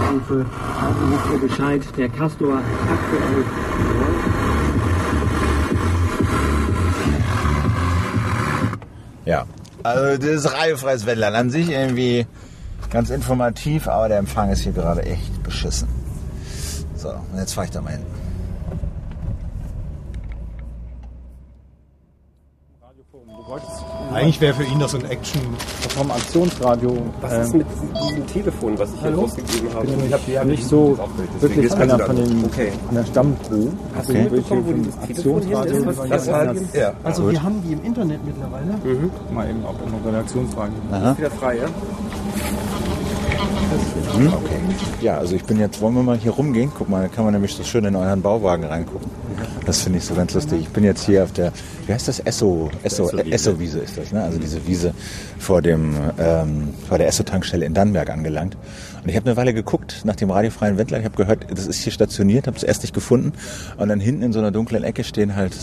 Anrufe, 0.09 0.47
also 0.81 1.35
ihr 1.35 1.49
Bescheid, 1.49 1.83
der 1.97 2.09
Castor 2.11 2.59
aktuell 2.59 3.45
Ja, 9.25 9.45
also 9.85 10.19
das 10.19 10.53
radiofreies 10.53 11.07
Wendland 11.07 11.37
an 11.37 11.51
sich 11.51 11.71
irgendwie 11.71 12.27
ganz 12.91 13.09
informativ, 13.09 13.87
aber 13.87 14.09
der 14.09 14.19
Empfang 14.19 14.51
ist 14.51 14.63
hier 14.63 14.73
gerade 14.73 15.03
echt 15.03 15.43
beschissen. 15.45 15.89
So, 16.97 17.09
und 17.09 17.39
jetzt 17.39 17.55
fahre 17.55 17.67
ich 17.67 17.71
da 17.71 17.81
mal 17.81 17.93
hin. 17.93 18.12
Eigentlich 24.23 24.41
wäre 24.41 24.55
für 24.55 24.63
ihn 24.65 24.79
das 24.79 24.93
so 24.93 24.99
ein 24.99 25.05
Action-Aktionsradio. 25.05 26.97
Was 27.21 27.47
ist 27.47 27.55
mit 27.55 27.67
diesem 28.09 28.27
Telefon, 28.27 28.79
was 28.79 28.91
ich 28.95 29.01
hier 29.01 29.15
rausgegeben 29.15 29.75
habe? 29.75 29.87
Ich 29.87 29.97
bin 29.97 30.35
ja 30.35 30.45
nicht, 30.45 30.65
so 30.65 30.97
wirklich 31.41 31.73
einer 31.75 31.99
von 31.99 32.17
den 32.17 32.45
Okay. 32.45 32.73
von 32.87 32.95
der 32.95 33.05
Stammcrew. 33.05 33.69
Hast 33.97 34.09
du 34.09 34.13
mitbekommen, 34.13 34.65
wo 34.67 34.73
dieses 34.73 34.95
hier 35.45 35.65
ist, 35.65 35.87
das 36.09 36.33
halt, 36.33 36.61
ja. 36.75 36.93
Also 37.03 37.31
wir 37.31 37.43
haben 37.43 37.63
die 37.67 37.73
im 37.73 37.85
Internet 37.85 38.21
mittlerweile. 38.25 38.79
Mal 39.33 39.51
eben 39.51 39.65
auch 39.65 39.75
in 39.85 39.93
Redaktionsfragen. 40.09 40.75
Ist 40.93 41.19
wieder 41.19 41.31
frei, 41.31 41.57
ja? 41.57 41.65
Okay. 44.15 44.61
Ja, 45.01 45.19
also 45.19 45.35
ich 45.35 45.45
bin 45.45 45.59
jetzt, 45.59 45.81
wollen 45.81 45.95
wir 45.95 46.03
mal 46.03 46.17
hier 46.17 46.33
rumgehen? 46.33 46.71
Guck 46.77 46.89
mal, 46.89 47.03
da 47.03 47.09
kann 47.09 47.25
man 47.25 47.33
nämlich 47.35 47.55
so 47.55 47.65
schön 47.65 47.85
in 47.85 47.97
euren 47.97 48.23
Bauwagen 48.23 48.65
reingucken. 48.65 49.11
Das 49.65 49.83
finde 49.83 49.99
ich 50.01 50.05
so 50.05 50.15
ganz 50.15 50.35
lustig. 50.35 50.61
Ich 50.63 50.69
bin 50.71 50.83
jetzt 50.83 51.07
hier 51.07 51.23
auf 51.23 51.31
der, 51.33 51.53
wie 51.87 51.93
heißt 51.93 52.09
das? 52.09 52.19
Esso, 52.19 52.69
Esso, 52.83 53.05
Esso-Wiese. 53.05 53.31
Esso-Wiese 53.33 53.79
ist 53.79 53.97
das, 53.97 54.11
ne? 54.13 54.23
Also 54.23 54.39
diese 54.41 54.67
Wiese 54.67 54.93
vor 55.39 55.63
dem, 55.63 55.95
ähm, 56.19 56.71
vor 56.89 56.99
der 56.99 57.07
Esso-Tankstelle 57.07 57.65
in 57.65 57.73
Dannenberg 57.73 58.11
angelangt. 58.11 58.57
Und 59.03 59.09
ich 59.09 59.15
habe 59.17 59.27
eine 59.27 59.37
Weile 59.37 59.55
geguckt 59.55 60.01
nach 60.05 60.17
dem 60.17 60.31
radiofreien 60.31 60.79
Wendler. 60.79 60.99
Ich 60.99 61.05
habe 61.05 61.17
gehört, 61.17 61.47
das 61.51 61.67
ist 61.69 61.81
hier 61.83 61.93
stationiert, 61.93 62.49
habe 62.49 62.57
es 62.57 62.65
erst 62.65 62.83
nicht 62.83 62.93
gefunden. 62.95 63.33
Und 63.77 63.89
dann 63.89 64.01
hinten 64.01 64.23
in 64.23 64.33
so 64.33 64.41
einer 64.41 64.51
dunklen 64.51 64.83
Ecke 64.83 65.05
stehen 65.05 65.37
halt, 65.37 65.57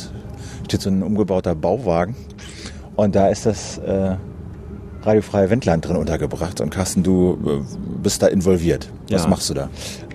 steht 0.65 0.81
so 0.81 0.89
ein 0.89 1.03
umgebauter 1.03 1.53
Bauwagen. 1.55 2.15
Und 2.95 3.15
da 3.15 3.27
ist 3.27 3.45
das 3.45 3.79
äh, 3.79 4.15
radiofreie 5.03 5.49
Wendland 5.49 5.85
drin 5.87 5.97
untergebracht. 5.97 6.61
Und 6.61 6.69
Carsten, 6.69 7.03
du 7.03 7.37
äh, 7.45 7.77
bist 8.01 8.21
da 8.21 8.27
involviert. 8.27 8.89
Was 9.09 9.23
Ja. 9.23 9.27
machst 9.29 9.49
du 9.49 9.53
da? 9.53 9.69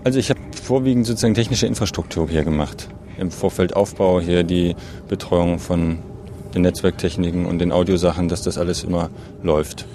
Also 0.05 0.19
ich 0.19 0.31
habe 0.31 0.41
vorwiegend 0.63 1.07
sozusagen 1.07 1.35
technische 1.35 1.67
Infrastruktur 1.67 2.29
hier 2.31 2.45
gemacht. 2.45 2.89
Im 3.19 3.31
Vorfeldaufbau 3.31 4.21
hier 4.21 4.43
die 4.43 4.75
Betreuung 5.09 5.59
von 5.59 5.99
den 6.55 6.63
Netzwerktechniken 6.63 7.47
und 7.47 7.59
den 7.59 7.73
Audiosachen, 7.73 8.29
dass 8.29 8.43
das 8.43 8.59
alles 8.59 8.85
immer 8.85 9.11
läuft. 9.43 9.87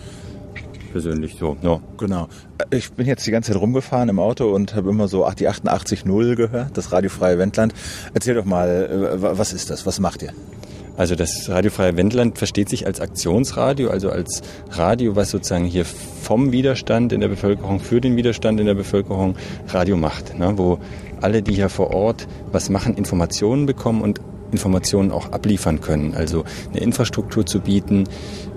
Persönlich 0.92 1.36
so. 1.40 1.56
No. 1.62 1.82
Genau. 1.98 2.28
Ich 2.72 2.92
bin 2.94 3.06
jetzt 3.06 3.26
die 3.28 3.32
ganze 3.32 3.52
Zeit 3.52 3.62
rumgefahren 3.62 4.10
im 4.10 4.18
Auto 4.20 4.50
und 4.54 4.74
habe 4.76 4.90
immer 4.90 5.08
so 5.08 5.24
ach, 5.26 5.36
die 5.36 5.48
88.0 5.48 6.36
gehört, 6.36 6.76
das 6.76 6.92
radiofreie 6.92 7.38
Wendland. 7.38 7.74
Erzähl 8.14 8.34
doch 8.34 8.46
mal, 8.46 8.90
äh, 9.18 9.22
wa- 9.22 9.34
was 9.38 9.54
ist 9.54 9.70
das? 9.70 9.86
Was 9.86 10.00
macht 10.00 10.24
ihr? 10.24 10.34
Also 10.98 11.16
das 11.16 11.48
Radiofreie 11.48 11.96
Wendland 11.96 12.38
versteht 12.40 12.68
sich 12.68 12.86
als 12.86 13.00
Aktionsradio, 13.00 13.90
also 13.90 14.10
als 14.10 14.42
Radio, 14.72 15.16
was 15.16 15.30
sozusagen 15.30 15.64
hier 15.64 15.86
vom 15.86 16.52
Widerstand 16.52 17.14
in 17.14 17.22
der 17.22 17.30
Bevölkerung, 17.30 17.80
für 17.80 18.02
den 18.02 18.18
Widerstand 18.18 18.60
in 18.60 18.66
der 18.66 18.74
Bevölkerung 18.74 19.36
Radio 19.70 19.96
macht, 19.96 20.38
ne? 20.38 20.54
wo 20.58 20.80
alle, 21.24 21.42
die 21.42 21.54
hier 21.54 21.70
vor 21.70 21.92
Ort 21.92 22.28
was 22.52 22.70
machen, 22.70 22.96
Informationen 22.96 23.66
bekommen 23.66 24.02
und 24.02 24.22
Informationen 24.52 25.12
auch 25.12 25.32
abliefern 25.32 25.82
können. 25.82 26.14
Also 26.16 26.44
eine 26.72 26.82
Infrastruktur 26.82 27.46
zu 27.46 27.60
bieten, 27.60 28.06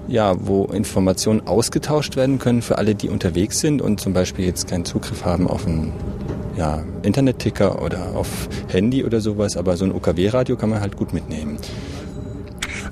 ja, 0.08 0.34
wo 0.38 0.64
Informationen 0.64 1.46
ausgetauscht 1.46 2.16
werden 2.16 2.38
können 2.38 2.62
für 2.62 2.78
alle, 2.78 2.94
die 2.94 3.08
unterwegs 3.08 3.60
sind 3.60 3.82
und 3.82 4.00
zum 4.00 4.12
Beispiel 4.12 4.46
jetzt 4.46 4.68
keinen 4.68 4.84
Zugriff 4.84 5.24
haben 5.24 5.46
auf 5.46 5.66
einen 5.66 5.92
ja, 6.56 6.82
Internetticker 7.02 7.82
oder 7.82 8.14
auf 8.14 8.48
Handy 8.68 9.04
oder 9.04 9.20
sowas, 9.20 9.56
aber 9.56 9.76
so 9.76 9.84
ein 9.84 9.92
OKW-Radio 9.92 10.56
kann 10.56 10.70
man 10.70 10.80
halt 10.80 10.96
gut 10.96 11.12
mitnehmen. 11.12 11.58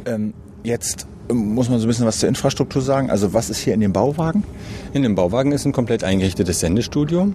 Ähm, 0.06 0.34
jetzt 0.62 1.06
ähm, 1.28 1.54
muss 1.54 1.68
man 1.68 1.78
so 1.78 1.86
ein 1.86 1.88
bisschen 1.88 2.06
was 2.06 2.18
zur 2.18 2.28
Infrastruktur 2.28 2.82
sagen. 2.82 3.10
Also 3.10 3.32
was 3.32 3.50
ist 3.50 3.58
hier 3.58 3.74
in 3.74 3.80
dem 3.80 3.92
Bauwagen? 3.92 4.44
In 4.92 5.02
dem 5.02 5.14
Bauwagen 5.14 5.52
ist 5.52 5.64
ein 5.64 5.72
komplett 5.72 6.04
eingerichtetes 6.04 6.60
Sendestudio. 6.60 7.32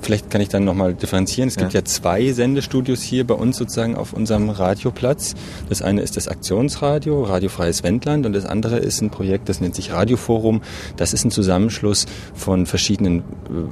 Vielleicht 0.00 0.30
kann 0.30 0.40
ich 0.40 0.48
dann 0.48 0.64
nochmal 0.64 0.94
differenzieren. 0.94 1.48
Es 1.48 1.56
gibt 1.56 1.72
ja 1.72 1.84
zwei 1.84 2.32
Sendestudios 2.32 3.02
hier 3.02 3.26
bei 3.26 3.34
uns 3.34 3.56
sozusagen 3.56 3.96
auf 3.96 4.12
unserem 4.12 4.50
Radioplatz. 4.50 5.34
Das 5.68 5.82
eine 5.82 6.02
ist 6.02 6.16
das 6.16 6.28
Aktionsradio, 6.28 7.24
Radiofreies 7.24 7.82
Wendland 7.82 8.26
und 8.26 8.32
das 8.32 8.46
andere 8.46 8.78
ist 8.78 9.00
ein 9.00 9.10
Projekt, 9.10 9.48
das 9.48 9.60
nennt 9.60 9.74
sich 9.74 9.92
Radioforum. 9.92 10.62
Das 10.96 11.12
ist 11.12 11.24
ein 11.24 11.30
Zusammenschluss 11.30 12.06
von 12.34 12.66
verschiedenen 12.66 13.20
äh, 13.20 13.22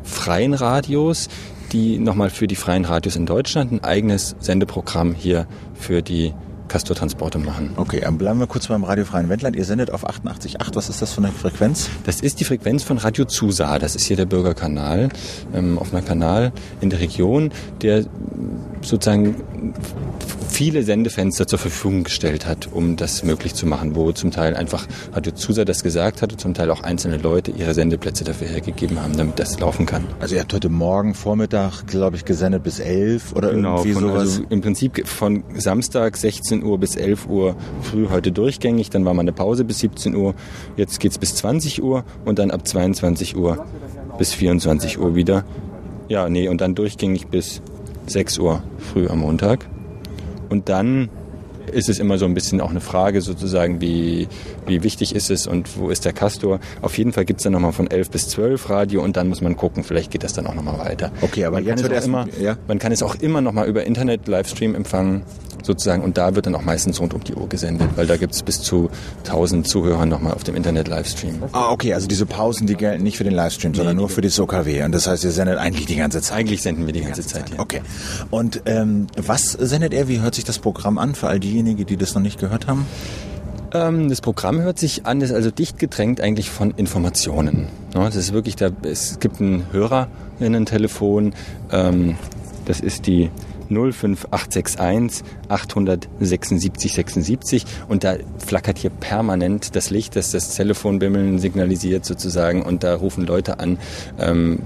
freien 0.03 0.55
Radios, 0.55 1.29
die 1.72 1.99
nochmal 1.99 2.31
für 2.31 2.47
die 2.47 2.57
freien 2.57 2.85
Radios 2.85 3.16
in 3.16 3.27
Deutschland 3.27 3.72
ein 3.72 3.85
eigenes 3.85 4.37
Sendeprogramm 4.41 5.14
hier 5.14 5.47
für 5.75 6.03
die 6.03 6.33
Castortransporte 6.69 7.39
machen. 7.39 7.71
Okay, 7.77 8.01
dann 8.01 8.19
bleiben 8.19 8.41
wir 8.41 8.47
kurz 8.47 8.67
beim 8.69 8.85
radiofreien 8.85 9.29
Wendland. 9.29 9.57
Ihr 9.57 9.65
sendet 9.65 9.91
auf 9.91 10.09
88.8. 10.09 10.75
Was 10.75 10.89
ist 10.89 11.03
das 11.03 11.12
für 11.12 11.19
eine 11.19 11.31
Frequenz? 11.33 11.89
Das 12.05 12.21
ist 12.21 12.41
die 12.41 12.45
Frequenz 12.45 12.83
von 12.83 12.99
Radio 12.99 13.25
Zusa. 13.25 13.79
Das 13.79 13.95
ist 13.97 14.05
hier 14.05 14.17
der 14.17 14.27
Bürgerkanal, 14.27 15.09
ähm, 15.55 15.79
auf 15.79 15.93
einem 15.95 16.05
Kanal 16.05 16.53
in 16.81 16.91
der 16.91 17.01
Region, 17.01 17.51
der 17.83 18.05
sozusagen 18.83 19.37
viele 20.49 20.85
Sendefenster 20.85 21.47
zur 21.49 21.59
Verfügung 21.59 22.05
gestellt 22.05 22.47
hat, 22.47 22.69
um 22.73 22.95
das 22.97 23.25
möglich 23.25 23.55
zu 23.55 23.67
machen, 23.67 23.97
wo 23.97 24.12
zum 24.12 24.31
Teil 24.31 24.55
einfach 24.55 24.87
Radio 25.12 25.33
Zusa 25.33 25.65
das 25.65 25.83
gesagt 25.83 26.23
hat 26.23 26.33
und 26.33 26.41
zum 26.41 26.55
Teil 26.55 26.71
auch 26.71 26.83
einzelne 26.83 27.17
Leute 27.17 27.51
ihre 27.51 27.75
Sendeplätze 27.75 28.23
dafür 28.23 28.47
hergegeben 28.47 29.03
haben, 29.03 29.17
damit 29.17 29.39
das 29.41 29.59
laufen 29.59 29.85
kann. 29.85 30.05
Also 30.21 30.37
ihr 30.37 30.41
habt 30.43 30.53
heute 30.53 30.69
Morgen 30.69 31.15
Vormittag, 31.15 31.87
glaube 31.89 32.17
ich, 32.17 32.25
gesendet 32.25 32.62
bis 32.62 32.79
11 32.79 33.33
oder 33.35 33.51
Genau, 33.51 33.79
irgendwie 33.79 33.93
von, 33.95 34.03
sowas. 34.05 34.19
also 34.21 34.43
im 34.49 34.61
Prinzip 34.61 35.09
von 35.09 35.43
Samstag 35.57 36.17
16 36.17 36.54
Uhr 36.63 36.79
bis 36.79 36.97
11 36.97 37.27
Uhr 37.29 37.57
früh 37.83 38.09
heute 38.11 38.33
durchgängig, 38.33 38.91
dann 38.91 39.05
war 39.05 39.15
mal 39.15 39.23
eine 39.23 39.33
Pause 39.33 39.65
bis 39.65 39.79
17 39.81 40.15
Uhr, 40.15 40.35
jetzt 40.77 41.01
geht's 41.01 41.19
bis 41.19 41.35
20 41.37 41.83
Uhr 41.83 42.05
und 42.25 42.39
dann 42.39 42.51
ab 42.51 42.67
22 42.67 43.37
Uhr 43.37 43.65
bis 44.19 44.33
24 44.33 44.99
Uhr 44.99 45.15
wieder. 45.15 45.45
Ja, 46.09 46.29
nee, 46.29 46.49
und 46.49 46.61
dann 46.61 46.75
durchgängig 46.75 47.29
bis 47.29 47.63
6 48.07 48.39
Uhr 48.39 48.63
früh 48.79 49.09
am 49.09 49.21
Montag. 49.21 49.67
Und 50.51 50.69
dann 50.69 51.09
ist 51.73 51.89
es 51.89 51.99
immer 51.99 52.19
so 52.19 52.25
ein 52.25 52.35
bisschen 52.35 52.61
auch 52.61 52.71
eine 52.71 52.81
Frage 52.81 53.21
sozusagen, 53.21 53.81
wie, 53.81 54.29
wie 54.67 54.83
wichtig 54.83 55.15
ist 55.15 55.31
es 55.31 55.47
und 55.47 55.79
wo 55.79 55.91
ist 55.91 56.05
der 56.05 56.13
Castor. 56.13 56.61
Auf 56.83 56.99
jeden 56.99 57.13
Fall 57.13 57.25
gibt's 57.25 57.43
dann 57.43 57.53
nochmal 57.53 57.73
von 57.73 57.91
11 57.91 58.11
bis 58.11 58.29
12 58.29 58.71
Radio 58.71 59.03
und 59.03 59.17
dann 59.17 59.29
muss 59.29 59.41
man 59.41 59.57
gucken, 59.57 59.85
vielleicht 59.85 60.11
geht 60.11 60.25
das 60.25 60.33
dann 60.33 60.47
auch 60.47 60.55
nochmal 60.55 60.79
weiter. 60.79 61.11
Okay, 61.23 61.45
aber 61.45 61.57
man 61.57 61.65
jetzt 61.65 61.83
kann, 61.83 61.91
wird 61.91 61.99
es 61.99 62.05
auch 62.05 62.09
immer, 62.09 62.27
ja. 62.41 62.57
man 62.69 62.79
kann 62.79 62.93
es 62.93 63.03
auch 63.03 63.15
immer 63.17 63.41
nochmal 63.41 63.69
über 63.69 63.85
Internet 63.85 64.29
Livestream 64.29 64.75
empfangen 64.75 65.23
sozusagen 65.65 66.03
und 66.03 66.19
da 66.19 66.35
wird 66.35 66.47
dann 66.47 66.55
auch 66.55 66.62
meistens 66.62 67.01
rund 67.01 67.15
um 67.15 67.25
die 67.25 67.35
Uhr 67.35 67.49
gesendet, 67.49 67.91
weil 67.97 68.07
da 68.07 68.17
gibt's 68.17 68.43
bis 68.43 68.62
zu 68.62 68.91
1000 69.25 69.67
Zuhörer 69.67 70.07
nochmal 70.07 70.35
auf 70.35 70.45
dem 70.45 70.55
Internet 70.55 70.89
Livestream. 70.89 71.43
Ah, 71.53 71.71
okay, 71.71 71.95
also 71.95 72.07
diese 72.07 72.27
Pausen, 72.27 72.67
die 72.67 72.75
gelten 72.75 73.03
nicht 73.03 73.17
für 73.17 73.25
den 73.25 73.35
Livestream, 73.35 73.75
sondern 73.75 73.97
nur 73.97 74.09
für 74.09 74.21
das 74.21 74.39
OKW. 74.39 74.83
Und 74.83 74.93
das 74.93 75.07
heißt, 75.07 75.25
ihr 75.25 75.31
sendet 75.31 75.59
eigentlich 75.59 75.87
die 75.87 75.97
ganze 75.97 76.21
Zeit. 76.21 76.39
Eigentlich 76.39 76.62
senden 76.62 76.87
wir 76.87 76.93
die 76.93 77.03
ganze 77.03 77.27
Zeit, 77.27 77.51
ja. 77.51 77.59
Okay. 77.59 77.81
Und 78.31 78.62
ähm, 78.67 79.07
was 79.17 79.53
sendet 79.53 79.95
er? 79.95 80.09
Wie 80.09 80.21
hört 80.21 80.35
sich 80.35 80.45
das 80.45 80.59
Programm 80.59 80.99
an 80.99 81.15
für 81.15 81.29
all 81.29 81.41
diejenigen, 81.41 81.87
die 81.87 81.97
das 81.97 82.15
noch 82.15 82.23
nicht 82.23 82.39
gehört 82.39 82.67
haben? 82.67 82.87
Ähm, 83.73 84.09
das 84.09 84.21
Programm 84.21 84.61
hört 84.61 84.79
sich 84.79 85.05
an, 85.05 85.21
ist 85.21 85.33
also 85.33 85.51
dicht 85.51 85.79
gedrängt 85.79 86.21
eigentlich 86.21 86.51
von 86.51 86.71
Informationen. 86.71 87.69
Das 87.93 88.17
ist 88.17 88.33
wirklich, 88.33 88.57
da, 88.57 88.71
es 88.83 89.19
gibt 89.19 89.41
ein 89.41 89.65
Hörerinnen-Telefon, 89.73 91.35
ähm, 91.73 92.17
das 92.65 92.81
ist 92.81 93.07
die 93.07 93.31
05861 93.69 95.25
876 95.49 96.93
76 96.93 97.67
und 97.89 98.05
da 98.05 98.17
flackert 98.45 98.79
hier 98.79 98.91
permanent 98.91 99.75
das 99.77 99.91
Licht, 99.91 100.17
das 100.17 100.31
das 100.31 100.55
Telefonbimmeln 100.55 101.39
signalisiert 101.39 102.05
sozusagen. 102.05 102.62
Und 102.62 102.85
da 102.85 102.95
rufen 102.95 103.27
Leute 103.27 103.59
an, 103.61 103.79
ähm, 104.19 104.61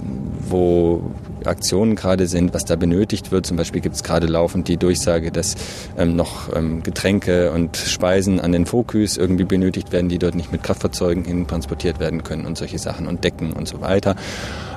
wo 0.49 1.11
Aktionen 1.47 1.97
gerade 1.97 2.27
sind, 2.27 2.55
was 2.55 2.65
da 2.65 2.77
benötigt 2.77 3.31
wird. 3.31 3.47
Zum 3.47 3.57
Beispiel 3.57 3.81
gibt 3.81 3.95
es 3.95 4.03
gerade 4.03 4.27
laufend 4.27 4.69
die 4.69 4.77
Durchsage, 4.77 5.31
dass 5.31 5.57
ähm, 5.97 6.17
noch 6.17 6.55
ähm, 6.55 6.83
Getränke 6.83 7.53
und 7.53 7.77
Speisen 7.77 8.41
an 8.41 8.53
den 8.53 8.67
Fokus 8.67 9.17
irgendwie 9.17 9.45
benötigt 9.45 9.93
werden, 9.93 10.09
die 10.09 10.19
dort 10.19 10.35
nicht 10.35 10.53
mit 10.53 10.63
Kraftfahrzeugen 10.63 11.25
hin 11.25 11.47
transportiert 11.47 12.01
werden 12.01 12.23
können 12.23 12.47
und 12.47 12.59
solche 12.59 12.79
Sachen 12.79 13.07
und 13.07 13.25
Decken 13.25 13.53
und 13.53 13.69
so 13.69 13.81
weiter. 13.81 14.17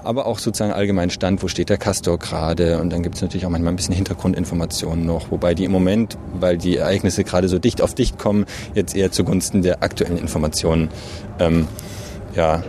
Aber 0.04 0.26
auch 0.26 0.40
sozusagen 0.40 0.74
allgemein 0.74 1.10
Stand, 1.10 1.44
wo 1.44 1.48
steht 1.48 1.70
der 1.70 1.78
Castor 1.78 2.18
gerade 2.18 2.80
und 2.80 2.92
dann 2.92 3.04
gibt 3.04 3.16
es 3.16 3.22
natürlich 3.22 3.46
auch 3.46 3.52
manchmal 3.52 3.74
ein 3.74 3.76
bisschen 3.76 3.94
Hintergrundinformationen 3.94 5.06
noch, 5.06 5.32
wobei 5.32 5.54
die 5.54 5.66
im 5.66 5.72
Moment, 5.72 6.18
weil 6.34 6.58
die 6.58 6.78
Ereignisse 6.78 7.24
gerade 7.24 7.48
so 7.48 7.60
dicht 7.60 7.82
auf 7.82 7.94
dicht 7.94 8.18
kommen, 8.18 8.46
jetzt 8.74 8.96
eher 8.96 9.12
zugunsten 9.12 9.62
der 9.62 9.84
aktuellen 9.84 10.18
Informationen 10.18 10.90
ähm, 11.40 11.68
ja, 12.36 12.64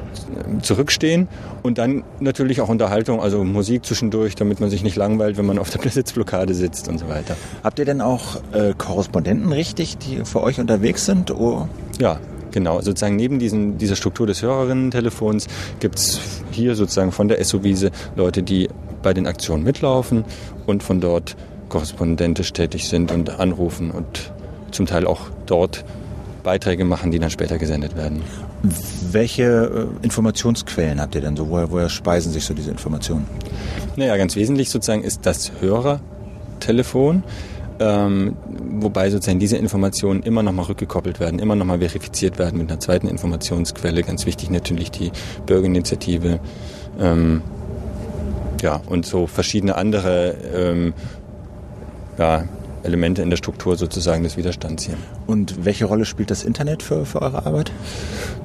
zurückstehen 0.63 1.29
und 1.63 1.79
dann 1.79 2.05
natürlich 2.21 2.61
auch 2.61 2.69
Unterhaltung, 2.69 3.21
also 3.21 3.45
Musik 3.45 3.85
zwischendurch, 3.85 4.35
damit 4.35 4.61
man 4.61 4.71
sich 4.71 4.83
nicht 4.83 4.97
langweilt, 4.97 5.37
wenn 5.37 5.47
man 5.47 5.59
auf 5.59 5.71
der 5.71 5.91
Sitzblockade 5.91 6.55
sitzt 6.55 6.89
und 6.89 6.99
so 6.99 7.09
weiter. 7.09 7.37
Habt 7.63 7.79
ihr 7.79 7.85
denn 7.85 8.01
auch 8.01 8.37
äh, 8.53 8.75
Korrespondenten 8.77 9.53
richtig, 9.53 9.99
die 9.99 10.25
für 10.25 10.43
euch 10.43 10.59
unterwegs 10.59 11.07
sind? 11.07 11.31
Oh. 11.31 11.69
Ja, 12.01 12.19
genau. 12.51 12.81
Sozusagen 12.81 13.17
neben 13.17 13.39
diesen, 13.39 13.79
dieser 13.79 13.97
Struktur 13.97 14.27
des 14.27 14.43
Hörerinnen-Telefons 14.43 15.47
gibt's 15.81 16.21
hier 16.51 16.75
sozusagen 16.75 17.13
von 17.13 17.29
der 17.29 17.43
SO-Wiese 17.45 17.91
Leute, 18.17 18.43
die 18.43 18.69
bei 19.03 19.13
den 19.13 19.27
Aktionen 19.27 19.65
mitlaufen 19.65 20.25
und 20.67 20.83
von 20.83 21.01
dort 21.01 21.37
korrespondentisch 21.69 22.53
tätig 22.53 22.89
sind 22.89 23.11
und 23.11 23.41
anrufen 23.41 23.91
und 23.91 24.33
zum 24.71 24.87
Teil 24.87 25.07
auch 25.07 25.31
dort 25.47 25.85
Beiträge 26.43 26.85
machen, 26.85 27.11
die 27.11 27.19
dann 27.19 27.31
später 27.31 27.59
gesendet 27.59 27.97
werden. 27.97 28.23
Welche 28.63 29.89
äh, 30.03 30.05
Informationsquellen 30.05 31.01
habt 31.01 31.15
ihr 31.15 31.21
denn 31.21 31.37
so? 31.37 31.49
Woher, 31.49 31.71
woher 31.71 31.89
speisen 31.89 32.33
sich 32.33 32.45
so 32.45 32.55
diese 32.55 32.71
Informationen? 32.71 33.27
Naja, 33.97 34.17
ganz 34.17 34.37
wesentlich 34.37 34.71
sozusagen 34.71 35.03
ist 35.03 35.27
das 35.27 35.53
Hörertelefon, 35.61 37.25
ähm, 37.81 38.37
wobei 38.81 39.11
sozusagen 39.11 39.41
diese 39.41 39.57
Informationen 39.57 40.23
immer 40.23 40.45
nochmal 40.45 40.67
rückgekoppelt 40.67 41.19
werden, 41.19 41.41
immer 41.41 41.57
nochmal 41.57 41.79
verifiziert 41.79 42.39
werden 42.39 42.59
mit 42.59 42.71
einer 42.71 42.79
zweiten 42.79 43.09
Informationsquelle. 43.09 44.03
Ganz 44.03 44.27
wichtig 44.27 44.51
natürlich 44.51 44.93
die 44.93 45.11
Bürgerinitiative. 45.47 46.39
Ähm, 47.01 47.43
ja, 48.63 48.81
und 48.87 49.05
so 49.05 49.27
verschiedene 49.27 49.75
andere 49.75 50.37
ähm, 50.55 50.95
ja, 52.17 52.45
Elemente 52.83 53.23
in 53.23 53.31
der 53.31 53.37
Struktur 53.37 53.77
sozusagen 53.77 54.23
des 54.23 54.37
Widerstands 54.37 54.85
hier. 54.85 54.97
Und 55.27 55.65
welche 55.65 55.85
Rolle 55.85 56.05
spielt 56.05 56.31
das 56.31 56.45
Internet 56.45 56.83
für, 56.83 57.07
für 57.07 57.23
eure 57.23 57.47
Arbeit? 57.47 57.73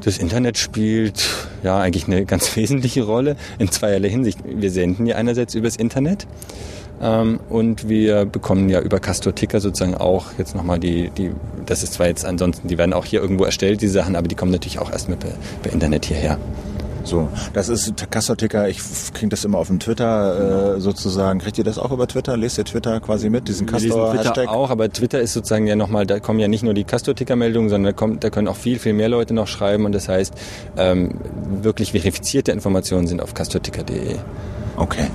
Das 0.03 0.17
Internet 0.17 0.57
spielt 0.57 1.25
ja 1.63 1.79
eigentlich 1.79 2.07
eine 2.07 2.25
ganz 2.25 2.55
wesentliche 2.55 3.03
Rolle 3.03 3.35
in 3.59 3.71
zweierlei 3.71 4.09
Hinsicht. 4.09 4.39
Wir 4.45 4.71
senden 4.71 5.05
ja 5.05 5.15
einerseits 5.15 5.55
übers 5.55 5.75
Internet 5.75 6.27
ähm, 7.01 7.39
und 7.49 7.87
wir 7.89 8.25
bekommen 8.25 8.69
ja 8.69 8.81
über 8.81 8.99
Castor 8.99 9.35
Ticker 9.35 9.59
sozusagen 9.59 9.95
auch 9.95 10.25
jetzt 10.37 10.55
nochmal 10.55 10.79
die, 10.79 11.09
die, 11.11 11.31
das 11.65 11.83
ist 11.83 11.93
zwar 11.93 12.07
jetzt 12.07 12.25
ansonsten, 12.25 12.67
die 12.67 12.77
werden 12.77 12.93
auch 12.93 13.05
hier 13.05 13.21
irgendwo 13.21 13.43
erstellt, 13.43 13.81
die 13.81 13.87
Sachen, 13.87 14.15
aber 14.15 14.27
die 14.27 14.35
kommen 14.35 14.51
natürlich 14.51 14.79
auch 14.79 14.91
erstmal 14.91 15.17
per, 15.17 15.33
per 15.61 15.71
Internet 15.71 16.05
hierher. 16.05 16.37
So, 17.07 17.29
das 17.53 17.69
ist 17.69 18.11
Kassoticker. 18.11 18.67
Ich 18.67 18.79
kriege 19.13 19.29
das 19.29 19.45
immer 19.45 19.59
auf 19.59 19.67
dem 19.67 19.79
Twitter 19.79 20.75
äh, 20.75 20.81
sozusagen. 20.81 21.39
Kriegt 21.39 21.57
ihr 21.57 21.63
das 21.63 21.77
auch 21.77 21.91
über 21.91 22.05
Twitter? 22.05 22.35
Lest 22.35 22.57
ihr 22.57 22.65
Twitter 22.65 22.99
quasi 22.99 23.29
mit, 23.29 23.47
diesen 23.47 23.65
Castor-Hashtag? 23.65 24.49
Auch, 24.49 24.69
aber 24.69 24.91
Twitter 24.91 25.21
ist 25.21 25.31
sozusagen 25.31 25.67
ja 25.67 25.77
nochmal, 25.77 26.05
da 26.05 26.19
kommen 26.19 26.39
ja 26.39 26.49
nicht 26.49 26.63
nur 26.63 26.73
die 26.73 26.83
Castor-Ticker-Meldungen, 26.83 27.69
sondern 27.69 27.93
da, 27.93 27.97
kommt, 27.97 28.25
da 28.25 28.29
können 28.29 28.49
auch 28.49 28.57
viel, 28.57 28.77
viel 28.77 28.91
mehr 28.91 29.07
Leute 29.07 29.33
noch 29.33 29.47
schreiben 29.47 29.85
und 29.85 29.93
das 29.93 30.09
heißt, 30.09 30.33
ähm, 30.75 31.21
wirklich 31.61 31.93
verifizierte 31.93 32.51
Informationen 32.51 33.07
sind 33.07 33.21
auf 33.21 33.33
castorticker.de. 33.33 34.17
Okay. 34.75 35.07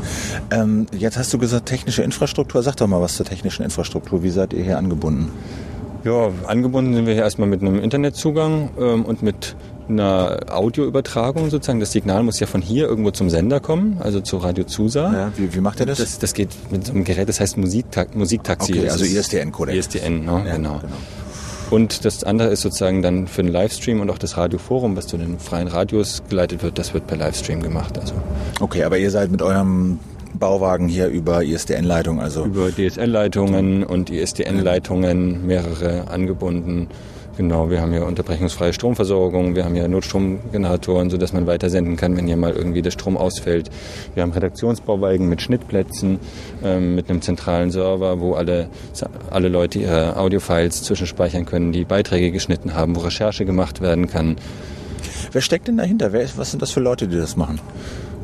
Ähm, 0.50 0.86
jetzt 0.98 1.18
hast 1.18 1.34
du 1.34 1.38
gesagt, 1.38 1.66
technische 1.66 2.02
Infrastruktur. 2.02 2.62
Sag 2.62 2.76
doch 2.76 2.86
mal 2.86 3.02
was 3.02 3.16
zur 3.16 3.26
technischen 3.26 3.64
Infrastruktur. 3.64 4.22
Wie 4.22 4.30
seid 4.30 4.54
ihr 4.54 4.64
hier 4.64 4.78
angebunden? 4.78 5.30
Ja, 6.04 6.30
angebunden 6.46 6.94
sind 6.94 7.06
wir 7.06 7.12
hier 7.14 7.22
erstmal 7.22 7.48
mit 7.48 7.60
einem 7.60 7.78
Internetzugang 7.78 8.70
ähm, 8.80 9.04
und 9.04 9.22
mit 9.22 9.54
einer 9.92 10.40
Audioübertragung 10.50 11.50
sozusagen. 11.50 11.80
Das 11.80 11.92
Signal 11.92 12.22
muss 12.22 12.40
ja 12.40 12.46
von 12.46 12.62
hier 12.62 12.86
irgendwo 12.86 13.10
zum 13.10 13.30
Sender 13.30 13.60
kommen, 13.60 13.98
also 14.00 14.20
zu 14.20 14.38
Radio 14.38 14.64
Zusa. 14.64 15.12
Ja, 15.12 15.32
wie, 15.36 15.54
wie 15.54 15.60
macht 15.60 15.80
ihr 15.80 15.86
das? 15.86 15.98
das? 15.98 16.18
Das 16.18 16.34
geht 16.34 16.50
mit 16.70 16.86
so 16.86 16.92
einem 16.92 17.04
Gerät, 17.04 17.28
das 17.28 17.40
heißt 17.40 17.56
Musikta 17.56 18.06
Musiktaxi. 18.14 18.72
Okay, 18.72 18.88
also 18.88 19.04
ISDN-Codec. 19.04 19.76
ISDN, 19.76 20.24
ne? 20.24 20.44
genau. 20.52 20.80
Und 21.70 22.04
das 22.04 22.22
andere 22.22 22.48
ist 22.48 22.60
sozusagen 22.60 23.00
dann 23.00 23.26
für 23.26 23.42
den 23.42 23.50
Livestream 23.50 24.00
und 24.00 24.10
auch 24.10 24.18
das 24.18 24.36
Radioforum, 24.36 24.94
was 24.94 25.06
zu 25.06 25.16
den 25.16 25.38
freien 25.38 25.68
Radios 25.68 26.22
geleitet 26.28 26.62
wird, 26.62 26.78
das 26.78 26.92
wird 26.92 27.06
per 27.06 27.16
Livestream 27.16 27.62
gemacht. 27.62 27.98
Also 27.98 28.12
Okay, 28.60 28.84
aber 28.84 28.98
ihr 28.98 29.10
seid 29.10 29.30
mit 29.30 29.40
eurem 29.40 29.98
Bauwagen 30.34 30.88
hier 30.88 31.08
über 31.08 31.42
ISDN-Leitung, 31.42 32.20
also 32.20 32.44
über 32.44 32.70
DSL-Leitungen 32.70 33.84
und 33.84 34.10
ISDN-Leitungen 34.10 35.46
mehrere 35.46 36.08
angebunden. 36.08 36.88
Genau, 37.38 37.70
wir 37.70 37.80
haben 37.80 37.92
hier 37.92 38.04
unterbrechungsfreie 38.04 38.74
Stromversorgung, 38.74 39.56
wir 39.56 39.64
haben 39.64 39.74
hier 39.74 39.88
Notstromgeneratoren, 39.88 41.08
sodass 41.08 41.32
man 41.32 41.46
weitersenden 41.46 41.96
kann, 41.96 42.14
wenn 42.14 42.26
hier 42.26 42.36
mal 42.36 42.52
irgendwie 42.52 42.82
der 42.82 42.90
Strom 42.90 43.16
ausfällt. 43.16 43.70
Wir 44.14 44.22
haben 44.22 44.32
Redaktionsbauwagen 44.32 45.30
mit 45.30 45.40
Schnittplätzen, 45.40 46.18
ähm, 46.62 46.94
mit 46.94 47.08
einem 47.08 47.22
zentralen 47.22 47.70
Server, 47.70 48.20
wo 48.20 48.34
alle, 48.34 48.68
alle 49.30 49.48
Leute 49.48 49.78
ihre 49.78 50.18
Audiofiles 50.18 50.82
zwischenspeichern 50.82 51.46
können, 51.46 51.72
die 51.72 51.84
Beiträge 51.84 52.32
geschnitten 52.32 52.74
haben, 52.74 52.96
wo 52.96 53.00
Recherche 53.00 53.46
gemacht 53.46 53.80
werden 53.80 54.08
kann. 54.08 54.36
Wer 55.32 55.40
steckt 55.40 55.68
denn 55.68 55.78
dahinter? 55.78 56.12
Wer 56.12 56.28
was 56.36 56.50
sind 56.50 56.60
das 56.60 56.72
für 56.72 56.80
Leute, 56.80 57.08
die 57.08 57.16
das 57.16 57.36
machen? 57.36 57.60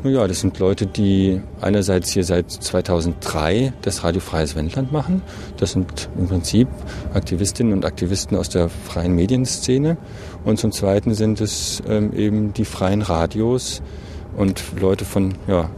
Ja, 0.03 0.27
das 0.27 0.39
sind 0.39 0.57
Leute, 0.59 0.87
die 0.87 1.41
einerseits 1.59 2.11
hier 2.11 2.23
seit 2.23 2.49
2003 2.49 3.73
das 3.81 4.05
Radio 4.05 4.21
Freies 4.21 4.55
Wendland 4.55 4.93
machen. 4.93 5.21
Das 5.57 5.73
sind 5.73 6.07
im 6.17 6.29
Prinzip 6.29 6.69
Aktivistinnen 7.13 7.73
und 7.73 7.83
Aktivisten 7.83 8.37
aus 8.37 8.47
der 8.47 8.69
freien 8.69 9.13
Medienszene. 9.13 9.97
Und 10.45 10.57
zum 10.57 10.71
Zweiten 10.71 11.15
sind 11.15 11.41
es 11.41 11.83
ähm, 11.85 12.13
eben 12.13 12.53
die 12.53 12.63
freien 12.63 13.01
Radios 13.01 13.81
und 14.37 14.63
Leute 14.79 15.03
von 15.03 15.33
ja, 15.49 15.69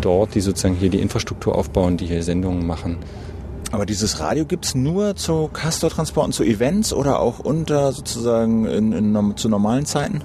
dort, 0.00 0.34
die 0.34 0.40
sozusagen 0.40 0.74
hier 0.74 0.90
die 0.90 0.98
Infrastruktur 0.98 1.54
aufbauen, 1.54 1.98
die 1.98 2.06
hier 2.06 2.24
Sendungen 2.24 2.66
machen. 2.66 2.98
Aber 3.70 3.86
dieses 3.86 4.18
Radio 4.18 4.44
gibt's 4.44 4.74
nur 4.74 5.14
zu 5.14 5.48
Castor-Transporten, 5.52 6.32
zu 6.32 6.42
Events 6.42 6.92
oder 6.92 7.20
auch 7.20 7.38
unter 7.38 7.92
sozusagen 7.92 8.64
in, 8.64 8.92
in, 8.92 9.36
zu 9.36 9.48
normalen 9.48 9.86
Zeiten? 9.86 10.22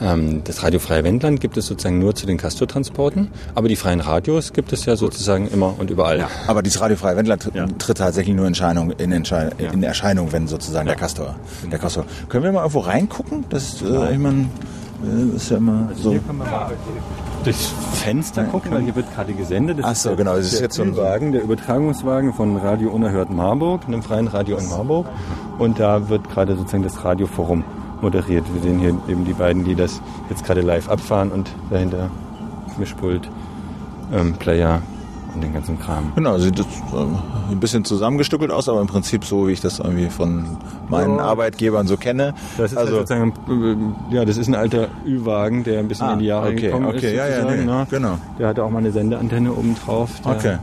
Ähm, 0.00 0.42
das 0.44 0.62
Radio 0.62 0.80
Freie 0.80 1.04
Wendland 1.04 1.40
gibt 1.40 1.56
es 1.56 1.66
sozusagen 1.66 1.98
nur 1.98 2.14
zu 2.14 2.26
den 2.26 2.38
Castor-Transporten, 2.38 3.28
aber 3.54 3.68
die 3.68 3.76
freien 3.76 4.00
Radios 4.00 4.52
gibt 4.52 4.72
es 4.72 4.84
ja 4.86 4.96
sozusagen 4.96 5.48
immer 5.48 5.74
und 5.78 5.90
überall. 5.90 6.26
Aber 6.46 6.62
dieses 6.62 6.80
Radio 6.80 6.96
Freie 6.96 7.16
Wendland 7.16 7.42
tritt, 7.42 7.78
tritt 7.78 7.98
tatsächlich 7.98 8.34
nur 8.34 8.46
in 8.46 8.52
Erscheinung, 8.54 8.92
in, 8.92 9.12
Entschei- 9.12 9.50
in 9.72 9.82
Erscheinung, 9.82 10.32
wenn 10.32 10.46
sozusagen 10.48 10.86
der 10.86 10.96
Castor, 10.96 11.34
der 11.70 11.78
Castor. 11.78 12.04
Können 12.28 12.44
wir 12.44 12.52
mal 12.52 12.60
irgendwo 12.60 12.80
reingucken? 12.80 13.44
Das, 13.50 13.82
äh, 13.82 14.12
ich 14.12 14.18
meine, 14.18 14.46
äh, 15.04 15.36
ist 15.36 15.50
ja 15.50 15.58
immer 15.58 15.90
so. 15.94 16.14
durchs 17.44 17.72
Fenster 17.94 18.44
gucken, 18.44 18.70
weil 18.72 18.82
hier 18.82 18.94
wird 18.96 19.14
gerade 19.14 19.32
gesendet. 19.32 19.78
Das 19.78 19.86
Ach 19.86 19.94
so, 19.96 20.16
genau, 20.16 20.36
das 20.36 20.46
ist 20.46 20.54
der 20.54 20.62
jetzt 20.62 20.76
so 20.76 20.82
ein- 20.82 20.96
Wagen, 20.96 21.32
der 21.32 21.42
Übertragungswagen 21.42 22.32
von 22.34 22.56
Radio 22.58 22.90
Unerhört 22.90 23.30
Marburg, 23.30 23.82
einem 23.86 24.02
freien 24.02 24.28
Radio 24.28 24.58
in 24.58 24.68
Marburg. 24.68 25.06
Und 25.58 25.78
da 25.80 26.08
wird 26.08 26.28
gerade 26.30 26.56
sozusagen 26.56 26.82
das 26.82 27.02
Radioforum 27.04 27.64
moderiert. 28.02 28.44
Wir 28.52 28.62
sehen 28.62 28.78
hier 28.78 28.96
eben 29.08 29.24
die 29.24 29.32
beiden, 29.32 29.64
die 29.64 29.74
das 29.74 30.00
jetzt 30.28 30.44
gerade 30.44 30.60
live 30.60 30.88
abfahren 30.88 31.30
und 31.30 31.50
dahinter 31.70 32.10
Mischpult, 32.78 33.28
ähm, 34.12 34.34
Player 34.34 34.80
und 35.34 35.42
den 35.44 35.52
ganzen 35.54 35.78
Kram. 35.78 36.10
Genau, 36.16 36.38
sieht 36.38 36.58
das 36.58 36.66
ähm, 36.92 37.16
ein 37.50 37.60
bisschen 37.60 37.84
zusammengestückelt 37.84 38.50
aus, 38.50 38.68
aber 38.68 38.80
im 38.80 38.86
Prinzip 38.88 39.24
so, 39.24 39.46
wie 39.46 39.52
ich 39.52 39.60
das 39.60 39.78
irgendwie 39.78 40.08
von 40.10 40.44
meinen 40.88 41.18
Ja. 41.18 41.24
Arbeitgebern 41.24 41.86
so 41.86 41.96
kenne. 41.96 42.34
Das 42.58 42.72
ist 42.72 42.78
also, 42.78 42.96
halt 42.96 43.06
sozusagen, 43.08 43.32
äh, 44.10 44.14
ja, 44.16 44.24
das 44.24 44.36
ist 44.36 44.48
ein 44.48 44.56
alter 44.56 44.88
Ü-Wagen, 45.06 45.62
der 45.62 45.78
ein 45.78 45.86
bisschen 45.88 46.06
Ah, 46.08 46.12
in 46.14 46.18
die 46.18 46.26
Jahre 46.26 46.48
okay, 46.48 46.60
gekommen 46.62 46.88
ist. 46.90 46.96
okay, 46.96 47.14
ja, 47.16 47.28
ja, 47.28 47.44
nee, 47.44 47.64
ne? 47.64 47.86
genau. 47.90 48.18
Der 48.40 48.48
hatte 48.48 48.64
auch 48.64 48.70
mal 48.70 48.78
eine 48.78 48.90
Sendeantenne 48.90 49.52
oben 49.52 49.76
drauf. 49.84 50.10
Okay. 50.24 50.56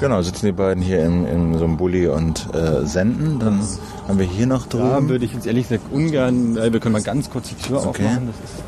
Genau, 0.00 0.22
sitzen 0.22 0.46
die 0.46 0.52
beiden 0.52 0.82
hier 0.82 1.04
in, 1.04 1.26
in 1.26 1.58
so 1.58 1.64
einem 1.64 1.76
Bulli 1.76 2.08
und 2.08 2.48
äh, 2.54 2.86
senden. 2.86 3.38
Dann 3.38 3.60
haben 4.08 4.18
wir 4.18 4.26
hier 4.26 4.46
noch 4.46 4.66
drüben. 4.66 4.88
Da 4.90 5.08
würde 5.08 5.24
ich 5.26 5.34
jetzt 5.34 5.46
ehrlich 5.46 5.68
gesagt 5.68 5.92
ungern, 5.92 6.56
äh, 6.56 6.72
wir 6.72 6.80
können 6.80 6.94
mal 6.94 7.02
ganz 7.02 7.28
kurz 7.28 7.50
die 7.50 7.54
Tür 7.56 7.78
Okay. 7.86 8.06
aufmachen. 8.06 8.28
Das 8.28 8.50
ist 8.50 8.62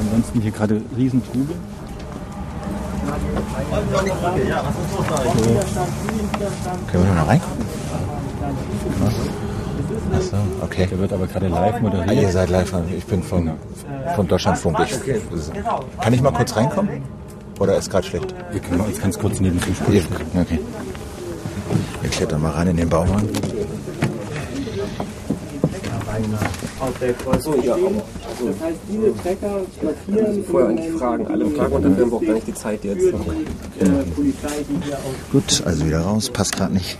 ansonsten 0.00 0.40
hier 0.40 0.50
gerade 0.50 0.82
Riesentrubel. 0.96 1.56
Können 6.90 7.04
wir 7.04 7.14
noch 7.14 7.14
mal 7.14 7.26
reingucken? 7.26 7.64
Achso, 10.14 10.36
okay. 10.60 10.86
Der 10.90 10.98
wird 10.98 11.12
aber 11.12 11.26
gerade 11.26 11.48
live 11.48 11.80
moderiert. 11.80 12.08
Ah, 12.08 12.12
ihr 12.12 12.28
seid 12.30 12.50
live. 12.50 12.72
Ich 12.96 13.04
bin 13.06 13.22
vom, 13.22 13.50
vom 14.14 14.28
Deutschlandfunk. 14.28 14.78
Ich, 14.80 14.98
kann 16.00 16.12
ich 16.12 16.20
mal 16.22 16.32
kurz 16.32 16.54
reinkommen? 16.56 17.02
Oder 17.60 17.78
ist 17.78 17.90
gerade 17.90 18.06
schlecht? 18.06 18.34
Wir 18.50 18.60
können 18.60 18.80
uns 18.80 19.00
ganz 19.00 19.18
kurz 19.18 19.40
neben 19.40 19.60
zum 19.60 19.74
Ihr, 19.92 20.02
okay. 20.40 20.58
Wir 22.02 22.10
klettern 22.10 22.42
mal 22.42 22.50
rein 22.50 22.68
in 22.68 22.76
den 22.76 22.88
Bauwagen. 22.88 23.28
Achso, 27.30 27.54
ja. 27.62 27.74
Also, 27.74 28.02
Das 28.46 28.60
heißt, 28.60 28.78
diese 28.88 29.16
Trecker 29.16 29.60
markieren 29.82 30.44
vorher 30.44 30.68
eigentlich 30.68 30.92
Fragen. 30.92 31.26
Alle 31.26 31.46
Fragen 31.50 31.72
und 31.72 31.82
dann 31.82 31.96
haben 31.96 32.10
wir 32.10 32.16
auch 32.16 32.22
gar 32.22 32.34
nicht 32.34 32.46
die 32.46 32.54
Zeit 32.54 32.84
jetzt. 32.84 33.04
äh, 33.06 33.12
Polizei, 34.14 34.48
die 34.68 34.84
hier 34.84 34.96
auch 34.96 35.32
Gut, 35.32 35.62
also 35.64 35.86
wieder 35.86 36.00
raus. 36.00 36.30
Passt 36.30 36.56
gerade 36.56 36.74
nicht. 36.74 36.98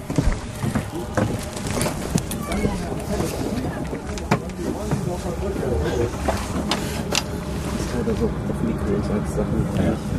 Oder 8.04 8.16
so 8.18 8.24
auf 8.26 8.62
Mikro 8.64 8.94
und 8.96 9.04
solche 9.04 9.30
Sachen. 9.36 10.13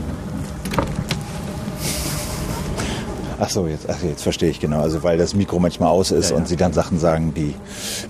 Ach 3.46 3.50
so, 3.52 3.68
jetzt, 3.68 3.88
ach, 3.88 4.02
jetzt 4.02 4.24
verstehe 4.24 4.50
ich 4.50 4.60
genau. 4.60 4.82
Also 4.82 5.04
weil 5.04 5.20
das 5.20 5.36
Mikro 5.36 5.60
manchmal 5.60 5.90
aus 5.90 6.10
ist 6.10 6.32
und 6.32 6.48
sie 6.48 6.56
dann 6.56 6.74
Sachen 6.74 6.98
sagen, 6.98 7.36
die 7.36 7.54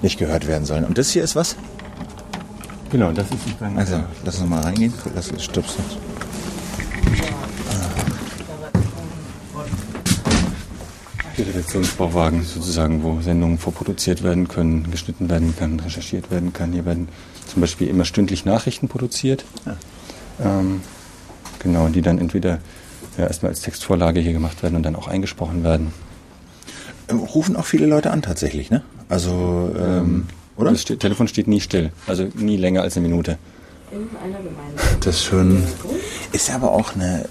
nicht 0.02 0.18
gehört 0.18 0.48
werden 0.48 0.66
sollen. 0.66 0.86
Und 0.86 0.98
das 0.98 1.10
hier 1.10 1.24
ist 1.24 1.36
was? 1.36 1.58
Genau, 2.90 3.12
das 3.12 3.26
ist 3.30 3.44
sozusagen. 3.44 3.78
Also, 3.78 4.02
lass 4.24 4.40
uns 4.40 4.50
mal 4.50 4.62
reingehen. 4.62 4.94
Lass 5.14 5.30
uns 5.32 5.44
stupsen. 5.44 5.84
Die 11.38 11.42
Redaktionsbauwagen 11.42 12.44
sozusagen, 12.44 13.04
wo 13.04 13.20
Sendungen 13.20 13.58
vorproduziert 13.58 14.24
werden 14.24 14.48
können, 14.48 14.90
geschnitten 14.90 15.30
werden 15.30 15.54
kann, 15.60 15.82
recherchiert 15.82 16.32
werden 16.32 16.54
kann. 16.54 16.72
Hier 16.72 16.86
werden 16.86 17.10
zum 17.46 17.60
Beispiel 17.60 17.90
immer 17.90 18.06
stündlich 18.06 18.46
Nachrichten 18.46 18.88
produziert. 18.88 19.44
Ähm, 20.42 20.80
genau, 21.60 21.90
die 21.90 22.02
dann 22.02 22.20
entweder 22.20 22.60
ja, 23.18 23.28
erstmal 23.28 23.52
als 23.52 23.62
Textvorlage 23.62 24.20
hier 24.20 24.34
gemacht 24.34 24.64
werden 24.64 24.76
und 24.76 24.84
dann 24.84 24.96
auch 24.96 25.08
eingesprochen 25.08 25.64
werden. 25.64 25.94
Ähm, 27.10 27.20
Rufen 27.20 27.56
auch 27.56 27.66
viele 27.66 27.86
Leute 27.86 28.12
an 28.12 28.22
tatsächlich, 28.22 28.72
ne? 28.72 28.84
Also, 29.10 29.72
ähm, 29.78 30.28
oder? 30.58 30.72
Das 30.72 30.82
steht, 30.82 31.00
Telefon 31.00 31.28
steht 31.28 31.48
nie 31.48 31.62
still, 31.62 31.92
also 32.08 32.28
nie 32.36 32.58
länger 32.58 32.82
als 32.82 32.98
eine 32.98 33.08
Minute. 33.08 33.38
Das 35.02 35.16
ist 35.16 35.24
schon. 35.24 35.64
Ist 36.32 36.52
aber 36.52 36.72
auch 36.72 36.96
eine. 36.96 37.26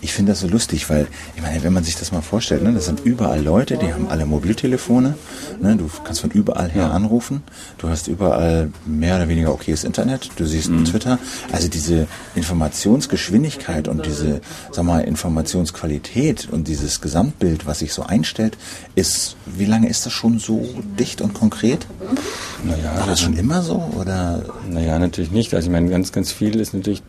Ich 0.00 0.12
finde 0.12 0.32
das 0.32 0.40
so 0.40 0.48
lustig, 0.48 0.88
weil, 0.90 1.06
ich 1.36 1.42
meine, 1.42 1.62
wenn 1.62 1.72
man 1.72 1.84
sich 1.84 1.96
das 1.96 2.12
mal 2.12 2.20
vorstellt, 2.22 2.62
ne, 2.62 2.72
das 2.72 2.84
sind 2.86 3.00
überall 3.04 3.42
Leute, 3.42 3.76
die 3.76 3.92
haben 3.92 4.08
alle 4.08 4.26
Mobiltelefone, 4.26 5.14
ne, 5.60 5.76
du 5.76 5.88
kannst 6.04 6.20
von 6.20 6.30
überall 6.30 6.70
her 6.70 6.92
anrufen, 6.92 7.42
du 7.78 7.88
hast 7.88 8.08
überall 8.08 8.70
mehr 8.84 9.16
oder 9.16 9.28
weniger 9.28 9.52
okayes 9.52 9.84
Internet, 9.84 10.30
du 10.36 10.44
siehst 10.46 10.70
Mhm. 10.70 10.84
Twitter, 10.84 11.18
also 11.52 11.68
diese 11.68 12.06
Informationsgeschwindigkeit 12.34 13.88
und 13.88 14.06
diese, 14.06 14.40
sag 14.72 14.84
mal, 14.84 15.00
Informationsqualität 15.00 16.48
und 16.50 16.68
dieses 16.68 17.00
Gesamtbild, 17.00 17.66
was 17.66 17.80
sich 17.80 17.92
so 17.92 18.02
einstellt, 18.02 18.56
ist, 18.94 19.36
wie 19.46 19.64
lange 19.64 19.88
ist 19.88 20.06
das 20.06 20.12
schon 20.12 20.38
so 20.38 20.66
dicht 20.98 21.20
und 21.20 21.34
konkret? 21.34 21.86
Naja, 22.64 22.98
War 22.98 23.06
das 23.06 23.20
schon 23.20 23.36
immer 23.36 23.62
so, 23.62 23.92
oder? 23.98 24.42
Naja, 24.70 24.98
natürlich 24.98 25.30
nicht. 25.30 25.54
Also 25.54 25.68
ich 25.68 25.72
meine, 25.72 25.88
ganz, 25.90 26.12
ganz 26.12 26.32
viel 26.32 26.58
ist 26.60 26.74
natürlich 26.74 27.02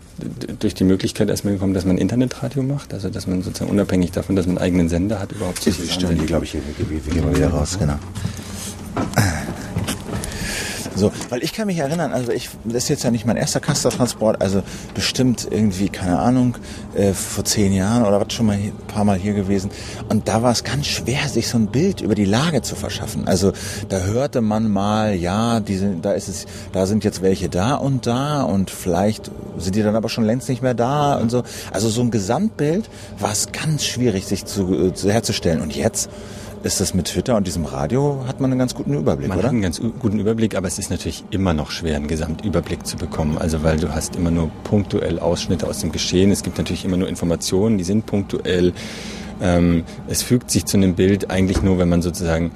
durch 0.60 0.74
die 0.74 0.84
Möglichkeit 0.84 1.30
erstmal 1.30 1.54
gekommen, 1.54 1.74
dass 1.74 1.86
man 1.86 1.98
Internetradio 1.98 2.64
macht, 2.64 2.94
also 2.94 3.10
dass 3.10 3.28
man 3.28 3.42
sozusagen 3.42 3.72
unabhängig 3.72 4.12
davon, 4.12 4.36
dass 4.36 4.46
man 4.46 4.58
einen 4.58 4.66
eigenen 4.66 4.90
Sender 4.90 5.20
hat, 5.20 5.32
überhaupt 5.32 5.66
Die 5.66 5.72
stellen 5.72 6.18
die, 6.18 6.26
glaube 6.26 6.46
ich, 6.46 6.52
hier, 6.52 6.62
wir, 6.78 6.90
wir 6.90 7.14
gehen 7.14 7.26
mal 7.26 7.36
wieder 7.36 7.50
raus, 7.50 7.78
genau. 7.80 8.00
So, 10.98 11.12
weil 11.30 11.44
ich 11.44 11.54
kann 11.54 11.68
mich 11.68 11.78
erinnern, 11.78 12.12
also 12.12 12.32
ich, 12.32 12.50
das 12.64 12.84
ist 12.84 12.90
jetzt 12.90 13.04
ja 13.04 13.12
nicht 13.12 13.26
mein 13.26 13.38
erster 13.38 13.60
Castertransport, 13.60 14.42
also 14.42 14.64
bestimmt 14.96 15.48
irgendwie, 15.50 15.90
keine 15.90 16.18
Ahnung, 16.18 16.58
äh, 16.96 17.14
vor 17.14 17.46
zehn 17.46 17.72
Jahren 17.72 18.04
oder 18.04 18.20
was 18.20 18.34
schon 18.34 18.48
mal 18.48 18.54
ein 18.54 18.74
paar 18.88 19.04
Mal 19.04 19.16
hier 19.18 19.34
gewesen. 19.34 19.70
Und 20.10 20.28
da 20.28 20.42
war 20.42 20.52
es 20.52 20.64
ganz 20.64 20.88
schwer, 20.88 21.28
sich 21.28 21.50
so 21.50 21.58
ein 21.60 21.68
Bild 21.68 22.02
über 22.02 22.16
die 22.16 22.26
Lage 22.26 22.64
zu 22.64 22.76
verschaffen. 22.76 23.28
Also 23.28 23.54
da 23.90 24.00
hörte 24.00 24.42
man 24.42 24.72
mal, 24.72 25.14
ja, 25.14 25.60
diese, 25.60 25.98
da 26.02 26.14
ist 26.14 26.30
es, 26.30 26.48
da 26.72 26.88
sind 26.88 27.04
jetzt 27.04 27.22
welche 27.22 27.48
da 27.48 27.76
und 27.76 28.08
da 28.08 28.42
und 28.42 28.72
vielleicht 28.72 29.30
sind 29.60 29.76
die 29.76 29.84
dann 29.84 29.96
aber 29.96 30.10
schon 30.10 30.24
längst 30.24 30.50
nicht 30.50 30.64
mehr 30.64 30.74
da 30.74 31.18
und 31.18 31.30
so. 31.30 31.44
Also 31.72 31.90
so 31.90 32.02
ein 32.02 32.10
Gesamtbild 32.10 32.90
war 33.20 33.32
es 33.32 33.52
ganz 33.52 33.86
schwierig, 33.86 34.26
sich 34.26 34.46
zu, 34.46 34.88
äh, 34.88 34.94
zu 34.96 35.12
herzustellen. 35.12 35.62
Und 35.62 35.76
jetzt 35.76 36.10
ist 36.68 36.82
das 36.82 36.94
mit 36.94 37.08
Twitter 37.08 37.36
und 37.36 37.48
diesem 37.48 37.66
Radio, 37.66 38.24
hat 38.28 38.40
man 38.40 38.52
einen 38.52 38.60
ganz 38.60 38.76
guten 38.76 38.94
Überblick, 38.94 39.30
Man 39.30 39.40
oder? 39.40 39.48
hat 39.48 39.54
einen 39.54 39.62
ganz 39.62 39.82
guten 40.00 40.20
Überblick, 40.20 40.56
aber 40.56 40.68
es 40.68 40.78
ist 40.78 40.92
natürlich 40.92 41.24
immer 41.32 41.54
noch 41.54 41.72
schwer, 41.72 41.96
einen 41.96 42.08
Gesamtüberblick 42.08 42.86
zu 42.86 42.98
bekommen. 42.98 43.38
Also 43.38 43.64
weil 43.64 43.78
du 43.78 43.94
hast 43.94 44.16
immer 44.16 44.32
nur 44.32 44.52
punktuell 44.64 45.20
Ausschnitte 45.20 45.68
aus 45.68 45.80
dem 45.80 45.92
Geschehen. 45.92 46.32
Es 46.32 46.44
gibt 46.44 46.58
natürlich 46.58 46.86
immer 46.86 46.98
nur 46.98 47.08
Informationen, 47.08 47.78
die 47.78 47.84
sind 47.84 48.06
punktuell. 48.06 48.74
Ähm, 49.42 49.84
es 50.08 50.22
fügt 50.22 50.52
sich 50.52 50.66
zu 50.66 50.78
einem 50.78 50.96
Bild 50.96 51.32
eigentlich 51.32 51.62
nur, 51.62 51.80
wenn 51.80 51.90
man 51.90 52.02
sozusagen 52.02 52.52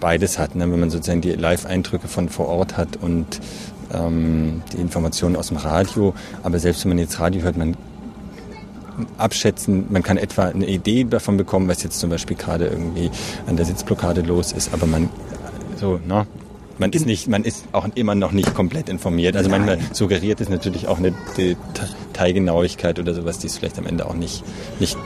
beides 0.00 0.38
hat. 0.38 0.54
Ne? 0.54 0.70
Wenn 0.70 0.80
man 0.80 0.90
sozusagen 0.90 1.20
die 1.20 1.32
Live-Eindrücke 1.32 2.08
von 2.08 2.28
vor 2.28 2.48
Ort 2.48 2.76
hat 2.76 2.96
und 2.96 3.40
ähm, 3.92 4.62
die 4.72 4.80
Informationen 4.80 5.36
aus 5.36 5.48
dem 5.48 5.56
Radio. 5.56 6.14
Aber 6.42 6.58
selbst 6.58 6.84
wenn 6.84 6.90
man 6.90 6.98
jetzt 6.98 7.20
Radio 7.20 7.42
hört, 7.42 7.56
man 7.56 7.76
abschätzen, 9.18 9.86
man 9.90 10.02
kann 10.02 10.16
etwa 10.16 10.44
eine 10.44 10.66
Idee 10.66 11.04
davon 11.04 11.36
bekommen, 11.36 11.68
was 11.68 11.82
jetzt 11.82 11.98
zum 11.98 12.10
Beispiel 12.10 12.36
gerade 12.36 12.66
irgendwie 12.66 13.10
an 13.46 13.56
der 13.56 13.66
Sitzblockade 13.66 14.22
los 14.22 14.52
ist, 14.52 14.72
aber 14.72 14.86
man 14.86 15.08
so, 15.76 16.00
ne? 16.06 16.26
Man 16.78 16.92
ist 16.92 17.06
nicht, 17.06 17.26
man 17.28 17.42
ist 17.42 17.64
auch 17.72 17.86
immer 17.94 18.14
noch 18.14 18.32
nicht 18.32 18.52
komplett 18.54 18.90
informiert. 18.90 19.34
Also 19.34 19.48
manchmal 19.48 19.78
suggeriert 19.92 20.42
es 20.42 20.50
natürlich 20.50 20.88
auch 20.88 20.98
eine 20.98 21.14
Detailgenauigkeit 21.38 22.98
oder 22.98 23.14
sowas, 23.14 23.38
die 23.38 23.46
es 23.46 23.56
vielleicht 23.56 23.78
am 23.78 23.86
Ende 23.86 24.04
auch 24.06 24.12
nicht, 24.12 24.44
nicht 24.78 24.98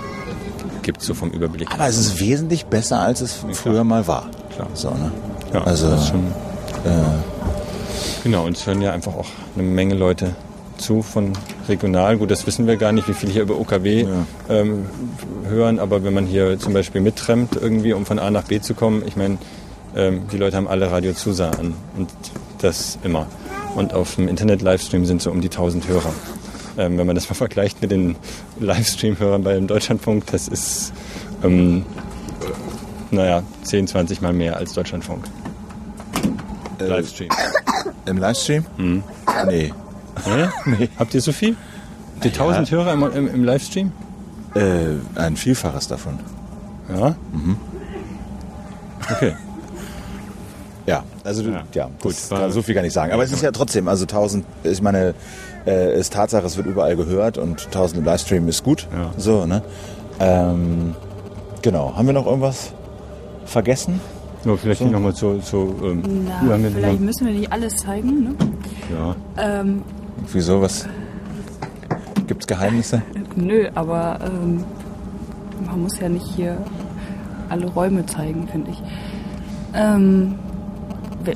gibt, 0.82 1.00
so 1.00 1.14
vom 1.14 1.30
Überblick. 1.30 1.70
Aber 1.72 1.86
es 1.86 1.96
ist 1.96 2.18
wesentlich 2.18 2.66
besser, 2.66 2.98
als 2.98 3.20
es 3.20 3.44
früher 3.52 3.84
mal 3.84 4.08
war. 4.08 4.28
Klar. 4.54 4.68
So, 4.74 4.90
ne? 4.90 5.12
Ja, 5.52 5.62
also, 5.62 5.90
das 5.90 6.02
ist 6.02 6.08
schon, 6.08 6.26
äh, 6.84 7.04
genau, 8.24 8.46
und 8.46 8.56
es 8.56 8.66
hören 8.66 8.82
ja 8.82 8.92
einfach 8.92 9.14
auch 9.14 9.28
eine 9.54 9.62
Menge 9.62 9.94
Leute 9.94 10.34
zu 10.80 11.02
von 11.02 11.32
regional. 11.68 12.16
Gut, 12.16 12.30
das 12.30 12.46
wissen 12.46 12.66
wir 12.66 12.76
gar 12.76 12.92
nicht, 12.92 13.08
wie 13.08 13.14
viele 13.14 13.32
hier 13.32 13.42
über 13.42 13.58
OKW 13.58 14.06
ähm, 14.48 14.86
hören, 15.48 15.78
aber 15.78 16.02
wenn 16.02 16.14
man 16.14 16.26
hier 16.26 16.58
zum 16.58 16.72
Beispiel 16.72 17.00
mittrennt, 17.00 17.56
irgendwie, 17.60 17.92
um 17.92 18.06
von 18.06 18.18
A 18.18 18.30
nach 18.30 18.44
B 18.44 18.60
zu 18.60 18.74
kommen, 18.74 19.02
ich 19.06 19.16
meine, 19.16 19.38
ähm, 19.94 20.22
die 20.32 20.36
Leute 20.36 20.56
haben 20.56 20.68
alle 20.68 20.90
Radio 20.90 21.12
Zusa 21.12 21.50
an 21.50 21.74
und 21.96 22.10
das 22.58 22.98
immer. 23.04 23.26
Und 23.74 23.94
auf 23.94 24.16
dem 24.16 24.28
Internet-Livestream 24.28 25.04
sind 25.04 25.22
so 25.22 25.30
um 25.30 25.40
die 25.40 25.48
1000 25.48 25.88
Hörer. 25.88 26.12
Ähm, 26.78 26.98
wenn 26.98 27.06
man 27.06 27.14
das 27.14 27.28
mal 27.28 27.34
vergleicht 27.34 27.82
mit 27.82 27.90
den 27.90 28.16
Livestream-Hörern 28.58 29.42
beim 29.42 29.66
Deutschlandfunk, 29.66 30.26
das 30.26 30.48
ist, 30.48 30.92
ähm, 31.42 31.84
naja, 33.10 33.42
10, 33.62 33.86
20 33.86 34.20
Mal 34.20 34.32
mehr 34.32 34.56
als 34.56 34.72
Deutschlandfunk. 34.72 35.24
Livestream. 36.78 37.28
Im 38.06 38.18
Livestream? 38.18 38.64
Mhm. 38.78 39.02
Nee. 39.46 39.72
Nee? 40.66 40.88
Habt 40.98 41.14
ihr 41.14 41.20
so 41.20 41.32
viel? 41.32 41.56
Die 42.22 42.28
1000 42.28 42.70
Hörer 42.70 42.92
im, 42.92 43.02
im, 43.12 43.34
im 43.34 43.44
Livestream? 43.44 43.92
Äh, 44.54 44.94
ein 45.14 45.36
Vielfaches 45.36 45.88
davon. 45.88 46.18
Ja? 46.94 47.14
Mhm. 47.32 47.56
Okay. 49.10 49.32
Ja, 50.86 51.04
also 51.24 51.42
du, 51.42 51.50
Ja, 51.50 51.62
ja, 51.72 51.90
gut, 52.02 52.14
kann, 52.28 52.50
so 52.50 52.62
viel 52.62 52.74
kann 52.74 52.84
ich 52.84 52.92
sagen. 52.92 53.12
Aber 53.12 53.22
es 53.22 53.32
ist 53.32 53.42
ja 53.42 53.52
trotzdem, 53.52 53.86
also 53.86 54.04
1000, 54.04 54.44
ich 54.64 54.82
meine, 54.82 55.14
äh, 55.66 55.98
ist 55.98 56.12
Tatsache, 56.12 56.44
es 56.46 56.56
wird 56.56 56.66
überall 56.66 56.96
gehört 56.96 57.38
und 57.38 57.66
1000 57.66 57.98
im 58.00 58.04
Livestream 58.04 58.48
ist 58.48 58.64
gut. 58.64 58.88
Ja. 58.92 59.12
So, 59.16 59.46
ne? 59.46 59.62
Ähm, 60.18 60.94
genau. 61.62 61.94
Haben 61.96 62.06
wir 62.06 62.12
noch 62.14 62.26
irgendwas 62.26 62.72
vergessen? 63.44 64.00
Nur 64.44 64.56
vielleicht 64.58 64.80
So. 64.80 64.86
nochmal 64.86 65.14
zu, 65.14 65.38
zu 65.40 65.74
ähm, 65.82 66.26
Na, 66.26 66.56
vielleicht 66.56 67.00
müssen 67.00 67.26
wir 67.26 67.34
nicht 67.34 67.52
alles 67.52 67.76
zeigen, 67.76 68.22
ne? 68.24 68.34
ja. 68.92 69.16
Ähm, 69.60 69.82
Wieso? 70.32 70.60
Was? 70.62 70.86
Gibt's 72.26 72.46
Geheimnisse? 72.46 73.02
nö, 73.36 73.68
aber 73.74 74.20
ähm, 74.24 74.64
man 75.66 75.82
muss 75.82 75.98
ja 75.98 76.08
nicht 76.08 76.26
hier 76.36 76.56
alle 77.48 77.66
Räume 77.66 78.06
zeigen, 78.06 78.46
finde 78.48 78.70
ich. 78.70 78.82
Ähm, 79.74 80.34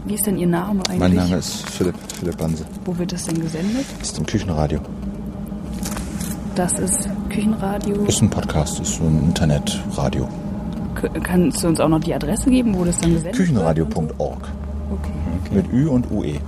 wie 0.07 0.15
ist 0.15 0.27
denn 0.27 0.39
Ihr 0.39 0.47
Name 0.47 0.81
eigentlich? 0.89 1.01
Mein 1.01 1.15
Name 1.15 1.37
ist 1.37 1.69
Philipp, 1.69 1.95
Philipp 2.19 2.39
Banse. 2.39 2.65
Wo 2.85 2.97
wird 2.97 3.13
das 3.13 3.25
denn 3.27 3.41
gesendet? 3.41 3.85
Ist 4.01 4.19
im 4.19 4.27
Küchenradio. 4.27 4.81
Das 6.55 6.79
ist 6.79 7.09
Küchenradio. 7.29 8.05
Ist 8.05 8.23
ein 8.23 8.31
Podcast, 8.31 8.81
ist 8.81 8.95
so 8.97 9.05
ein 9.05 9.25
Internetradio. 9.25 10.29
Kannst 11.23 11.63
du 11.63 11.69
uns 11.69 11.81
auch 11.81 11.89
noch 11.89 12.01
die 12.01 12.15
Adresse 12.15 12.49
geben, 12.49 12.75
wo 12.77 12.85
das 12.85 12.99
dann 13.01 13.13
gesendet 13.13 13.39
wird? 13.39 13.49
Küchenradio.org. 13.49 14.49
Okay. 14.91 15.55
Mit 15.55 15.73
Ü 15.73 15.89
und. 15.89 16.11
UE. 16.11 16.39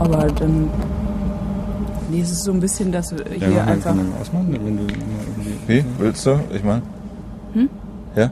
Ja, 0.00 0.04
aber 0.06 0.26
dann. 0.32 0.70
Nee, 2.10 2.20
es 2.22 2.30
ist 2.32 2.42
so 2.44 2.52
ein 2.52 2.60
bisschen, 2.60 2.90
dass 2.90 3.12
wir 3.12 3.20
Ja, 3.36 3.46
hier 3.46 3.48
mal, 3.50 3.60
einfach. 3.68 3.90
kann 3.90 3.96
man 3.98 4.12
ausmachen, 4.20 4.58
wenn 4.64 4.76
du. 4.78 4.94
Wie? 5.68 5.84
Willst 5.98 6.26
du? 6.26 6.40
Ich 6.52 6.64
meine. 6.64 6.82
Hm? 7.52 7.68
Ja? 8.16 8.30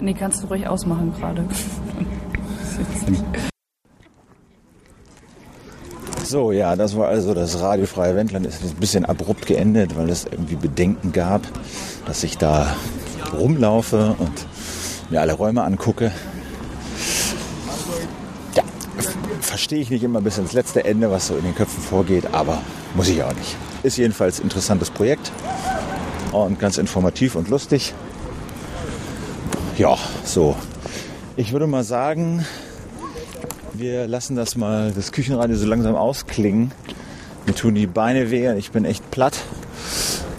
Nee, 0.00 0.14
kannst 0.14 0.42
du 0.42 0.46
ruhig 0.46 0.66
ausmachen 0.66 1.12
gerade. 1.18 1.44
So, 6.24 6.52
ja, 6.52 6.76
das 6.76 6.96
war 6.96 7.08
also 7.08 7.34
das 7.34 7.60
radiofreie 7.60 8.14
Wendland. 8.16 8.46
Ist 8.46 8.62
ein 8.62 8.76
bisschen 8.76 9.04
abrupt 9.04 9.44
geendet, 9.46 9.96
weil 9.96 10.08
es 10.08 10.24
irgendwie 10.24 10.54
Bedenken 10.56 11.12
gab, 11.12 11.42
dass 12.06 12.22
ich 12.24 12.38
da 12.38 12.74
rumlaufe 13.36 14.14
und 14.18 14.30
mir 15.10 15.20
alle 15.20 15.34
Räume 15.34 15.62
angucke. 15.62 16.10
Ja, 18.54 18.62
f- 18.98 19.16
verstehe 19.62 19.78
ich 19.78 19.90
nicht 19.90 20.02
immer 20.02 20.20
bis 20.20 20.38
ins 20.38 20.54
letzte 20.54 20.84
Ende, 20.84 21.08
was 21.12 21.28
so 21.28 21.36
in 21.36 21.44
den 21.44 21.54
Köpfen 21.54 21.84
vorgeht, 21.84 22.34
aber 22.34 22.60
muss 22.96 23.08
ich 23.08 23.22
auch 23.22 23.32
nicht. 23.32 23.54
Ist 23.84 23.96
jedenfalls 23.96 24.40
ein 24.40 24.42
interessantes 24.42 24.90
Projekt 24.90 25.30
und 26.32 26.58
ganz 26.58 26.78
informativ 26.78 27.36
und 27.36 27.48
lustig. 27.48 27.94
Ja, 29.78 29.96
so. 30.24 30.56
Ich 31.36 31.52
würde 31.52 31.68
mal 31.68 31.84
sagen, 31.84 32.44
wir 33.72 34.08
lassen 34.08 34.34
das 34.34 34.56
mal, 34.56 34.90
das 34.90 35.12
Küchenradio 35.12 35.54
so 35.54 35.66
langsam 35.66 35.94
ausklingen. 35.94 36.72
Mir 37.46 37.54
tun 37.54 37.76
die 37.76 37.86
Beine 37.86 38.32
weh 38.32 38.48
und 38.48 38.56
ich 38.56 38.72
bin 38.72 38.84
echt 38.84 39.12
platt. 39.12 39.38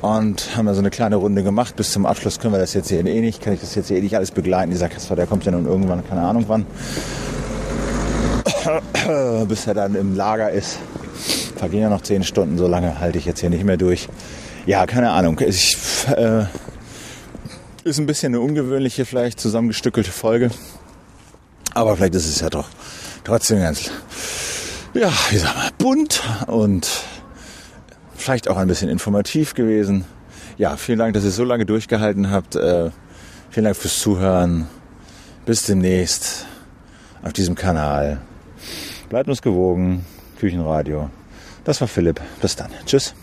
Und 0.01 0.57
haben 0.57 0.65
da 0.65 0.73
so 0.73 0.81
eine 0.81 0.89
kleine 0.89 1.15
Runde 1.15 1.43
gemacht. 1.43 1.77
Bis 1.77 1.93
zum 1.93 2.05
Abschluss 2.05 2.41
können 2.41 2.53
wir 2.53 2.59
das 2.59 2.73
jetzt 2.73 2.89
hier 2.89 3.05
eh 3.05 3.21
nicht, 3.21 3.41
kann 3.41 3.53
ich 3.53 3.61
das 3.61 3.73
jetzt 3.73 3.87
hier 3.87 3.95
eh 3.95 4.01
nicht 4.01 4.17
alles 4.17 4.31
begleiten. 4.31 4.71
Dieser 4.71 4.89
Kasper, 4.89 5.15
der 5.15 5.27
kommt 5.27 5.45
ja 5.45 5.53
nun 5.53 5.65
irgendwann, 5.65 6.05
keine 6.05 6.23
Ahnung 6.23 6.43
wann. 6.49 6.65
Bis 9.47 9.67
er 9.67 9.73
dann 9.73 9.95
im 9.95 10.15
Lager 10.15 10.51
ist. 10.51 10.77
Vergehen 11.55 11.81
ja 11.81 11.89
noch 11.89 12.01
zehn 12.01 12.23
Stunden, 12.23 12.57
so 12.57 12.67
lange 12.67 12.99
halte 12.99 13.17
ich 13.17 13.25
jetzt 13.25 13.39
hier 13.39 13.49
nicht 13.49 13.63
mehr 13.63 13.77
durch. 13.77 14.09
Ja, 14.65 14.85
keine 14.85 15.11
Ahnung. 15.11 15.39
Ich, 15.45 15.77
äh, 16.15 16.45
ist 17.83 17.99
ein 17.99 18.05
bisschen 18.05 18.33
eine 18.33 18.41
ungewöhnliche, 18.41 19.05
vielleicht 19.05 19.39
zusammengestückelte 19.39 20.11
Folge. 20.11 20.51
Aber 21.73 21.95
vielleicht 21.97 22.15
ist 22.15 22.27
es 22.27 22.39
ja 22.39 22.49
doch 22.49 22.67
trotzdem 23.23 23.59
ganz, 23.59 23.91
ja, 24.93 25.11
wie 25.29 25.37
sag 25.37 25.55
mal, 25.55 25.69
bunt 25.77 26.23
und 26.47 26.89
vielleicht 28.15 28.47
auch 28.47 28.57
ein 28.57 28.67
bisschen 28.67 28.89
informativ 28.89 29.53
gewesen. 29.53 30.05
Ja, 30.57 30.77
vielen 30.77 30.99
Dank, 30.99 31.13
dass 31.13 31.23
ihr 31.23 31.31
so 31.31 31.43
lange 31.43 31.65
durchgehalten 31.65 32.29
habt. 32.29 32.55
Äh, 32.55 32.91
vielen 33.49 33.65
Dank 33.65 33.75
fürs 33.75 33.99
Zuhören. 33.99 34.67
Bis 35.45 35.63
demnächst 35.63 36.45
auf 37.23 37.33
diesem 37.33 37.55
Kanal. 37.55 38.21
Bleibt 39.09 39.29
uns 39.29 39.41
gewogen. 39.41 40.05
Küchenradio. 40.39 41.09
Das 41.63 41.79
war 41.81 41.87
Philipp. 41.87 42.19
Bis 42.41 42.55
dann. 42.55 42.71
Tschüss. 42.85 43.13